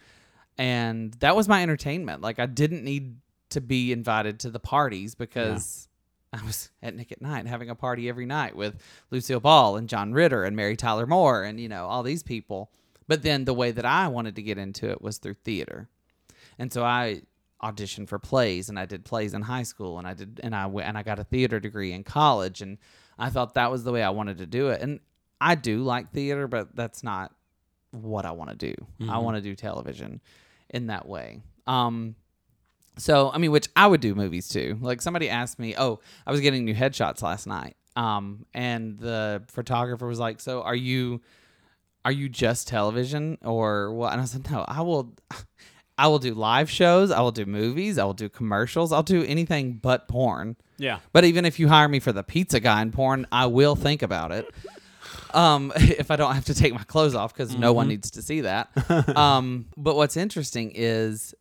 And 0.58 1.14
that 1.16 1.36
was 1.36 1.48
my 1.48 1.64
entertainment. 1.64 2.22
Like 2.22 2.40
I 2.40 2.46
didn't 2.46 2.84
need 2.84 3.18
to 3.52 3.62
be 3.62 3.92
invited 3.92 4.40
to 4.42 4.50
the 4.50 4.60
parties 4.60 5.16
because 5.16 5.88
I 6.34 6.44
was 6.46 6.70
at 6.82 6.96
Nick 6.96 7.12
at 7.12 7.22
Night 7.22 7.46
having 7.48 7.70
a 7.70 7.76
party 7.76 8.10
every 8.10 8.26
night 8.26 8.56
with 8.56 8.82
Lucille 9.12 9.40
Ball 9.40 9.78
and 9.78 9.88
John 9.88 10.12
Ritter 10.14 10.44
and 10.44 10.56
Mary 10.56 10.76
Tyler 10.76 11.06
Moore 11.06 11.44
and 11.44 11.60
you 11.60 11.70
know 11.70 11.86
all 11.86 12.04
these 12.04 12.24
people. 12.24 12.72
But 13.08 13.22
then 13.22 13.46
the 13.46 13.54
way 13.54 13.72
that 13.72 13.86
I 13.86 14.08
wanted 14.08 14.36
to 14.38 14.42
get 14.42 14.58
into 14.58 14.90
it 14.90 15.02
was 15.02 15.18
through 15.18 15.36
theater. 15.36 15.90
And 16.58 16.72
so 16.74 16.84
I 16.84 17.22
auditioned 17.62 18.08
for 18.10 18.20
plays 18.20 18.68
and 18.70 18.78
I 18.80 18.86
did 18.86 19.06
plays 19.06 19.34
in 19.34 19.42
high 19.44 19.64
school 19.64 19.98
and 20.00 20.08
I 20.08 20.14
did 20.14 20.40
and 20.44 20.56
I 20.56 20.66
went 20.68 20.88
and 20.88 20.98
I 20.98 21.04
got 21.04 21.20
a 21.20 21.24
theater 21.24 21.60
degree 21.60 21.92
in 21.94 22.04
college 22.04 22.62
and 22.62 22.78
I 23.18 23.30
thought 23.30 23.54
that 23.54 23.72
was 23.72 23.84
the 23.84 23.92
way 23.92 24.02
I 24.04 24.10
wanted 24.10 24.40
to 24.40 24.46
do 24.46 24.70
it. 24.70 24.82
And 24.82 25.00
I 25.40 25.56
do 25.56 25.84
like 25.84 26.12
theater, 26.12 26.48
but 26.48 26.76
that's 26.76 27.04
not 27.04 27.34
what 27.92 28.26
I 28.26 28.32
want 28.32 28.50
to 28.50 28.56
do. 28.56 28.74
I 29.02 29.04
Mhm. 29.18 29.24
want 29.24 29.36
to 29.38 29.42
do 29.42 29.56
television 29.56 30.20
in 30.70 30.88
that 30.88 31.08
way. 31.08 31.42
Um 31.68 32.16
so 32.98 33.32
I 33.32 33.38
mean 33.38 33.52
which 33.52 33.68
I 33.76 33.88
would 33.88 34.02
do 34.02 34.16
movies 34.16 34.50
too. 34.50 34.78
Like 34.82 35.02
somebody 35.02 35.30
asked 35.30 35.60
me, 35.60 35.76
"Oh, 35.78 36.00
I 36.26 36.32
was 36.32 36.42
getting 36.42 36.66
new 36.66 36.76
headshots 36.76 37.22
last 37.22 37.48
night." 37.48 37.76
Um 37.96 38.46
and 38.54 39.00
the 39.00 39.44
photographer 39.48 40.08
was 40.08 40.20
like, 40.20 40.40
"So 40.40 40.62
are 40.62 40.76
you 40.76 41.22
are 42.06 42.12
you 42.12 42.30
just 42.30 42.68
television 42.68 43.38
or 43.44 43.94
what?" 43.94 44.14
And 44.14 44.22
I 44.22 44.26
said, 44.26 44.50
"No, 44.50 44.66
I 44.68 44.82
will 44.82 45.14
I 45.98 46.08
will 46.08 46.20
do 46.20 46.34
live 46.34 46.70
shows, 46.70 47.12
I 47.12 47.22
will 47.22 47.32
do 47.32 47.46
movies, 47.46 47.98
I 47.98 48.04
will 48.04 48.14
do 48.14 48.30
commercials, 48.30 48.92
I'll 48.92 49.04
do 49.04 49.24
anything 49.24 49.74
but 49.74 50.08
porn." 50.08 50.56
Yeah. 50.78 51.00
But 51.12 51.24
even 51.24 51.46
if 51.46 51.60
you 51.60 51.68
hire 51.68 51.88
me 51.88 52.00
for 52.00 52.12
the 52.12 52.24
pizza 52.24 52.60
guy 52.60 52.82
in 52.82 52.92
porn, 52.92 53.28
I 53.32 53.46
will 53.46 53.76
think 53.76 54.02
about 54.02 54.32
it. 54.32 54.50
Um, 55.34 55.72
if 55.76 56.12
I 56.12 56.16
don't 56.16 56.34
have 56.34 56.46
to 56.46 56.56
take 56.56 56.74
my 56.74 56.84
clothes 56.84 57.16
off 57.16 57.34
because 57.34 57.56
no 57.56 57.74
one 57.74 57.88
needs 57.88 58.12
to 58.12 58.22
see 58.22 58.42
that. 58.42 58.70
Um, 59.18 59.68
but 59.78 59.96
what's 59.96 60.18
interesting 60.18 60.72
is 60.74 61.34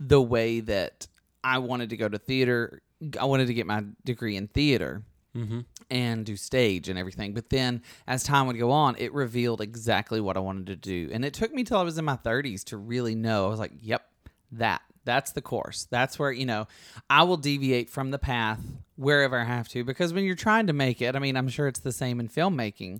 the 0.00 0.20
way 0.20 0.60
that 0.60 1.06
I 1.44 1.58
wanted 1.58 1.90
to 1.90 1.96
go 1.96 2.08
to 2.08 2.18
theater. 2.18 2.82
I 3.20 3.26
wanted 3.26 3.46
to 3.46 3.54
get 3.54 3.66
my 3.66 3.84
degree 4.04 4.36
in 4.36 4.48
theater 4.48 5.02
Mm-hmm. 5.36 5.60
and 5.90 6.26
do 6.26 6.34
stage 6.34 6.88
and 6.88 6.98
everything. 6.98 7.34
But 7.34 7.50
then 7.50 7.82
as 8.08 8.24
time 8.24 8.48
would 8.48 8.58
go 8.58 8.72
on, 8.72 8.96
it 8.98 9.14
revealed 9.14 9.60
exactly 9.60 10.20
what 10.20 10.36
I 10.36 10.40
wanted 10.40 10.66
to 10.66 10.74
do. 10.74 11.08
And 11.12 11.24
it 11.24 11.34
took 11.34 11.54
me 11.54 11.62
till 11.62 11.76
I 11.76 11.82
was 11.84 11.98
in 11.98 12.04
my 12.04 12.16
30s 12.16 12.64
to 12.64 12.76
really 12.76 13.14
know. 13.14 13.46
I 13.46 13.48
was 13.48 13.60
like, 13.60 13.70
yep, 13.80 14.08
that. 14.50 14.82
That's 15.04 15.30
the 15.30 15.40
course. 15.40 15.86
That's 15.88 16.18
where, 16.18 16.32
you 16.32 16.46
know, 16.46 16.66
I 17.08 17.22
will 17.22 17.36
deviate 17.36 17.90
from 17.90 18.10
the 18.10 18.18
path 18.18 18.58
wherever 18.96 19.38
I 19.38 19.44
have 19.44 19.68
to 19.68 19.84
because 19.84 20.12
when 20.12 20.24
you're 20.24 20.34
trying 20.34 20.66
to 20.66 20.72
make 20.72 21.00
it, 21.00 21.14
I 21.14 21.20
mean, 21.20 21.36
I'm 21.36 21.48
sure 21.48 21.68
it's 21.68 21.78
the 21.78 21.92
same 21.92 22.18
in 22.18 22.28
filmmaking. 22.28 22.98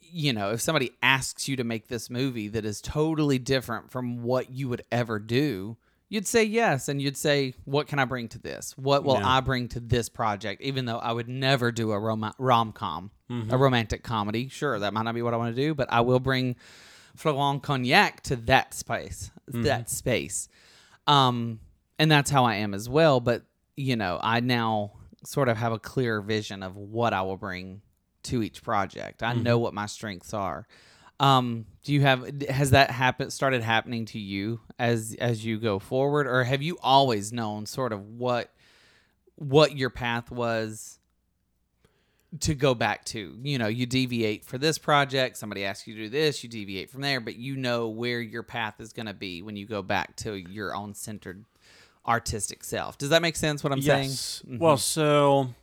You 0.00 0.32
know, 0.32 0.50
if 0.50 0.60
somebody 0.60 0.90
asks 1.04 1.46
you 1.46 1.54
to 1.54 1.62
make 1.62 1.86
this 1.86 2.10
movie 2.10 2.48
that 2.48 2.64
is 2.64 2.80
totally 2.80 3.38
different 3.38 3.92
from 3.92 4.24
what 4.24 4.50
you 4.50 4.68
would 4.68 4.82
ever 4.90 5.20
do, 5.20 5.76
you'd 6.08 6.26
say 6.26 6.44
yes 6.44 6.88
and 6.88 7.00
you'd 7.00 7.16
say 7.16 7.54
what 7.64 7.86
can 7.86 7.98
i 7.98 8.04
bring 8.04 8.28
to 8.28 8.38
this? 8.38 8.76
What 8.76 9.04
will 9.04 9.14
Yeah. 9.14 9.28
i 9.28 9.40
bring 9.40 9.68
to 9.68 9.80
this 9.80 10.08
project? 10.08 10.62
Even 10.62 10.84
though 10.86 10.98
i 10.98 11.12
would 11.12 11.28
never 11.28 11.72
do 11.72 11.92
a 11.92 11.98
rom- 11.98 12.32
rom-com 12.38 13.10
a 13.28 13.32
mm-hmm. 13.32 13.54
romantic 13.54 14.02
comedy. 14.02 14.48
Sure 14.48 14.78
that 14.78 14.92
might 14.94 15.02
not 15.02 15.14
be 15.14 15.22
what 15.22 15.34
i 15.34 15.36
want 15.36 15.54
to 15.54 15.60
do 15.60 15.74
but 15.74 15.92
i 15.92 16.00
will 16.00 16.20
bring 16.20 16.56
florent 17.16 17.62
cognac 17.62 18.22
to 18.22 18.36
that 18.36 18.74
space 18.74 19.30
mm-hmm. 19.50 19.62
that 19.62 19.90
space. 19.90 20.48
Um 21.06 21.60
and 21.98 22.10
that's 22.10 22.30
how 22.30 22.44
i 22.44 22.56
am 22.56 22.74
as 22.74 22.88
well 22.88 23.20
but 23.20 23.42
you 23.76 23.96
know 23.96 24.18
i 24.22 24.40
now 24.40 24.92
sort 25.24 25.48
of 25.48 25.56
have 25.56 25.72
a 25.72 25.78
clearer 25.78 26.20
vision 26.20 26.62
of 26.62 26.76
what 26.76 27.12
i 27.12 27.22
will 27.22 27.36
bring 27.36 27.82
to 28.24 28.42
each 28.42 28.62
project. 28.62 29.22
I 29.22 29.32
mm-hmm. 29.32 29.42
know 29.42 29.58
what 29.58 29.74
my 29.74 29.86
strengths 29.86 30.34
are 30.34 30.66
um, 31.20 31.66
do 31.82 31.92
you 31.92 32.02
have 32.02 32.42
has 32.48 32.70
that 32.70 32.90
happened 32.90 33.32
started 33.32 33.62
happening 33.62 34.04
to 34.06 34.18
you 34.18 34.60
as 34.78 35.16
as 35.20 35.44
you 35.44 35.58
go 35.58 35.78
forward, 35.78 36.26
or 36.26 36.44
have 36.44 36.62
you 36.62 36.78
always 36.82 37.32
known 37.32 37.66
sort 37.66 37.92
of 37.92 38.04
what 38.06 38.52
what 39.34 39.76
your 39.76 39.90
path 39.90 40.30
was 40.30 40.98
to 42.40 42.54
go 42.54 42.74
back 42.74 43.04
to? 43.06 43.36
You 43.42 43.58
know, 43.58 43.66
you 43.68 43.86
deviate 43.86 44.44
for 44.44 44.58
this 44.58 44.78
project. 44.78 45.36
Somebody 45.36 45.64
asks 45.64 45.86
you 45.86 45.94
to 45.94 46.02
do 46.02 46.08
this, 46.08 46.44
you 46.44 46.50
deviate 46.50 46.90
from 46.90 47.00
there, 47.00 47.20
but 47.20 47.36
you 47.36 47.56
know 47.56 47.88
where 47.88 48.20
your 48.20 48.42
path 48.42 48.80
is 48.80 48.92
going 48.92 49.06
to 49.06 49.14
be 49.14 49.42
when 49.42 49.56
you 49.56 49.66
go 49.66 49.82
back 49.82 50.14
to 50.16 50.34
your 50.34 50.74
own 50.74 50.94
centered 50.94 51.44
artistic 52.06 52.62
self. 52.62 52.96
Does 52.96 53.10
that 53.10 53.22
make 53.22 53.36
sense? 53.36 53.64
What 53.64 53.72
I'm 53.72 53.80
yes. 53.80 54.42
saying? 54.46 54.58
Well, 54.60 54.76
so 54.76 55.54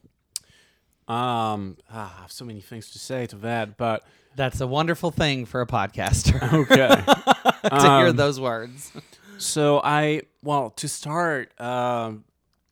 um, 1.07 1.77
ah, 1.91 2.15
I 2.17 2.21
have 2.21 2.31
so 2.31 2.45
many 2.45 2.61
things 2.61 2.91
to 2.91 2.99
say 2.99 3.27
to 3.27 3.35
that, 3.37 3.77
but 3.77 4.03
That's 4.35 4.59
a 4.61 4.67
wonderful 4.67 5.11
thing 5.11 5.45
for 5.45 5.61
a 5.61 5.67
podcaster 5.67 6.41
okay. 6.53 6.87
to 7.69 7.97
hear 7.99 8.07
Um, 8.09 8.15
those 8.15 8.39
words. 8.39 8.91
So 9.37 9.81
I 9.83 10.21
well 10.43 10.69
to 10.71 10.87
start, 10.87 11.59
um, 11.59 12.23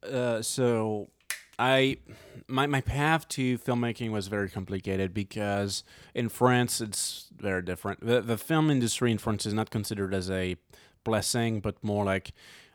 uh, 0.10 0.41
so 0.41 1.10
I 1.60 1.97
my 2.47 2.67
my 2.67 2.82
path 2.82 3.28
to 3.30 3.58
filmmaking 3.58 4.12
was 4.12 4.28
very 4.28 4.49
complicated 4.49 5.13
because 5.13 5.84
in 6.13 6.30
France 6.30 6.82
it's 6.82 7.28
very 7.38 7.62
different. 7.62 8.06
The 8.06 8.21
the 8.21 8.38
film 8.38 8.69
industry 8.69 9.12
in 9.12 9.17
France 9.17 9.45
is 9.45 9.54
not 9.54 9.69
considered 9.71 10.13
as 10.13 10.30
a 10.30 10.56
blessing, 11.04 11.60
but 11.60 11.82
more 11.84 12.06
like 12.06 12.32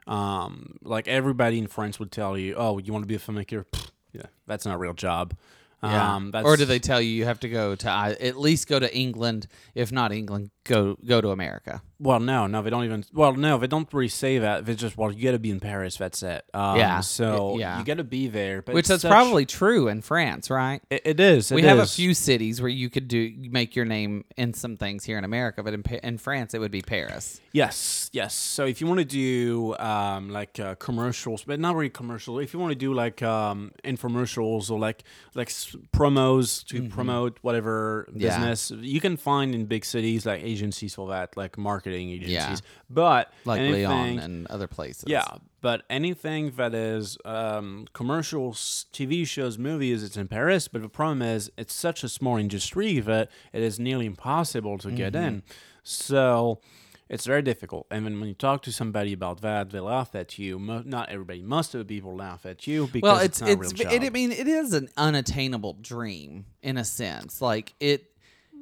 um 0.07 0.77
like 0.83 1.07
everybody 1.09 1.59
in 1.59 1.67
France 1.67 1.99
would 1.99 2.13
tell 2.13 2.37
you, 2.39 2.55
oh, 2.57 2.79
you 2.79 2.93
want 2.93 3.03
to 3.05 3.09
be 3.09 3.15
a 3.15 3.19
filmmaker? 3.19 3.65
Pfft, 3.73 3.91
yeah, 4.13 4.27
that's 4.47 4.65
not 4.67 4.75
a 4.75 4.79
real 4.79 4.95
job. 4.95 5.35
Yeah. 5.83 6.17
Um, 6.17 6.31
that's, 6.33 6.45
or 6.45 6.57
do 6.57 6.65
they 6.65 6.81
tell 6.81 7.01
you 7.01 7.11
you 7.11 7.25
have 7.25 7.39
to 7.41 7.49
go 7.49 7.77
to 7.77 7.89
I- 7.91 8.17
at 8.21 8.37
least 8.37 8.67
go 8.67 8.81
to 8.81 8.93
England, 8.97 9.47
if 9.77 9.93
not 9.93 10.11
England, 10.11 10.51
go 10.69 10.97
go 11.05 11.21
to 11.21 11.31
America. 11.31 11.83
Well, 12.01 12.21
no, 12.21 12.47
no, 12.47 12.63
they 12.63 12.71
don't 12.71 12.85
even. 12.85 13.05
Well, 13.13 13.33
no, 13.35 13.59
they 13.59 13.67
don't 13.67 13.93
really 13.93 14.07
say 14.07 14.39
that. 14.39 14.65
They 14.67 14.77
just 14.77 14.97
well, 14.97 15.11
you 15.11 15.25
got 15.25 15.33
to 15.33 15.41
be 15.41 15.51
in 15.51 15.59
Paris. 15.59 15.97
That's 15.97 16.23
it. 16.23 16.45
Um, 16.55 16.77
Yeah. 16.79 17.01
So 17.01 17.59
yeah. 17.59 17.79
you 17.81 17.85
got 17.85 17.97
to 17.97 18.05
be 18.05 18.29
there. 18.29 18.63
But 18.63 18.77
Which 18.77 18.89
is 18.89 19.01
such- 19.03 19.11
probably 19.11 19.45
true 19.47 19.89
in 19.89 20.03
France, 20.03 20.49
right? 20.49 20.81
it, 20.91 21.03
it 21.05 21.19
is. 21.19 21.51
we 21.51 21.61
it 21.63 21.69
have 21.69 21.81
a 21.81 21.87
few 21.87 22.15
cities 22.15 22.61
where 22.63 22.69
you 22.69 22.89
could 22.89 23.09
do 23.09 23.33
make 23.51 23.75
your 23.75 23.85
name 23.85 24.25
in 24.37 24.55
some 24.55 24.77
things 24.77 25.03
here 25.03 25.19
in 25.19 25.25
America, 25.25 25.63
but 25.65 25.75
in 25.75 25.83
in 26.05 26.19
France 26.19 26.55
it 26.55 26.61
would 26.61 26.71
be 26.71 26.83
Paris. 26.83 27.41
Yes, 27.51 28.09
yes. 28.13 28.33
So 28.35 28.65
if 28.67 28.81
you 28.81 28.87
want 28.87 29.01
to 29.01 29.05
do 29.05 29.75
um, 29.81 30.29
like 30.31 30.61
uh, 30.61 30.77
commercials, 30.77 31.43
but 31.43 31.59
not 31.59 31.75
really 31.75 31.91
commercial. 31.91 32.39
If 32.39 32.53
you 32.55 32.61
want 32.61 32.71
to 32.71 32.79
do 32.79 32.95
like 32.95 33.23
um, 33.23 33.73
infomercials 33.83 34.71
or 34.71 34.79
like 34.79 35.03
like 35.35 35.49
promos 35.93 36.65
to 36.67 36.89
promote 36.89 37.39
whatever 37.43 38.07
Mm-hmm. 38.09 38.21
Yeah. 38.21 38.39
business, 38.53 38.71
you 38.83 39.01
can 39.01 39.17
find 39.17 39.55
in 39.55 39.65
big 39.67 39.85
cities 39.85 40.25
like 40.27 40.43
agencies 40.59 40.95
for 40.95 41.09
that, 41.09 41.37
like 41.37 41.57
marketing 41.59 42.11
agencies. 42.11 42.33
Yeah. 42.35 42.57
But 42.91 43.33
Like 43.45 43.61
anything, 43.61 43.85
Lyon 43.89 44.19
and 44.19 44.47
other 44.49 44.67
places. 44.67 45.05
Yeah, 45.07 45.25
but 45.61 45.83
anything 45.89 46.53
that 46.57 46.75
is 46.75 47.17
um, 47.25 47.87
commercials, 47.93 48.87
TV 48.93 49.27
shows, 49.27 49.59
movies, 49.59 50.03
it's 50.03 50.17
in 50.17 50.29
Paris. 50.29 50.69
But 50.69 50.83
the 50.83 50.89
problem 50.89 51.23
is, 51.23 51.51
it's 51.57 51.75
such 51.75 52.03
a 52.05 52.09
small 52.09 52.37
industry 52.37 53.01
that 53.01 53.31
it 53.53 53.63
is 53.63 53.79
nearly 53.79 54.07
impossible 54.07 54.79
to 54.79 54.91
get 54.91 55.13
Mm-hmm. 55.13 55.25
in. 55.27 55.43
So 55.83 56.61
it's 57.09 57.25
very 57.25 57.41
difficult. 57.43 57.87
And 57.91 58.05
then 58.05 58.21
when 58.21 58.29
you 58.29 58.35
talk 58.35 58.63
to 58.63 58.73
somebody 58.73 59.13
about 59.15 59.41
that, 59.41 59.71
they 59.71 59.81
laugh 59.81 60.15
at 60.15 60.39
you. 60.39 60.59
Mo- 60.59 60.83
not 60.85 61.09
everybody, 61.09 61.43
most 61.43 61.75
of 61.75 61.79
the 61.81 61.85
people 61.95 62.15
laugh 62.15 62.45
at 62.45 62.67
you 62.67 62.87
because 62.89 63.03
Well, 63.03 63.19
it's, 63.21 63.41
it's 63.41 63.41
not 63.41 63.51
a 63.51 63.57
real 63.57 63.71
it's 63.71 63.81
it, 63.81 64.03
I 64.05 64.11
mean 64.11 64.31
it 64.33 64.47
is 64.47 64.75
an 64.75 64.89
unattainable 64.97 65.75
dream 65.81 66.45
in 66.63 66.77
a 66.77 66.85
sense. 66.85 67.41
Like 67.41 67.73
it 67.81 68.11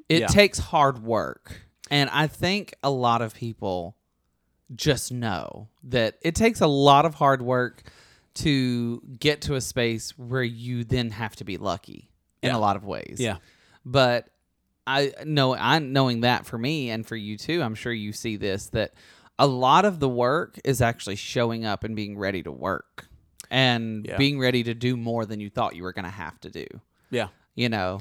it 0.09 0.21
Yeah. 0.21 0.27
takes 0.29 0.59
hard 0.61 1.03
work. 1.03 1.63
And 1.90 2.11
I 2.11 2.27
think 2.27 2.75
a 2.83 2.90
lot 2.90 3.22
of 3.22 3.35
people 3.35 3.96
just 4.75 5.12
know 5.12 5.68
that 5.85 6.16
it 6.22 6.35
takes 6.35 6.61
a 6.61 6.66
lot 6.66 7.05
of 7.05 7.14
hard 7.14 7.42
work 7.42 7.83
to 8.35 9.01
get 9.18 9.42
to 9.42 9.55
a 9.55 9.61
space 9.61 10.11
where 10.18 10.42
you 10.42 10.85
then 10.85 11.11
have 11.11 11.37
to 11.37 11.44
be 11.44 11.57
lucky 11.57 12.11
in 12.42 12.51
Yeah. 12.51 12.57
a 12.57 12.59
lot 12.59 12.77
of 12.77 12.85
ways. 12.85 13.16
yeah, 13.18 13.37
But 13.85 14.29
I 14.87 15.12
know 15.25 15.55
I 15.55 15.79
knowing 15.79 16.20
that 16.20 16.46
for 16.46 16.59
me 16.59 16.90
and 16.90 17.07
for 17.07 17.16
you 17.16 17.37
too, 17.38 17.62
I'm 17.62 17.75
sure 17.75 17.92
you 17.92 18.12
see 18.12 18.37
this 18.37 18.66
that 18.70 18.94
a 19.38 19.46
lot 19.46 19.85
of 19.85 20.01
the 20.01 20.09
work 20.09 20.59
is 20.64 20.81
actually 20.81 21.16
showing 21.16 21.64
up 21.64 21.83
and 21.85 21.94
being 21.96 22.16
ready 22.18 22.42
to 22.42 22.53
work 22.53 23.09
and 23.51 24.07
Yeah. 24.07 24.16
being 24.16 24.38
ready 24.38 24.62
to 24.64 24.75
do 24.75 24.96
more 24.96 25.25
than 25.27 25.40
you 25.40 25.51
thought 25.51 25.77
you 25.77 25.83
were 25.83 25.92
going 25.92 26.05
to 26.05 26.11
have 26.11 26.38
to 26.40 26.51
do. 26.51 26.66
yeah, 27.11 27.29
You 27.55 27.68
know, 27.68 28.01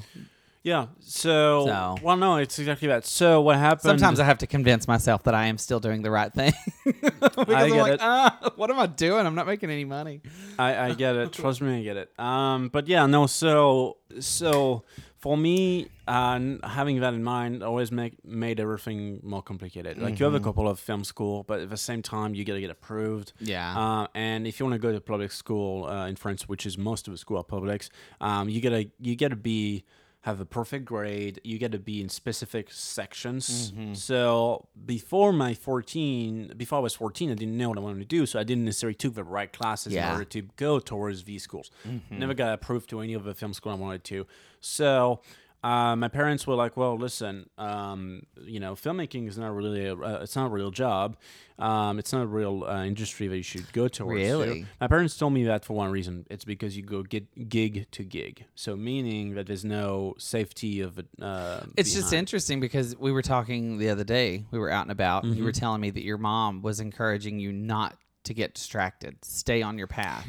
yeah. 0.66 0.86
So, 0.98 1.64
So- 1.66 1.94
well, 2.02 2.16
no, 2.16 2.38
it's 2.38 2.58
exactly 2.58 2.88
that. 2.88 3.06
So 3.06 3.40
what 3.40 3.56
happened? 3.56 3.82
sometimes 3.82 4.18
I 4.18 4.24
have 4.24 4.38
to 4.38 4.48
convince 4.48 4.88
myself 4.88 5.22
that 5.22 5.34
I 5.34 5.46
am 5.46 5.58
still 5.58 5.78
doing 5.78 6.02
the 6.02 6.10
right 6.10 6.32
thing. 6.34 6.52
because 6.84 7.30
I'm 7.38 7.70
get 7.70 7.80
like, 7.80 7.92
it. 7.92 8.00
ah, 8.02 8.50
what 8.56 8.68
am 8.68 8.80
I 8.80 8.86
doing? 8.86 9.24
I'm 9.24 9.36
not 9.36 9.46
making 9.46 9.70
any 9.70 9.84
money. 9.84 10.22
I, 10.58 10.88
I 10.88 10.94
get 10.94 11.14
it. 11.14 11.32
Trust 11.40 11.62
me, 11.62 11.78
I 11.78 11.82
get 11.84 11.96
it. 11.96 12.10
Um, 12.18 12.68
but 12.68 12.88
yeah, 12.88 13.06
no. 13.06 13.26
So 13.28 13.98
so 14.18 14.82
for 15.18 15.36
me, 15.36 15.88
uh, 16.08 16.32
n- 16.34 16.58
having 16.64 16.98
that 16.98 17.14
in 17.14 17.22
mind 17.22 17.62
always 17.62 17.92
make 17.92 18.24
made 18.24 18.58
everything 18.58 19.20
more 19.22 19.42
complicated. 19.42 19.98
Like 19.98 20.18
you 20.18 20.24
have 20.24 20.34
a 20.34 20.40
couple 20.40 20.68
of 20.68 20.80
film 20.80 21.04
school, 21.04 21.44
but 21.44 21.60
at 21.60 21.70
the 21.70 21.76
same 21.76 22.02
time, 22.02 22.34
you 22.34 22.44
gotta 22.44 22.60
get 22.60 22.70
approved. 22.70 23.34
Yeah. 23.38 23.78
Uh, 23.78 24.06
and 24.16 24.48
if 24.48 24.58
you 24.58 24.66
want 24.66 24.74
to 24.74 24.80
go 24.80 24.92
to 24.92 25.00
public 25.00 25.30
school 25.30 25.86
uh, 25.86 26.08
in 26.08 26.16
France, 26.16 26.48
which 26.48 26.66
is 26.66 26.76
most 26.76 27.06
of 27.06 27.12
the 27.14 27.18
school 27.18 27.38
are 27.38 27.44
publics, 27.44 27.88
um, 28.20 28.48
you 28.48 28.60
gotta 28.60 28.90
you 29.00 29.14
gotta 29.14 29.36
be 29.36 29.84
have 30.26 30.40
a 30.40 30.44
perfect 30.44 30.84
grade. 30.84 31.40
You 31.44 31.58
gotta 31.58 31.78
be 31.78 32.02
in 32.02 32.08
specific 32.08 32.70
sections. 32.72 33.70
Mm-hmm. 33.72 33.94
So 33.94 34.66
before 34.84 35.32
my 35.32 35.54
fourteen, 35.54 36.52
before 36.56 36.78
I 36.78 36.82
was 36.82 36.94
fourteen, 36.94 37.30
I 37.30 37.34
didn't 37.34 37.56
know 37.56 37.68
what 37.68 37.78
I 37.78 37.80
wanted 37.80 38.00
to 38.00 38.04
do, 38.04 38.26
so 38.26 38.38
I 38.38 38.42
didn't 38.44 38.64
necessarily 38.64 38.94
took 38.96 39.14
the 39.14 39.24
right 39.24 39.52
classes 39.52 39.92
Yeah. 39.92 40.06
in 40.08 40.12
order 40.12 40.24
to 40.24 40.42
go 40.56 40.80
towards 40.80 41.24
these 41.24 41.42
schools. 41.44 41.70
Mm-hmm. 41.88 42.18
Never 42.18 42.34
got 42.34 42.52
approved 42.52 42.90
to 42.90 43.00
any 43.00 43.14
of 43.14 43.24
the 43.24 43.34
film 43.34 43.54
school 43.54 43.72
I 43.72 43.76
wanted 43.76 44.04
to. 44.04 44.26
So. 44.60 45.20
Uh, 45.66 45.96
my 45.96 46.08
parents 46.08 46.46
were 46.46 46.54
like, 46.54 46.76
"Well, 46.76 46.96
listen, 46.96 47.50
um, 47.58 48.22
you 48.44 48.60
know, 48.60 48.74
filmmaking 48.74 49.26
is 49.26 49.36
not 49.36 49.52
really 49.54 49.84
a, 49.86 49.94
uh, 49.96 50.20
it's 50.22 50.36
not 50.36 50.46
a 50.46 50.54
real 50.60 50.70
job. 50.70 51.16
Um, 51.58 51.98
it's 51.98 52.12
not 52.12 52.22
a 52.22 52.26
real 52.26 52.62
uh, 52.64 52.84
industry 52.84 53.26
that 53.28 53.36
you 53.36 53.42
should 53.42 53.72
go 53.72 53.88
towards." 53.88 54.20
to." 54.20 54.26
Really? 54.38 54.66
My 54.80 54.86
parents 54.86 55.16
told 55.16 55.32
me 55.32 55.44
that 55.44 55.64
for 55.64 55.74
one 55.74 55.90
reason. 55.90 56.24
It's 56.30 56.44
because 56.44 56.76
you 56.76 56.84
go 56.84 57.02
get 57.02 57.48
gig 57.48 57.86
to 57.96 58.04
gig. 58.04 58.44
So 58.54 58.76
meaning 58.76 59.34
that 59.34 59.46
there's 59.48 59.64
no 59.64 60.14
safety 60.18 60.80
of. 60.80 61.00
Uh, 61.20 61.60
It's 61.76 61.92
just 61.94 62.12
interesting 62.12 62.60
because 62.60 62.94
we 62.96 63.10
were 63.10 63.22
talking 63.22 63.78
the 63.78 63.88
other 63.88 64.04
day. 64.04 64.44
We 64.52 64.58
were 64.60 64.70
out 64.70 64.82
and 64.82 64.92
about. 64.92 65.24
and 65.24 65.32
You 65.32 65.38
Mm-hmm. 65.38 65.44
were 65.46 65.52
telling 65.52 65.80
me 65.80 65.90
that 65.90 66.04
your 66.04 66.18
mom 66.18 66.62
was 66.62 66.78
encouraging 66.78 67.40
you 67.40 67.52
not 67.52 67.96
to 68.24 68.34
get 68.34 68.54
distracted, 68.54 69.16
stay 69.24 69.62
on 69.62 69.78
your 69.78 69.86
path. 69.88 70.26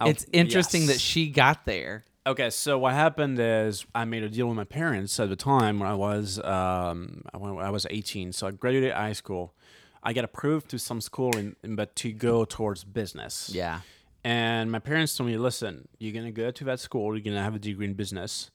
Oh, 0.00 0.08
it's 0.08 0.24
interesting 0.32 0.86
that 0.86 1.00
she 1.00 1.28
got 1.28 1.66
there. 1.66 2.04
Okay, 2.26 2.50
so 2.50 2.78
what 2.78 2.92
happened 2.92 3.38
is 3.40 3.86
I 3.94 4.04
made 4.04 4.22
a 4.22 4.28
deal 4.28 4.46
with 4.46 4.56
my 4.56 4.64
parents 4.64 5.18
at 5.18 5.30
the 5.30 5.36
time 5.36 5.78
when 5.80 5.88
I 5.88 5.94
was 5.94 6.38
um, 6.40 7.22
when 7.36 7.56
I 7.56 7.70
was 7.70 7.86
18. 7.88 8.32
So 8.32 8.46
I 8.46 8.50
graduated 8.50 8.92
high 8.92 9.14
school. 9.14 9.54
I 10.02 10.12
got 10.12 10.24
approved 10.24 10.68
to 10.70 10.78
some 10.78 11.00
school, 11.00 11.36
in, 11.36 11.56
in- 11.62 11.76
but 11.76 11.94
to 11.96 12.12
go 12.12 12.44
towards 12.44 12.84
business. 12.84 13.50
Yeah. 13.52 13.80
And 14.22 14.70
my 14.70 14.78
parents 14.78 15.16
told 15.16 15.30
me, 15.30 15.38
listen, 15.38 15.88
you're 15.98 16.12
gonna 16.12 16.30
go 16.30 16.50
to 16.50 16.64
that 16.64 16.78
school. 16.80 17.14
You're 17.16 17.24
gonna 17.24 17.42
have 17.42 17.54
a 17.54 17.58
degree 17.58 17.86
in 17.86 17.94
business, 17.94 18.50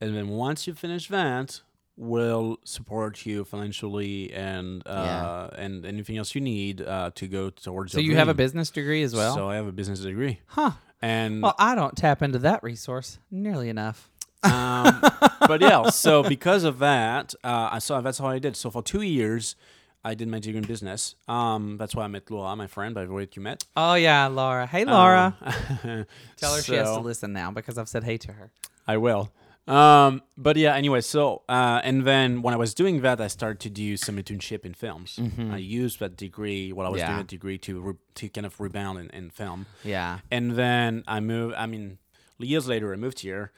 and 0.00 0.16
then 0.16 0.28
once 0.28 0.66
you 0.66 0.72
finish 0.72 1.08
that, 1.08 1.60
we'll 1.98 2.56
support 2.64 3.26
you 3.26 3.44
financially 3.44 4.32
and 4.32 4.86
uh, 4.86 5.50
and 5.56 5.84
anything 5.84 6.16
else 6.16 6.34
you 6.34 6.40
need 6.40 6.80
uh, 6.80 7.10
to 7.16 7.28
go 7.28 7.50
towards. 7.50 7.92
So 7.92 8.00
you 8.00 8.16
have 8.16 8.28
a 8.28 8.34
business 8.34 8.70
degree 8.70 9.02
as 9.02 9.14
well? 9.14 9.34
So 9.34 9.50
I 9.50 9.56
have 9.56 9.66
a 9.66 9.72
business 9.72 10.00
degree, 10.00 10.40
huh. 10.46 10.70
And 11.02 11.42
Well, 11.42 11.54
I 11.58 11.74
don't 11.74 11.96
tap 11.96 12.22
into 12.22 12.38
that 12.40 12.62
resource 12.62 13.18
nearly 13.30 13.68
enough. 13.68 14.10
um, 14.42 15.00
but 15.46 15.60
yeah, 15.60 15.90
so 15.90 16.22
because 16.22 16.64
of 16.64 16.78
that, 16.78 17.34
uh, 17.44 17.68
I 17.72 17.78
saw 17.78 18.00
that's 18.00 18.18
how 18.18 18.26
I 18.28 18.38
did. 18.38 18.56
So 18.56 18.70
for 18.70 18.82
two 18.82 19.02
years, 19.02 19.54
I 20.02 20.14
did 20.14 20.28
my 20.28 20.38
degree 20.38 20.58
in 20.58 20.64
business. 20.66 21.14
Um, 21.28 21.76
that's 21.76 21.94
why 21.94 22.04
I 22.04 22.06
met 22.06 22.30
Laura, 22.30 22.56
my 22.56 22.66
friend, 22.66 22.94
by 22.94 23.04
the 23.04 23.12
way, 23.12 23.24
that 23.24 23.36
you 23.36 23.42
met. 23.42 23.64
Oh 23.76 23.94
yeah, 23.94 24.26
Laura. 24.28 24.66
Hey 24.66 24.84
Laura. 24.84 25.36
Um, 25.42 26.06
Tell 26.36 26.54
her 26.54 26.62
she 26.62 26.74
has 26.74 26.88
to 26.88 26.94
so- 26.94 27.00
listen 27.00 27.32
now 27.32 27.50
because 27.50 27.76
I've 27.76 27.88
said 27.88 28.04
hey 28.04 28.16
to 28.18 28.32
her. 28.32 28.50
I 28.86 28.96
will. 28.96 29.30
Um, 29.66 30.22
but 30.36 30.56
yeah, 30.56 30.74
anyway, 30.74 31.00
so 31.00 31.42
uh, 31.48 31.80
and 31.84 32.04
then 32.04 32.42
when 32.42 32.54
I 32.54 32.56
was 32.56 32.74
doing 32.74 33.02
that, 33.02 33.20
I 33.20 33.28
started 33.28 33.60
to 33.60 33.70
do 33.70 33.96
some 33.96 34.16
internship 34.16 34.64
in 34.66 34.74
films. 34.74 35.18
I 35.38 35.58
used 35.58 36.00
that 36.00 36.16
degree 36.16 36.72
what 36.72 36.86
I 36.86 36.88
was 36.88 37.00
Mm-hmm. 37.00 37.00
Yeah. 37.00 37.06
doing 37.14 37.18
that 37.18 37.26
degree 37.28 37.58
to 37.58 37.80
re- 37.80 37.94
to 38.16 38.28
kind 38.28 38.46
of 38.46 38.58
rebound 38.60 38.98
in, 38.98 39.10
in 39.10 39.30
film. 39.30 39.66
Yeah. 39.84 40.18
And 40.30 40.52
then 40.56 41.04
I 41.06 41.20
moved. 41.20 41.54
I 41.56 41.66
mean, 41.66 41.98
years 42.38 42.66
later, 42.66 42.92
I 42.92 42.96
moved 42.96 43.20
here. 43.20 43.52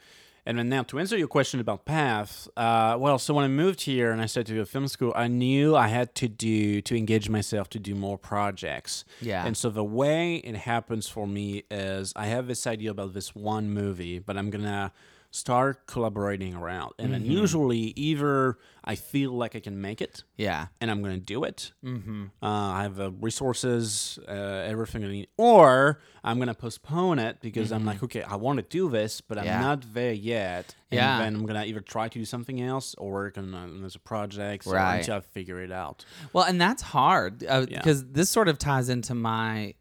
And 0.45 0.59
then 0.59 0.67
now 0.67 0.83
to 0.83 0.99
answer 0.99 1.15
your 1.17 1.29
question 1.29 1.61
about 1.61 1.85
path, 1.85 2.49
uh, 2.57 2.97
well, 2.99 3.17
so 3.17 3.33
when 3.33 3.45
I 3.45 3.47
moved 3.47 3.79
here 3.83 4.11
and 4.11 4.21
I 4.21 4.25
started 4.25 4.47
to 4.47 4.55
go 4.55 4.59
to 4.63 4.65
film 4.65 4.89
school, 4.89 5.13
I 5.15 5.29
knew 5.29 5.73
I 5.73 5.87
had 5.87 6.13
to 6.15 6.27
do 6.27 6.81
to 6.81 6.97
engage 6.97 7.29
myself 7.29 7.69
to 7.69 7.79
do 7.79 7.95
more 7.95 8.17
projects. 8.17 9.05
Yeah. 9.21 9.45
And 9.45 9.55
so 9.55 9.69
the 9.69 9.85
way 9.85 10.35
it 10.35 10.55
happens 10.57 11.07
for 11.07 11.25
me 11.25 11.63
is 11.71 12.11
I 12.17 12.25
have 12.25 12.47
this 12.47 12.67
idea 12.67 12.91
about 12.91 13.13
this 13.13 13.33
one 13.33 13.69
movie, 13.69 14.19
but 14.19 14.35
I'm 14.37 14.49
gonna 14.49 14.91
start 15.35 15.87
collaborating 15.87 16.53
around, 16.53 16.93
and 16.99 17.11
then 17.11 17.25
usually 17.25 17.91
either 17.95 18.59
I 18.83 18.93
feel 18.93 19.31
like 19.31 19.55
I 19.55 19.59
can 19.61 19.81
make 19.81 19.99
it, 19.99 20.23
Yeah. 20.37 20.67
and 20.79 20.91
I'm 20.91 21.01
going 21.01 21.15
to 21.15 21.25
do 21.25 21.43
it. 21.43 21.71
Mm-hmm. 21.83 22.25
Uh, 22.41 22.45
I 22.47 22.83
have 22.83 22.95
the 22.95 23.09
resources, 23.11 24.19
uh, 24.27 24.31
everything 24.31 25.03
I 25.03 25.07
need, 25.07 25.27
or 25.37 25.99
I'm 26.23 26.37
going 26.37 26.49
to 26.49 26.53
postpone 26.53 27.17
it 27.17 27.39
because 27.41 27.71
I'm 27.71 27.83
like, 27.83 28.03
okay, 28.03 28.21
I 28.21 28.35
want 28.35 28.57
to 28.57 28.63
do 28.63 28.89
this, 28.91 29.21
but 29.21 29.37
I'm 29.39 29.45
Mm-hmm. 29.45 29.61
Not 29.61 29.93
there 29.93 30.13
yet. 30.13 30.75
And 30.91 30.97
Yeah. 30.97 31.17
then 31.19 31.35
I'm 31.35 31.45
going 31.47 31.59
to 31.59 31.65
either 31.65 31.79
try 31.81 32.07
to 32.09 32.19
do 32.19 32.25
something 32.25 32.61
else 32.61 32.93
or 32.99 33.11
work 33.11 33.37
on 33.39 33.53
uh, 33.55 33.67
there's 33.79 33.95
a 33.95 33.99
project 33.99 34.65
Right. 34.67 34.97
until 34.99 35.15
I 35.15 35.21
figure 35.21 35.59
it 35.61 35.71
out. 35.71 36.05
Well, 36.31 36.43
and 36.45 36.61
that's 36.61 36.83
hard 36.83 37.41
Yeah. 37.41 37.65
because 37.65 38.05
this 38.05 38.29
sort 38.29 38.47
of 38.49 38.59
ties 38.59 38.87
into 38.89 39.15
my 39.15 39.73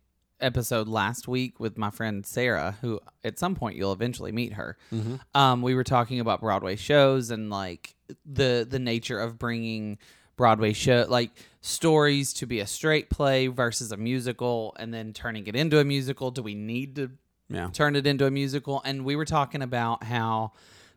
episode 0.43 0.89
last 0.89 1.27
week 1.29 1.59
with 1.61 1.79
my 1.79 1.91
friend 1.91 2.27
Sarah, 2.27 2.77
who 2.81 3.01
at 3.25 3.39
some 3.39 3.55
point 3.55 3.77
you'll 3.77 3.93
eventually 3.93 4.33
meet 4.33 4.55
her. 4.55 4.77
Mm-hmm. 4.93 5.17
Um, 5.35 5.63
we 5.63 5.75
were 5.75 5.85
talking 5.85 6.21
about 6.21 6.41
Broadway 6.41 6.77
shows 6.77 7.31
and 7.31 7.49
like 7.51 7.95
the 8.27 8.67
the 8.69 8.79
nature 8.79 9.19
of 9.21 9.39
bringing 9.39 9.99
Broadway 10.37 10.73
show 10.73 11.07
like 11.09 11.31
stories 11.61 12.33
to 12.35 12.47
be 12.47 12.61
a 12.61 12.67
straight 12.67 13.09
play 13.11 13.47
versus 13.47 13.93
a 13.93 13.97
musical, 13.97 14.75
and 14.79 14.93
then 14.93 15.13
turning 15.13 15.47
it 15.47 15.55
into 15.57 15.79
a 15.79 15.85
musical. 15.85 16.31
Do 16.31 16.43
we 16.43 16.55
need 16.55 16.97
to 16.97 17.11
Yeah. 17.49 17.71
turn 17.73 17.97
it 17.97 18.07
into 18.07 18.27
a 18.27 18.31
musical? 18.31 18.83
And 18.85 19.05
we 19.05 19.15
were 19.17 19.25
talking 19.25 19.63
about 19.63 20.05
how 20.05 20.53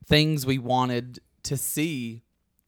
things 0.06 0.46
we 0.46 0.58
wanted 0.58 1.20
to 1.44 1.58
see 1.58 2.24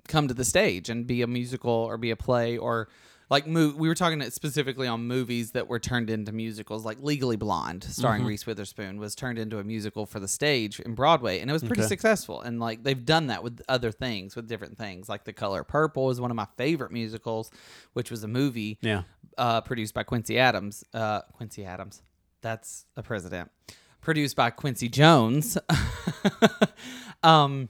come 0.08 0.28
to 0.28 0.34
the 0.34 0.46
stage 0.46 0.90
and 0.90 1.06
be 1.08 1.22
a 1.22 1.28
musical 1.28 1.72
or 1.72 1.98
be 1.98 2.12
a 2.12 2.16
play 2.16 2.58
or 2.58 2.88
like 3.30 3.46
mo- 3.46 3.74
we 3.78 3.88
were 3.90 3.96
talking 3.96 4.22
specifically 4.32 4.88
on 4.88 5.06
movies 5.08 5.52
that 5.52 5.68
were 5.68 5.80
turned 5.80 6.10
into 6.10 6.32
musicals 6.32 6.86
like 6.86 6.98
legally 7.02 7.36
blonde 7.36 7.84
starring 7.84 8.22
Mm-hmm. 8.22 8.28
reese 8.30 8.46
witherspoon 8.46 9.00
was 9.00 9.16
turned 9.16 9.38
into 9.38 9.60
a 9.60 9.64
musical 9.64 10.06
for 10.06 10.20
the 10.20 10.28
stage 10.28 10.80
in 10.80 10.96
broadway 10.96 11.40
and 11.40 11.50
it 11.50 11.54
was 11.54 11.64
pretty 11.64 11.82
Okay. 11.82 11.90
successful 11.90 12.42
and 12.42 12.60
like 12.60 12.84
they've 12.84 13.06
done 13.06 13.28
that 13.28 13.44
with 13.44 13.62
other 13.68 13.92
things 13.92 14.36
with 14.36 14.48
different 14.48 14.78
things 14.78 15.10
like 15.10 15.24
the 15.26 15.34
color 15.34 15.64
purple 15.64 16.10
is 16.10 16.22
one 16.22 16.32
of 16.32 16.36
my 16.38 16.48
favorite 16.58 16.92
musicals 16.92 17.52
which 17.94 18.10
was 18.12 18.24
a 18.24 18.28
movie 18.28 18.78
Yeah. 18.82 19.04
uh, 19.38 19.62
produced 19.62 19.94
by 19.94 20.04
quincy 20.04 20.40
adams 20.40 20.84
uh, 20.94 21.22
quincy 21.34 21.66
adams 21.66 22.02
that's 22.42 22.86
a 22.96 23.04
president 23.04 23.52
produced 24.00 24.36
by 24.38 24.50
quincy 24.52 24.88
jones 24.88 25.58
um 27.24 27.70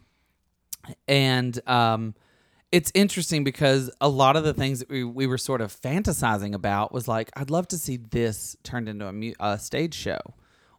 and 1.08 1.60
um 1.68 2.14
it's 2.78 2.91
interesting 2.93 3.43
because 3.43 3.89
a 4.01 4.09
lot 4.23 4.36
of 4.39 4.43
the 4.43 4.53
things 4.61 4.80
that 4.80 4.89
we, 4.89 5.03
we 5.03 5.25
were 5.32 5.38
sort 5.49 5.61
of 5.65 5.69
fantasizing 5.89 6.53
about 6.61 6.91
was 6.97 7.07
like 7.15 7.28
i'd 7.39 7.49
love 7.57 7.67
to 7.73 7.78
see 7.86 7.97
this 7.97 8.55
turned 8.69 8.88
into 8.91 9.05
a, 9.07 9.13
mu- 9.21 9.34
a 9.39 9.57
stage 9.69 9.95
show 10.05 10.19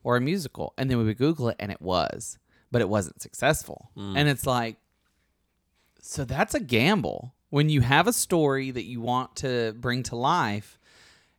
or 0.04 0.16
a 0.16 0.20
musical. 0.20 0.66
And 0.78 0.88
then 0.88 0.96
we 0.98 1.04
would 1.04 1.18
google 1.18 1.48
it 1.52 1.56
and 1.58 1.70
it 1.76 1.82
was 1.82 2.38
but 2.70 2.80
it 2.82 2.88
wasn't 2.88 3.20
successful. 3.22 3.78
Hmm. 3.94 4.16
And 4.16 4.28
it's 4.28 4.46
like 4.46 4.76
so 6.00 6.24
that's 6.24 6.54
a 6.54 6.60
gamble. 6.60 7.34
When 7.50 7.68
you 7.74 7.80
have 7.80 8.06
a 8.06 8.12
story 8.12 8.70
that 8.70 8.84
you 8.84 9.00
want 9.00 9.36
to 9.36 9.74
bring 9.86 10.02
to 10.04 10.16
life 10.16 10.78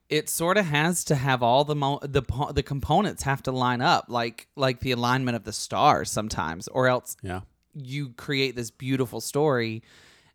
it 0.09 0.27
sort 0.27 0.57
of 0.57 0.65
has 0.65 1.03
to 1.05 1.15
have 1.15 1.43
all 1.43 1.63
the 1.63 1.75
mo- 1.75 1.99
the 2.01 2.23
po- 2.23 2.51
the 2.51 2.63
components 2.63 3.21
have 3.23 3.41
to 3.43 3.51
line 3.51 3.79
up 3.93 4.05
like 4.09 4.47
like 4.55 4.79
the 4.79 4.91
alignment 4.91 5.35
of 5.35 5.43
the 5.43 5.53
stars 5.53 6.11
sometimes 6.11 6.67
or 6.69 6.87
else 6.87 7.15
Yeah. 7.21 7.41
you 7.75 8.09
create 8.25 8.55
this 8.55 8.71
beautiful 8.71 9.21
story 9.21 9.83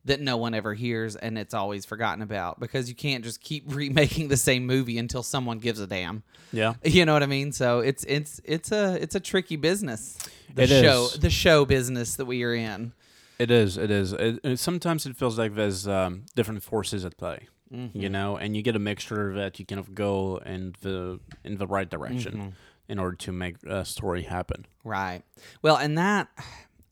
that 0.07 0.21
no 0.21 0.37
one 0.37 0.53
ever 0.55 0.75
hears 0.75 1.17
and 1.17 1.39
it's 1.39 1.55
always 1.55 1.85
forgotten 1.87 2.23
about 2.23 2.61
because 2.61 2.89
you 2.89 2.95
can't 2.95 3.25
just 3.25 3.41
keep 3.41 3.65
remaking 3.75 4.29
the 4.29 4.37
same 4.37 4.67
movie 4.67 4.99
until 4.99 5.23
someone 5.23 5.59
gives 5.59 5.81
a 5.81 5.87
damn. 5.87 6.23
Yeah. 6.53 6.75
You 6.85 7.05
know 7.07 7.13
what 7.15 7.23
I 7.23 7.27
mean? 7.27 7.53
So 7.53 7.81
it's 7.81 8.05
it's 8.05 8.41
it's 8.45 8.71
a 8.73 9.01
it's 9.03 9.15
a 9.15 9.21
tricky 9.21 9.57
business. 9.57 10.19
The 10.55 10.63
It 10.65 10.69
show 10.69 11.05
is. 11.07 11.19
the 11.21 11.31
show 11.31 11.65
business 11.65 12.17
that 12.17 12.27
we 12.27 12.43
are 12.45 12.55
in. 12.55 12.93
It 13.39 13.51
is. 13.51 13.77
It 13.77 13.91
is. 13.91 14.13
It, 14.13 14.39
it- 14.45 14.59
sometimes 14.59 15.07
it 15.07 15.17
feels 15.17 15.39
like 15.39 15.55
there's 15.55 15.89
um, 15.89 16.27
different 16.37 16.63
forces 16.63 17.05
at 17.05 17.17
play. 17.17 17.49
Mm-hmm. 17.73 17.99
You 17.99 18.09
know, 18.09 18.37
and 18.37 18.55
you 18.55 18.63
get 18.63 18.77
a 18.77 18.79
mixture 18.79 19.35
that 19.35 19.59
you 19.59 19.67
kind 19.67 19.81
of 19.81 19.95
go 19.95 20.37
in 20.47 20.75
the 20.83 21.19
in 21.45 21.57
the 21.57 21.67
right 21.67 21.89
direction 21.91 22.33
Mm-hmm. 22.35 22.49
in 22.89 22.99
order 23.01 23.17
to 23.17 23.33
make 23.33 23.57
a 23.67 23.85
story 23.85 24.23
happen. 24.23 24.67
Right. 24.85 25.23
Well, 25.63 25.77
and 25.77 25.97
that 25.99 26.29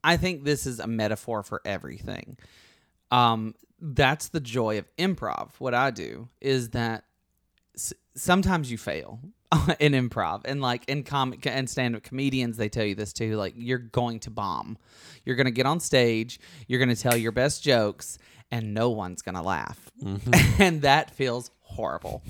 I 0.02 0.16
think 0.16 0.42
this 0.44 0.66
is 0.66 0.80
a 0.80 0.86
metaphor 0.88 1.42
for 1.44 1.60
everything. 1.64 2.36
Um, 3.12 3.54
that's 3.80 4.28
the 4.28 4.40
joy 4.40 4.78
of 4.78 4.86
improv. 4.96 5.50
What 5.58 5.74
I 5.74 5.90
do 5.90 6.28
is 6.40 6.70
that 6.70 7.04
s- 7.76 7.92
sometimes 8.14 8.70
you 8.70 8.78
fail 8.78 9.20
in 9.80 9.92
improv, 9.92 10.42
and 10.44 10.60
like 10.60 10.88
in 10.88 11.02
comic 11.04 11.46
and 11.46 11.68
stand-up 11.68 12.02
comedians, 12.02 12.56
they 12.56 12.68
tell 12.68 12.84
you 12.84 12.94
this 12.94 13.12
too. 13.12 13.36
Like 13.36 13.54
you're 13.56 13.78
going 13.78 14.20
to 14.20 14.30
bomb. 14.30 14.78
You're 15.24 15.36
going 15.36 15.46
to 15.46 15.50
get 15.52 15.66
on 15.66 15.78
stage. 15.80 16.40
You're 16.66 16.78
going 16.78 16.94
to 16.94 17.00
tell 17.00 17.16
your 17.16 17.32
best 17.32 17.62
jokes, 17.62 18.18
and 18.50 18.72
no 18.74 18.90
one's 18.90 19.20
going 19.22 19.34
to 19.36 19.42
laugh, 19.42 19.90
and 20.58 20.82
that 20.82 21.10
feels 21.10 21.50
horrible. 21.60 22.22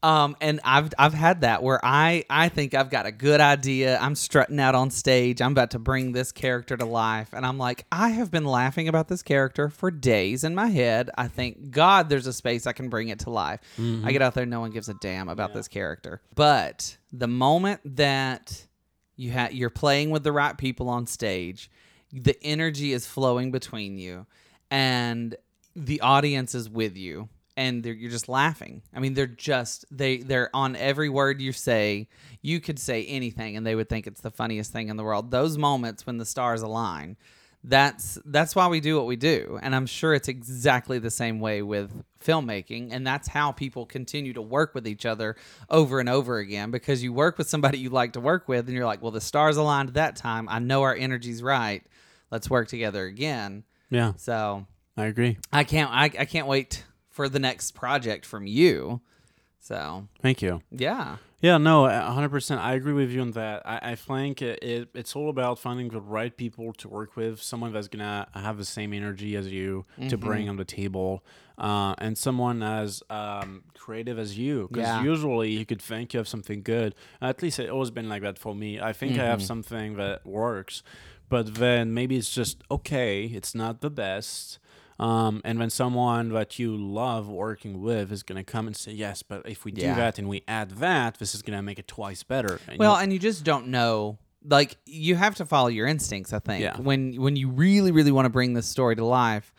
Um, 0.00 0.36
and 0.40 0.60
I've 0.62 0.90
I've 0.96 1.12
had 1.14 1.40
that 1.40 1.62
where 1.62 1.80
I 1.82 2.24
I 2.30 2.50
think 2.50 2.72
I've 2.72 2.88
got 2.88 3.06
a 3.06 3.10
good 3.10 3.40
idea. 3.40 3.98
I'm 3.98 4.14
strutting 4.14 4.60
out 4.60 4.76
on 4.76 4.90
stage. 4.90 5.42
I'm 5.42 5.50
about 5.50 5.72
to 5.72 5.80
bring 5.80 6.12
this 6.12 6.30
character 6.30 6.76
to 6.76 6.84
life, 6.84 7.30
and 7.32 7.44
I'm 7.44 7.58
like, 7.58 7.84
I 7.90 8.10
have 8.10 8.30
been 8.30 8.44
laughing 8.44 8.86
about 8.86 9.08
this 9.08 9.22
character 9.22 9.68
for 9.68 9.90
days 9.90 10.44
in 10.44 10.54
my 10.54 10.68
head. 10.68 11.10
I 11.18 11.26
think 11.26 11.72
God, 11.72 12.08
there's 12.08 12.28
a 12.28 12.32
space 12.32 12.64
I 12.66 12.72
can 12.72 12.88
bring 12.90 13.08
it 13.08 13.20
to 13.20 13.30
life. 13.30 13.60
I 14.06 14.12
get 14.12 14.22
out 14.22 14.34
there, 14.34 14.46
no 14.46 14.60
one 14.60 14.70
gives 14.70 14.88
a 14.88 14.94
damn 14.94 15.28
about 15.28 15.52
this 15.52 15.66
character. 15.66 16.20
But 16.36 16.96
the 17.12 17.28
moment 17.28 17.80
that 17.96 18.66
you 19.16 19.32
ha- 19.32 19.48
you're 19.50 19.68
playing 19.68 20.10
with 20.10 20.22
the 20.22 20.32
right 20.32 20.56
people 20.56 20.88
on 20.88 21.08
stage, 21.08 21.72
the 22.12 22.36
energy 22.44 22.92
is 22.92 23.04
flowing 23.04 23.50
between 23.50 23.98
you, 23.98 24.26
and 24.70 25.34
the 25.74 26.00
audience 26.02 26.54
is 26.54 26.70
with 26.70 26.96
you 26.96 27.28
and 27.58 27.82
they're, 27.82 27.92
you're 27.92 28.10
just 28.10 28.28
laughing. 28.28 28.82
I 28.94 29.00
mean, 29.00 29.14
they're 29.14 29.26
just 29.26 29.84
they 29.90 30.18
they're 30.18 30.48
on 30.54 30.76
every 30.76 31.08
word 31.08 31.42
you 31.42 31.52
say. 31.52 32.08
You 32.40 32.60
could 32.60 32.78
say 32.78 33.04
anything, 33.04 33.56
and 33.56 33.66
they 33.66 33.74
would 33.74 33.88
think 33.88 34.06
it's 34.06 34.20
the 34.20 34.30
funniest 34.30 34.72
thing 34.72 34.88
in 34.88 34.96
the 34.96 35.02
world. 35.02 35.32
Those 35.32 35.58
moments 35.58 36.06
when 36.06 36.18
the 36.18 36.24
stars 36.24 36.62
align, 36.62 37.16
that's 37.64 38.16
that's 38.24 38.54
why 38.54 38.68
we 38.68 38.78
do 38.78 38.96
what 38.96 39.06
we 39.06 39.16
do. 39.16 39.58
And 39.60 39.74
I'm 39.74 39.86
sure 39.86 40.14
it's 40.14 40.28
exactly 40.28 41.00
the 41.00 41.10
same 41.10 41.40
way 41.40 41.60
with 41.60 41.90
filmmaking, 42.24 42.90
and 42.92 43.04
that's 43.04 43.26
how 43.26 43.50
people 43.50 43.86
continue 43.86 44.32
to 44.34 44.42
work 44.42 44.72
with 44.72 44.86
each 44.86 45.04
other 45.04 45.34
over 45.68 45.98
and 45.98 46.08
over 46.08 46.38
again 46.38 46.70
because 46.70 47.02
you 47.02 47.12
work 47.12 47.38
with 47.38 47.48
somebody 47.48 47.78
you 47.78 47.90
like 47.90 48.12
to 48.12 48.20
work 48.20 48.46
with, 48.46 48.66
and 48.68 48.76
you're 48.76 48.86
like, 48.86 49.02
well, 49.02 49.10
the 49.10 49.20
stars 49.20 49.56
aligned 49.56 49.94
that 49.94 50.14
time. 50.14 50.48
I 50.48 50.60
know 50.60 50.82
our 50.82 50.94
energy's 50.94 51.42
right. 51.42 51.82
Let's 52.30 52.48
work 52.48 52.68
together 52.68 53.04
again. 53.04 53.64
Yeah, 53.90 54.12
So 54.16 54.64
I 54.96 55.06
agree. 55.06 55.38
I 55.52 55.64
can't 55.64 55.90
I, 55.90 56.04
I 56.04 56.24
can't 56.24 56.46
wait 56.46 56.84
for 57.18 57.28
the 57.28 57.40
next 57.40 57.72
project 57.72 58.24
from 58.24 58.46
you. 58.46 59.00
So 59.58 60.06
Thank 60.22 60.40
you. 60.40 60.62
yeah. 60.70 61.16
Yeah, 61.40 61.58
no, 61.58 61.86
a 61.86 62.12
hundred 62.16 62.30
percent. 62.30 62.60
I 62.60 62.74
agree 62.74 62.92
with 62.92 63.10
you 63.10 63.20
on 63.20 63.32
that. 63.32 63.62
I, 63.64 63.92
I 63.92 63.94
think 63.96 64.40
it, 64.40 64.62
it 64.62 64.88
it's 64.94 65.14
all 65.16 65.28
about 65.30 65.58
finding 65.58 65.88
the 65.88 66.00
right 66.00 66.36
people 66.36 66.72
to 66.74 66.88
work 66.88 67.16
with, 67.16 67.40
someone 67.42 67.72
that's 67.72 67.88
gonna 67.88 68.28
have 68.34 68.56
the 68.56 68.64
same 68.64 68.92
energy 68.92 69.34
as 69.36 69.46
you 69.48 69.84
to 70.08 70.16
bring 70.16 70.48
on 70.48 70.56
the 70.56 70.64
table, 70.64 71.24
uh, 71.58 71.94
and 71.98 72.16
someone 72.16 72.62
as 72.62 73.02
um, 73.10 73.62
creative 73.74 74.16
as 74.18 74.38
you. 74.38 74.68
Because 74.68 74.88
Yeah. 74.88 75.02
usually 75.02 75.50
you 75.58 75.64
could 75.66 75.82
think 75.82 76.12
you 76.12 76.18
have 76.18 76.28
something 76.28 76.62
good. 76.62 76.94
At 77.20 77.42
least 77.42 77.58
it 77.58 77.68
always 77.68 77.90
been 77.90 78.08
like 78.08 78.22
that 78.22 78.38
for 78.38 78.54
me. 78.54 78.80
I 78.80 78.92
think 78.92 79.12
I 79.18 79.24
have 79.32 79.42
something 79.42 79.94
that 79.96 80.24
works, 80.24 80.82
but 81.28 81.54
then 81.56 81.94
maybe 81.94 82.16
it's 82.16 82.32
just 82.40 82.62
okay. 82.70 83.14
It's 83.38 83.54
not 83.54 83.80
the 83.80 83.90
best. 83.90 84.58
Um, 84.98 85.40
and 85.44 85.58
when 85.60 85.70
someone 85.70 86.30
that 86.30 86.58
you 86.58 86.76
love 86.76 87.28
working 87.28 87.80
with 87.82 88.10
is 88.10 88.22
gonna 88.24 88.42
come 88.44 88.66
and 88.66 88.76
say, 88.76 88.92
"Yes, 88.92 89.22
but 89.22 89.48
if 89.48 89.64
we 89.64 89.70
do 89.70 89.82
Yeah. 89.82 89.94
that 89.94 90.18
and 90.18 90.28
we 90.28 90.42
add 90.48 90.70
that, 90.78 91.18
this 91.18 91.34
is 91.34 91.42
gonna 91.42 91.62
make 91.62 91.78
it 91.78 91.86
twice 91.86 92.22
better." 92.24 92.60
And 92.68 92.78
Well, 92.78 92.94
you- 92.96 93.02
and 93.02 93.12
you 93.12 93.18
just 93.18 93.44
don't 93.44 93.68
know. 93.68 94.18
Like 94.44 94.76
you 94.86 95.14
have 95.16 95.34
to 95.36 95.44
follow 95.46 95.68
your 95.68 95.86
instincts. 95.86 96.32
I 96.32 96.38
think 96.40 96.62
Yeah. 96.62 96.76
when 96.80 97.20
when 97.20 97.36
you 97.36 97.48
really 97.48 97.92
really 97.92 98.10
want 98.12 98.26
to 98.26 98.30
bring 98.30 98.54
this 98.54 98.66
story 98.66 98.96
to 98.96 99.04
life, 99.04 99.52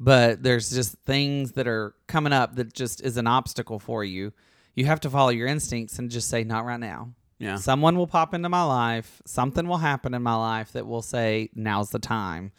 but 0.00 0.42
there's 0.42 0.70
just 0.70 0.96
things 1.04 1.52
that 1.52 1.66
are 1.66 1.94
coming 2.06 2.32
up 2.32 2.56
that 2.56 2.72
just 2.72 3.00
is 3.02 3.16
an 3.16 3.26
obstacle 3.26 3.78
for 3.78 4.02
you. 4.04 4.32
You 4.74 4.86
have 4.86 5.00
to 5.00 5.10
follow 5.10 5.30
your 5.30 5.46
instincts 5.46 5.98
and 5.98 6.10
just 6.10 6.28
say, 6.28 6.42
"Not 6.44 6.64
right 6.64 6.80
now." 6.80 7.10
yeah, 7.38 7.56
Someone 7.56 7.96
will 7.98 8.06
pop 8.06 8.32
into 8.32 8.48
my 8.48 8.62
life. 8.62 9.20
Something 9.26 9.68
will 9.68 9.76
happen 9.78 10.14
in 10.14 10.22
my 10.22 10.34
life 10.36 10.72
that 10.72 10.86
will 10.86 11.02
say, 11.02 11.50
"Now's 11.54 11.90
the 11.90 11.98
time." 11.98 12.50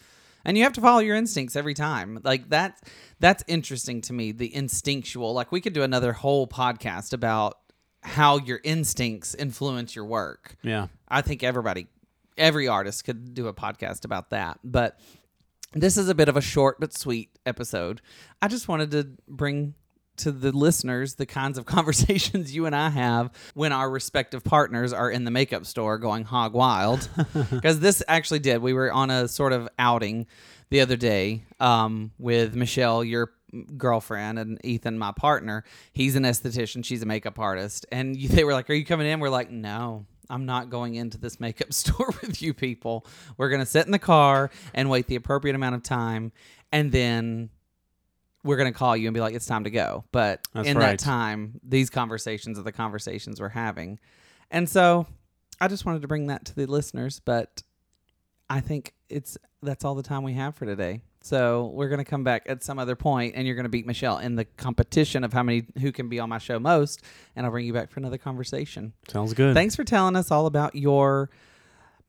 And 0.48 0.58
you 0.58 0.64
have 0.64 0.74
to 0.74 0.82
follow 0.82 1.00
your 1.00 1.16
instincts 1.16 1.56
every 1.56 1.74
time. 1.76 2.20
Like 2.24 2.50
that's 2.50 2.82
that's 3.20 3.44
interesting 3.48 4.02
to 4.02 4.14
me, 4.14 4.32
the 4.32 4.54
instinctual. 4.56 5.34
Like 5.34 5.52
we 5.52 5.62
could 5.62 5.74
do 5.74 5.84
another 5.84 6.14
whole 6.14 6.48
podcast 6.48 7.14
about 7.14 7.60
how 8.02 8.38
your 8.40 8.62
instincts 8.64 9.36
influence 9.36 9.96
your 9.96 10.06
work. 10.06 10.56
yeah, 10.64 10.88
I 11.10 11.22
think 11.22 11.44
everybody 11.44 11.88
every 12.38 12.68
artist 12.68 13.04
could 13.04 13.34
do 13.34 13.48
a 13.48 13.54
podcast 13.54 14.06
about 14.06 14.30
that. 14.30 14.60
But 14.64 14.98
this 15.74 15.98
is 15.98 16.08
a 16.08 16.16
bit 16.16 16.30
of 16.30 16.38
a 16.38 16.42
short 16.42 16.80
but 16.80 16.98
sweet 16.98 17.30
episode. 17.46 18.02
I 18.42 18.48
just 18.48 18.68
wanted 18.68 18.92
to 18.92 19.10
bring 19.28 19.74
to 20.18 20.32
the 20.32 20.52
listeners 20.52 21.16
the 21.16 21.26
kinds 21.26 21.58
of 21.58 21.66
conversations 21.78 22.54
you 22.56 22.66
and 22.66 22.76
I 22.76 22.90
have 22.90 23.32
when 23.54 23.72
our 23.72 23.90
respective 23.90 24.44
partners 24.44 24.94
are 24.94 25.10
in 25.10 25.24
the 25.24 25.32
makeup 25.32 25.66
store 25.66 25.98
going 25.98 26.24
hog 26.24 26.54
wild. 26.54 27.08
Because 27.52 27.80
this 27.80 28.04
actually 28.08 28.40
did. 28.40 28.62
We 28.62 28.74
were 28.74 28.92
on 28.92 29.10
a 29.12 29.28
sort 29.28 29.54
of 29.54 29.70
outing 29.80 30.28
the 30.70 30.82
other 30.82 30.96
day 30.98 31.44
um, 31.60 32.12
with 32.20 32.56
Michelle, 32.56 33.04
your 33.04 33.32
girlfriend, 33.78 34.38
and 34.40 34.60
Ethan, 34.66 34.98
my 34.98 35.12
partner. 35.12 35.64
He's 35.94 36.16
an 36.16 36.24
esthetician, 36.24 36.84
she's 36.84 37.02
a 37.02 37.06
makeup 37.06 37.40
artist. 37.40 37.86
And 37.92 38.18
you- 38.18 38.30
they 38.30 38.44
were 38.44 38.54
like, 38.54 38.70
Are 38.70 38.74
you 38.74 38.86
coming 38.86 39.08
in? 39.08 39.20
We're 39.20 39.30
like, 39.30 39.50
No. 39.52 40.06
I'm 40.30 40.46
not 40.46 40.70
going 40.70 40.96
into 40.96 41.18
this 41.18 41.40
makeup 41.40 41.72
store 41.82 42.14
with 42.22 42.42
you 42.42 42.54
people. 42.54 43.06
We're 43.38 43.48
going 43.48 43.62
to 43.62 43.66
sit 43.66 43.86
in 43.86 43.94
the 43.94 44.00
car 44.00 44.50
and 44.74 44.90
wait 44.90 45.08
the 45.08 45.16
appropriate 45.16 45.56
amount 45.56 45.76
of 45.76 45.84
time. 45.84 46.34
And 46.70 46.92
then 46.92 47.50
we're 48.48 48.58
going 48.58 48.72
to 48.72 48.78
call 48.78 48.96
you 48.96 49.08
and 49.08 49.14
be 49.14 49.20
like, 49.20 49.36
it's 49.36 49.46
time 49.46 49.66
to 49.66 49.70
go. 49.70 50.06
But 50.12 50.42
That's 50.54 50.68
in 50.68 50.78
right. 50.78 50.92
that 50.92 51.00
time, 51.00 51.60
these 51.64 51.90
conversations 51.90 52.58
are 52.58 52.64
the 52.64 52.72
conversations 52.72 53.40
we're 53.40 53.50
having. 53.50 54.00
And 54.50 54.68
so 54.68 55.06
I 55.60 55.68
just 55.68 55.86
wanted 55.86 56.02
to 56.02 56.08
bring 56.08 56.28
that 56.28 56.46
to 56.46 56.56
the 56.56 56.66
listeners. 56.66 57.20
But 57.20 57.62
I 58.50 58.62
think 58.62 58.94
it's 59.10 59.38
that's 59.62 59.84
all 59.84 59.96
the 59.96 60.04
time 60.04 60.24
we 60.24 60.34
have 60.34 60.56
for 60.56 60.66
today. 60.66 61.02
So 61.22 61.72
we're 61.74 61.90
going 61.90 62.00
to 62.00 62.10
come 62.10 62.24
back 62.24 62.44
at 62.48 62.64
some 62.64 62.80
other 62.80 62.96
point 62.96 63.34
and 63.36 63.46
you're 63.46 63.56
going 63.56 63.66
to 63.66 63.70
beat 63.70 63.86
Michelle 63.86 64.20
in 64.20 64.36
the 64.36 64.46
competition 64.46 65.26
of 65.26 65.34
how 65.34 65.44
many 65.44 65.66
who 65.82 65.92
can 65.92 66.08
be 66.08 66.20
on 66.20 66.30
my 66.30 66.38
show 66.38 66.58
most. 66.58 67.04
And 67.36 67.46
I'll 67.46 67.52
bring 67.52 67.66
you 67.66 67.74
back 67.74 67.92
for 67.92 68.00
another 68.00 68.18
conversation. 68.18 68.94
sounds 69.10 69.34
good. 69.34 69.54
Thanks 69.54 69.76
for 69.76 69.84
telling 69.84 70.16
us 70.16 70.32
all 70.32 70.46
about 70.46 70.76
your 70.76 71.30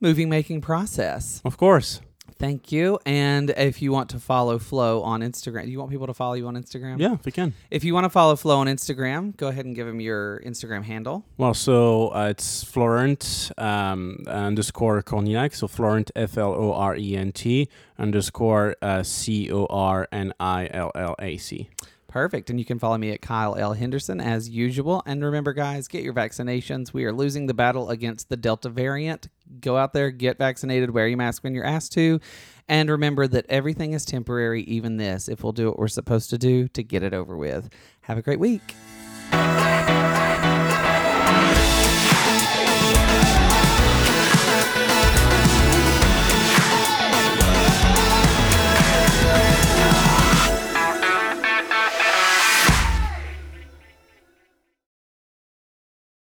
movie 0.00 0.26
making 0.26 0.60
process. 0.60 1.40
of 1.44 1.56
course. 1.56 2.00
Thank 2.38 2.70
you. 2.70 3.00
And 3.04 3.50
if 3.50 3.82
you 3.82 3.90
want 3.90 4.10
to 4.10 4.20
follow 4.20 4.58
Flo 4.58 5.02
on 5.02 5.20
Instagram, 5.20 5.64
do 5.64 5.70
you 5.70 5.78
want 5.78 5.90
people 5.90 6.06
to 6.06 6.14
follow 6.14 6.34
you 6.34 6.46
on 6.46 6.54
Instagram? 6.54 6.98
Yeah, 6.98 7.14
if 7.14 7.24
we 7.24 7.32
can. 7.32 7.52
If 7.70 7.82
you 7.82 7.94
want 7.94 8.04
to 8.04 8.10
follow 8.10 8.36
Flo 8.36 8.58
on 8.58 8.68
Instagram, 8.68 9.36
go 9.36 9.48
ahead 9.48 9.64
and 9.64 9.74
give 9.74 9.88
him 9.88 10.00
your 10.00 10.40
Instagram 10.46 10.84
handle. 10.84 11.24
Well, 11.36 11.54
so 11.54 12.08
uh, 12.14 12.28
it's 12.30 12.62
Florent 12.62 13.50
um, 13.58 14.24
underscore 14.28 15.02
Cornillac. 15.02 15.54
So 15.54 15.66
Florent, 15.66 16.12
F 16.14 16.38
L 16.38 16.52
O 16.54 16.72
R 16.72 16.96
E 16.96 17.16
N 17.16 17.32
T 17.32 17.68
underscore 17.98 18.76
uh, 18.80 19.02
C 19.02 19.50
O 19.50 19.66
R 19.66 20.06
N 20.12 20.32
I 20.38 20.68
L 20.72 20.92
L 20.94 21.16
A 21.18 21.36
C. 21.38 21.68
Perfect. 22.08 22.48
And 22.48 22.58
you 22.58 22.64
can 22.64 22.78
follow 22.78 22.96
me 22.96 23.10
at 23.10 23.20
Kyle 23.20 23.54
L. 23.54 23.74
Henderson 23.74 24.18
as 24.18 24.48
usual. 24.48 25.02
And 25.04 25.22
remember, 25.22 25.52
guys, 25.52 25.88
get 25.88 26.02
your 26.02 26.14
vaccinations. 26.14 26.92
We 26.92 27.04
are 27.04 27.12
losing 27.12 27.46
the 27.46 27.54
battle 27.54 27.90
against 27.90 28.30
the 28.30 28.36
Delta 28.36 28.70
variant. 28.70 29.28
Go 29.60 29.76
out 29.76 29.92
there, 29.92 30.10
get 30.10 30.38
vaccinated, 30.38 30.90
wear 30.90 31.06
your 31.06 31.18
mask 31.18 31.44
when 31.44 31.54
you're 31.54 31.66
asked 31.66 31.92
to. 31.92 32.18
And 32.66 32.88
remember 32.90 33.26
that 33.28 33.44
everything 33.48 33.92
is 33.92 34.06
temporary, 34.06 34.62
even 34.62 34.96
this, 34.96 35.28
if 35.28 35.42
we'll 35.42 35.52
do 35.52 35.66
what 35.66 35.78
we're 35.78 35.88
supposed 35.88 36.30
to 36.30 36.38
do 36.38 36.66
to 36.68 36.82
get 36.82 37.02
it 37.02 37.12
over 37.12 37.36
with. 37.36 37.68
Have 38.02 38.18
a 38.18 38.22
great 38.22 38.40
week. 38.40 38.74